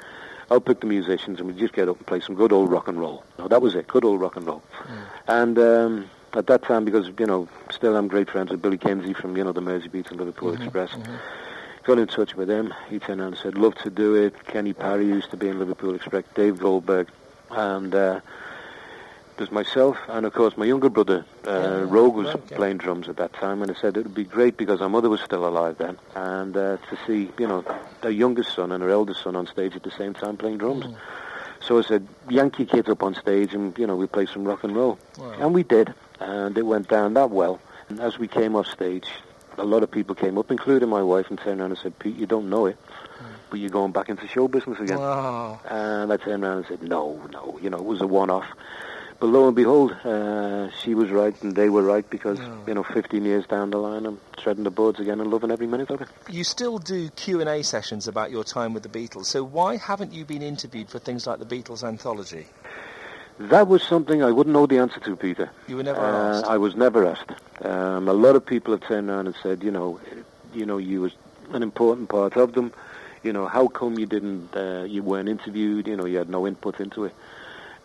I'll 0.52 0.62
pick 0.62 0.82
the 0.82 0.88
musicians 0.88 1.40
and 1.40 1.48
we'll 1.48 1.58
just 1.58 1.74
get 1.74 1.88
up 1.88 1.98
and 1.98 2.06
play 2.06 2.20
some 2.20 2.36
good 2.36 2.52
old 2.52 2.70
rock 2.70 2.88
and 2.88 3.00
roll. 3.00 3.24
No, 3.40 3.48
that 3.48 3.62
was 3.62 3.76
it, 3.76 3.88
good 3.88 4.04
old 4.06 4.20
rock 4.20 4.36
and 4.36 4.46
roll. 4.46 4.62
Mm. 4.84 5.06
And 5.28 5.60
um, 5.60 6.10
at 6.34 6.48
that 6.48 6.64
time, 6.64 6.86
because, 6.86 7.10
you 7.18 7.26
know, 7.26 7.48
still 7.72 7.96
I'm 7.96 8.08
great 8.08 8.30
friends 8.30 8.52
with 8.52 8.62
Billy 8.62 8.78
Kinsley 8.78 9.14
from, 9.14 9.38
you 9.38 9.44
know, 9.44 9.54
the 9.54 9.62
Mersey 9.62 9.88
Beats 9.88 10.10
and 10.10 10.20
Liverpool 10.20 10.52
Mm-hmm, 10.52 10.64
Express. 10.64 10.96
Got 11.84 12.00
in 12.00 12.08
touch 12.08 12.36
with 12.36 12.50
him. 12.50 12.74
He 12.90 13.00
turned 13.00 13.20
around 13.20 13.34
and 13.34 13.42
said, 13.42 13.58
love 13.58 13.76
to 13.76 13.90
do 13.90 14.16
it. 14.16 14.46
Kenny 14.46 14.72
Parry 14.74 15.06
used 15.06 15.32
to 15.32 15.38
be 15.38 15.50
in 15.50 15.60
Liverpool 15.60 15.96
Express. 15.96 16.24
Dave 16.34 16.60
Goldberg. 16.60 17.10
And 17.56 17.94
uh, 17.94 18.22
there's 19.38 19.52
myself 19.52 19.98
and, 20.08 20.26
of 20.26 20.34
course, 20.34 20.58
my 20.58 20.66
younger 20.66 20.90
brother, 20.90 21.26
uh, 21.48 21.52
Yeah, 21.52 21.90
Roag, 21.90 22.14
was 22.14 22.28
yeah. 22.28 22.58
playing 22.58 22.78
drums 22.78 23.08
at 23.10 23.18
that 23.18 23.34
time. 23.34 23.62
And 23.62 23.72
I 23.72 23.74
said 23.80 23.98
it 23.98 24.04
would 24.04 24.14
be 24.16 24.24
great 24.24 24.58
because 24.58 24.82
our 24.82 24.90
mother 24.90 25.10
was 25.10 25.22
still 25.22 25.48
alive 25.48 25.78
then. 25.78 25.98
And 26.16 26.56
uh, 26.56 26.78
to 26.78 26.98
see, 27.08 27.32
you 27.40 27.48
know, 27.48 27.64
their 28.02 28.12
youngest 28.12 28.54
son 28.56 28.72
and 28.72 28.84
her 28.84 28.90
eldest 28.90 29.24
son 29.24 29.36
on 29.36 29.48
stage 29.48 29.76
at 29.76 29.84
the 29.84 29.92
same 29.92 30.14
time 30.14 30.38
playing 30.38 30.58
drums. 30.60 30.86
Mm. 30.86 30.96
So 31.62 31.80
I 31.80 31.82
said, 31.82 32.08
Yankee 32.30 32.66
kids 32.66 32.90
up 32.90 33.04
on 33.04 33.16
stage 33.16 33.54
and, 33.54 33.78
you 33.80 33.88
know, 33.88 33.96
we 33.96 34.06
play 34.06 34.26
some 34.26 34.44
rock 34.44 34.64
and 34.64 34.76
roll. 34.76 35.00
Wow. 35.18 35.32
And 35.40 35.54
we 35.54 35.64
did. 35.64 35.94
And 36.20 36.58
it 36.58 36.66
went 36.66 36.90
down 36.90 37.14
that 37.14 37.30
well. 37.30 37.60
And 37.90 38.00
as 38.00 38.20
we 38.20 38.28
came 38.28 38.56
off 38.56 38.68
stage, 38.68 39.08
a 39.58 39.64
lot 39.64 39.84
of 39.84 39.92
people 39.92 40.16
came 40.16 40.38
up, 40.38 40.52
including 40.52 40.90
my 40.90 41.02
wife, 41.04 41.30
and 41.30 41.40
turned 41.40 41.62
around 41.62 41.72
and 41.72 41.80
said, 41.80 41.98
Pete, 42.00 42.16
you 42.16 42.26
don't 42.26 42.50
know 42.50 42.66
it, 42.66 42.78
but 43.54 43.60
you're 43.60 43.70
going 43.70 43.92
back 43.92 44.10
into 44.10 44.28
show 44.28 44.48
business 44.48 44.80
again. 44.80 44.98
Wow. 44.98 45.60
And 45.70 46.12
I 46.12 46.18
turned 46.18 46.44
around 46.44 46.58
and 46.58 46.66
said, 46.66 46.82
no, 46.82 47.22
no, 47.32 47.60
you 47.62 47.70
know, 47.70 47.78
it 47.78 47.84
was 47.86 48.02
a 48.02 48.08
one-off. 48.08 48.48
But 49.20 49.28
lo 49.28 49.46
and 49.46 49.56
behold, 49.56 49.92
uh, 49.92 50.72
she 50.82 50.96
was 50.96 51.12
right 51.12 51.40
and 51.44 51.56
they 51.56 51.70
were 51.70 51.84
right 51.84 52.10
because, 52.10 52.40
you 52.66 52.74
know, 52.74 52.82
15 52.82 53.24
years 53.24 53.46
down 53.46 53.70
the 53.70 53.78
line, 53.78 54.08
I'm 54.08 54.20
treading 54.38 54.64
the 54.64 54.72
boards 54.72 55.00
again 55.00 55.22
and 55.22 55.30
loving 55.30 55.52
every 55.52 55.68
minute 55.68 55.92
of 55.92 56.02
it. 56.02 56.08
You 56.28 56.44
still 56.44 56.80
do 56.80 57.10
Q&A 57.12 57.62
sessions 57.62 58.08
about 58.08 58.32
your 58.32 58.44
time 58.44 58.74
with 58.74 58.82
the 58.82 58.90
Beatles, 58.90 59.26
so 59.26 59.44
why 59.44 59.78
haven't 59.78 60.14
you 60.14 60.26
been 60.26 60.42
interviewed 60.42 60.90
for 60.90 60.98
things 60.98 61.28
like 61.28 61.38
the 61.38 61.46
Beatles 61.46 61.84
anthology? 61.84 62.48
That 63.38 63.68
was 63.68 63.84
something 63.84 64.24
I 64.24 64.32
wouldn't 64.32 64.56
know 64.56 64.66
the 64.66 64.80
answer 64.80 65.00
to, 65.02 65.16
Peter. 65.16 65.52
You 65.68 65.76
were 65.76 65.84
never 65.84 66.00
Uh, 66.02 66.38
asked. 66.40 66.46
I 66.48 66.58
was 66.58 66.76
never 66.76 67.06
asked. 67.06 67.30
Um, 67.62 68.08
a 68.08 68.14
lot 68.14 68.36
of 68.36 68.44
people 68.44 68.74
have 68.74 68.82
turned 68.82 69.12
around 69.12 69.28
and 69.28 69.36
said, 69.44 69.62
you 69.64 69.70
know, 69.70 70.00
you 70.56 70.66
know, 70.66 70.80
you 70.80 71.02
was 71.02 71.12
an 71.52 71.62
important 71.62 72.10
part 72.10 72.36
of 72.36 72.54
them. 72.54 72.74
You 73.24 73.32
know, 73.34 73.48
how 73.48 73.68
come 73.68 73.98
you 73.98 74.06
didn't, 74.06 74.56
uh, 74.56 74.84
you 74.88 75.02
weren't 75.02 75.30
interviewed? 75.30 75.88
You 75.88 75.96
know, 75.96 76.06
you 76.06 76.18
had 76.18 76.30
no 76.30 76.46
input 76.46 76.80
into 76.80 77.06
it. 77.06 77.14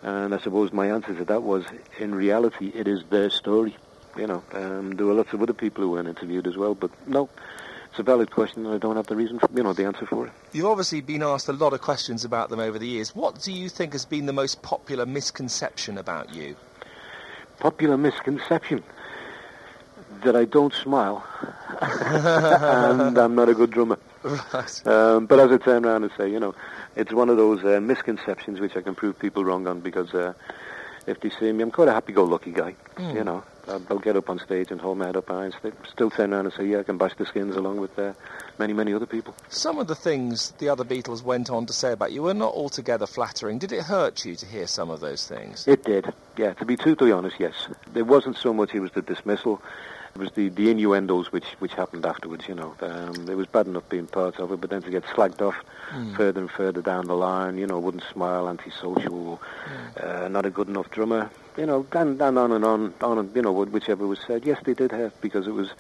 And 0.03 0.35
I 0.35 0.39
suppose 0.39 0.73
my 0.73 0.91
answer 0.91 1.15
to 1.15 1.25
that 1.27 1.43
was, 1.43 1.65
in 1.99 2.15
reality, 2.15 2.73
it 2.75 2.87
is 2.87 3.05
their 3.11 3.31
story. 3.31 3.77
You 4.17 4.27
know, 4.27 4.43
um, 4.53 4.93
there 4.93 5.07
were 5.07 5.15
lots 5.15 5.33
of 5.33 5.43
other 5.43 5.53
people 5.53 5.85
who 5.85 5.91
weren't 5.91 6.09
interviewed 6.09 6.47
as 6.47 6.57
well, 6.57 6.75
but 6.75 6.91
no, 7.07 7.29
it's 7.91 7.99
a 7.99 8.03
valid 8.03 8.31
question, 8.31 8.67
and 8.67 8.75
I 8.75 8.79
don't 8.79 8.97
have 8.97 9.07
the 9.07 9.17
reason, 9.17 9.39
for, 9.39 9.49
you 9.55 9.63
know, 9.63 9.73
the 9.73 9.85
answer 9.85 10.07
for 10.07 10.27
it. 10.27 10.33
You've 10.53 10.67
obviously 10.67 11.01
been 11.01 11.23
asked 11.23 11.49
a 11.49 11.53
lot 11.53 11.73
of 11.73 11.81
questions 11.81 12.25
about 12.25 12.49
them 12.49 12.61
over 12.61 12.79
the 12.79 12.87
years. 12.87 13.15
What 13.15 13.41
do 13.43 13.53
you 13.53 13.69
think 13.69 13.93
has 13.93 14.05
been 14.05 14.27
the 14.27 14.33
most 14.33 14.63
popular 14.63 15.07
misconception 15.07 15.99
about 15.99 16.35
you? 16.35 16.57
Popular 17.61 17.97
misconception 17.97 18.83
that 20.23 20.37
I 20.37 20.45
don't 20.45 20.75
smile, 20.75 21.25
and 21.81 23.19
I'm 23.19 23.35
not 23.35 23.49
a 23.49 23.55
good 23.55 23.71
drummer. 23.71 23.99
Right. 24.23 24.87
Um, 24.87 25.27
but 25.27 25.39
as 25.39 25.51
I 25.53 25.59
turn 25.59 25.85
around 25.85 26.05
and 26.05 26.13
say, 26.17 26.31
you 26.31 26.41
know, 26.41 26.55
it's 26.97 27.13
one 27.13 27.29
of 27.29 27.37
those 27.37 27.65
uh, 27.65 27.81
misconceptions 27.81 28.61
which 28.61 28.77
I 28.77 28.83
can 28.83 28.95
prove 28.95 29.19
people 29.19 29.45
wrong 29.45 29.67
on 29.67 29.81
because 29.81 30.13
uh, 30.15 30.35
if 31.07 31.21
they 31.21 31.31
see 31.31 31.53
me, 31.53 31.63
I'm 31.63 31.71
quite 31.71 31.89
a 31.89 31.93
happy-go-lucky 31.93 32.53
guy. 32.53 32.73
Hmm. 32.97 33.17
You 33.17 33.25
know, 33.25 33.45
I'll, 33.69 33.99
get 33.99 34.17
up 34.17 34.31
on 34.31 34.39
stage 34.39 34.71
and 34.71 34.81
hold 34.81 34.99
my 34.99 35.07
head 35.07 35.17
up 35.17 35.29
high 35.29 35.47
and 35.47 35.55
st- 35.55 35.75
still 35.91 36.11
turn 36.11 36.33
around 36.33 36.47
and 36.47 36.55
say, 36.55 36.67
yeah, 36.67 36.81
I 36.81 36.83
can 36.83 36.99
bash 36.99 37.15
the 37.15 37.27
skins 37.27 37.57
along 37.57 37.81
with 37.81 37.99
uh, 37.99 38.13
many, 38.59 38.73
many 38.73 38.93
other 38.95 39.07
people. 39.07 39.35
Some 39.49 39.79
of 39.79 39.87
the 39.87 39.95
things 39.95 40.53
the 40.59 40.69
other 40.69 40.85
Beatles 40.85 41.23
went 41.23 41.51
on 41.51 41.67
to 41.67 41.73
say 41.73 41.93
about 41.93 42.13
you 42.13 42.23
were 42.23 42.35
not 42.35 42.55
altogether 42.55 43.07
flattering. 43.07 43.59
Did 43.59 43.73
it 43.73 43.85
hurt 43.85 44.25
you 44.25 44.37
to 44.37 44.47
hear 44.47 44.67
some 44.67 44.91
of 44.91 45.01
those 45.01 45.27
things? 45.27 45.67
It 45.67 45.85
did, 45.85 46.13
yeah. 46.37 46.55
To 46.55 46.65
be 46.65 46.77
truthfully 46.77 47.13
honest, 47.13 47.37
yes. 47.39 47.55
It 47.95 48.07
wasn't 48.07 48.37
so 48.37 48.53
much 48.53 48.75
it 48.75 48.81
was 48.81 48.93
the 48.93 49.03
dismissal. 49.03 49.63
It 50.19 50.23
was 50.23 50.33
the, 50.33 50.49
the 50.49 50.69
innuendos 50.69 51.31
which, 51.31 51.45
which 51.61 51.75
happened 51.75 52.05
afterwards, 52.05 52.49
you 52.49 52.55
know. 52.57 52.75
Um, 52.81 53.29
it 53.29 53.37
was 53.37 53.47
bad 53.47 53.69
enough 53.69 53.89
being 53.89 54.09
part 54.09 54.41
of 54.41 54.51
it, 54.51 54.61
but 54.61 54.69
then 54.69 54.83
to 54.83 54.91
get 54.91 55.05
slagged 55.05 55.41
off 55.41 55.55
further 56.17 56.41
and 56.41 56.51
further 56.51 56.83
down 56.83 57.07
the 57.07 57.15
line, 57.15 57.57
you 57.57 57.69
know, 57.69 57.79
wouldn't 57.79 58.03
smile, 58.13 58.49
antisocial, 58.49 59.41
uh, 59.97 60.27
not 60.27 60.45
a 60.45 60.51
good 60.51 60.67
enough 60.67 60.91
drummer, 60.91 61.31
you 61.57 61.67
know, 61.67 61.87
and, 61.93 62.21
and 62.21 62.37
on 62.37 62.51
and 62.51 62.65
on, 62.65 62.93
on 63.01 63.19
and, 63.19 63.37
you 63.37 63.43
know, 63.43 63.53
whichever 63.53 64.09
was 64.09 64.19
said. 64.27 64.45
Yes, 64.45 64.61
they 64.65 64.75
did 64.75 64.91
hurt 64.91 65.13
because 65.21 65.47
it 65.47 65.53
was 65.53 65.71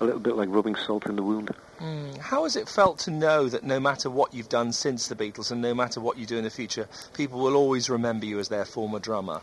a 0.00 0.04
little 0.04 0.18
bit 0.18 0.34
like 0.34 0.48
rubbing 0.48 0.76
salt 0.76 1.04
in 1.04 1.16
the 1.16 1.22
wound. 1.22 1.50
Mm. 1.78 2.16
How 2.16 2.44
has 2.44 2.56
it 2.56 2.70
felt 2.70 3.00
to 3.00 3.10
know 3.10 3.50
that 3.50 3.64
no 3.64 3.78
matter 3.78 4.08
what 4.08 4.32
you've 4.32 4.48
done 4.48 4.72
since 4.72 5.08
the 5.08 5.14
Beatles 5.14 5.50
and 5.50 5.60
no 5.60 5.74
matter 5.74 6.00
what 6.00 6.16
you 6.16 6.24
do 6.24 6.38
in 6.38 6.44
the 6.44 6.50
future, 6.50 6.88
people 7.12 7.38
will 7.38 7.54
always 7.54 7.90
remember 7.90 8.24
you 8.24 8.38
as 8.38 8.48
their 8.48 8.64
former 8.64 8.98
drummer? 8.98 9.42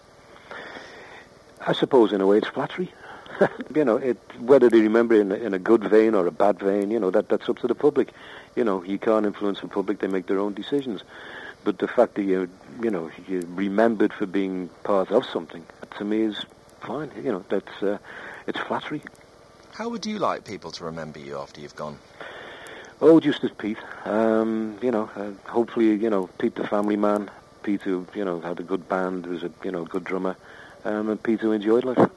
I 1.59 1.73
suppose 1.73 2.11
in 2.11 2.21
a 2.21 2.25
way 2.25 2.39
it's 2.39 2.47
flattery. 2.47 2.91
you 3.75 3.85
know, 3.85 3.97
it, 3.97 4.17
whether 4.39 4.69
they 4.69 4.81
remember 4.81 5.19
in 5.19 5.31
a, 5.31 5.35
in 5.35 5.53
a 5.53 5.59
good 5.59 5.83
vein 5.83 6.15
or 6.15 6.27
a 6.27 6.31
bad 6.31 6.59
vein, 6.59 6.91
you 6.91 6.99
know, 6.99 7.11
that 7.11 7.29
that's 7.29 7.49
up 7.49 7.59
to 7.59 7.67
the 7.67 7.75
public. 7.75 8.11
You 8.55 8.63
know, 8.63 8.83
you 8.83 8.97
can't 8.97 9.25
influence 9.25 9.61
the 9.61 9.67
public; 9.67 9.99
they 9.99 10.07
make 10.07 10.27
their 10.27 10.39
own 10.39 10.53
decisions. 10.53 11.01
But 11.63 11.77
the 11.77 11.87
fact 11.87 12.15
that 12.15 12.23
you, 12.23 12.49
you 12.81 12.89
know, 12.89 13.11
you're 13.27 13.43
remembered 13.47 14.13
for 14.13 14.25
being 14.25 14.69
part 14.83 15.11
of 15.11 15.25
something, 15.25 15.63
to 15.97 16.03
me 16.03 16.21
is 16.21 16.45
fine. 16.81 17.11
You 17.15 17.31
know, 17.31 17.45
that's 17.49 17.83
uh, 17.83 17.97
it's 18.47 18.59
flattery. 18.59 19.01
How 19.73 19.89
would 19.89 20.05
you 20.05 20.19
like 20.19 20.45
people 20.45 20.71
to 20.71 20.85
remember 20.85 21.19
you 21.19 21.37
after 21.37 21.61
you've 21.61 21.75
gone? 21.75 21.97
Oh, 22.99 23.19
just 23.19 23.43
as 23.43 23.51
Pete. 23.51 23.79
Um, 24.05 24.77
you 24.81 24.91
know, 24.91 25.09
uh, 25.15 25.31
hopefully, 25.49 25.95
you 25.95 26.09
know, 26.09 26.27
Pete 26.37 26.55
the 26.55 26.67
family 26.67 26.97
man. 26.97 27.31
Pete 27.63 27.81
who, 27.83 28.07
you 28.15 28.25
know, 28.25 28.39
had 28.41 28.59
a 28.59 28.63
good 28.63 28.89
band, 28.89 29.25
was 29.27 29.43
a, 29.43 29.51
you 29.63 29.71
know, 29.71 29.85
good 29.85 30.03
drummer, 30.03 30.35
um, 30.83 31.09
and 31.09 31.21
Pete 31.21 31.41
who 31.41 31.51
enjoyed 31.51 31.83
life. 31.83 32.09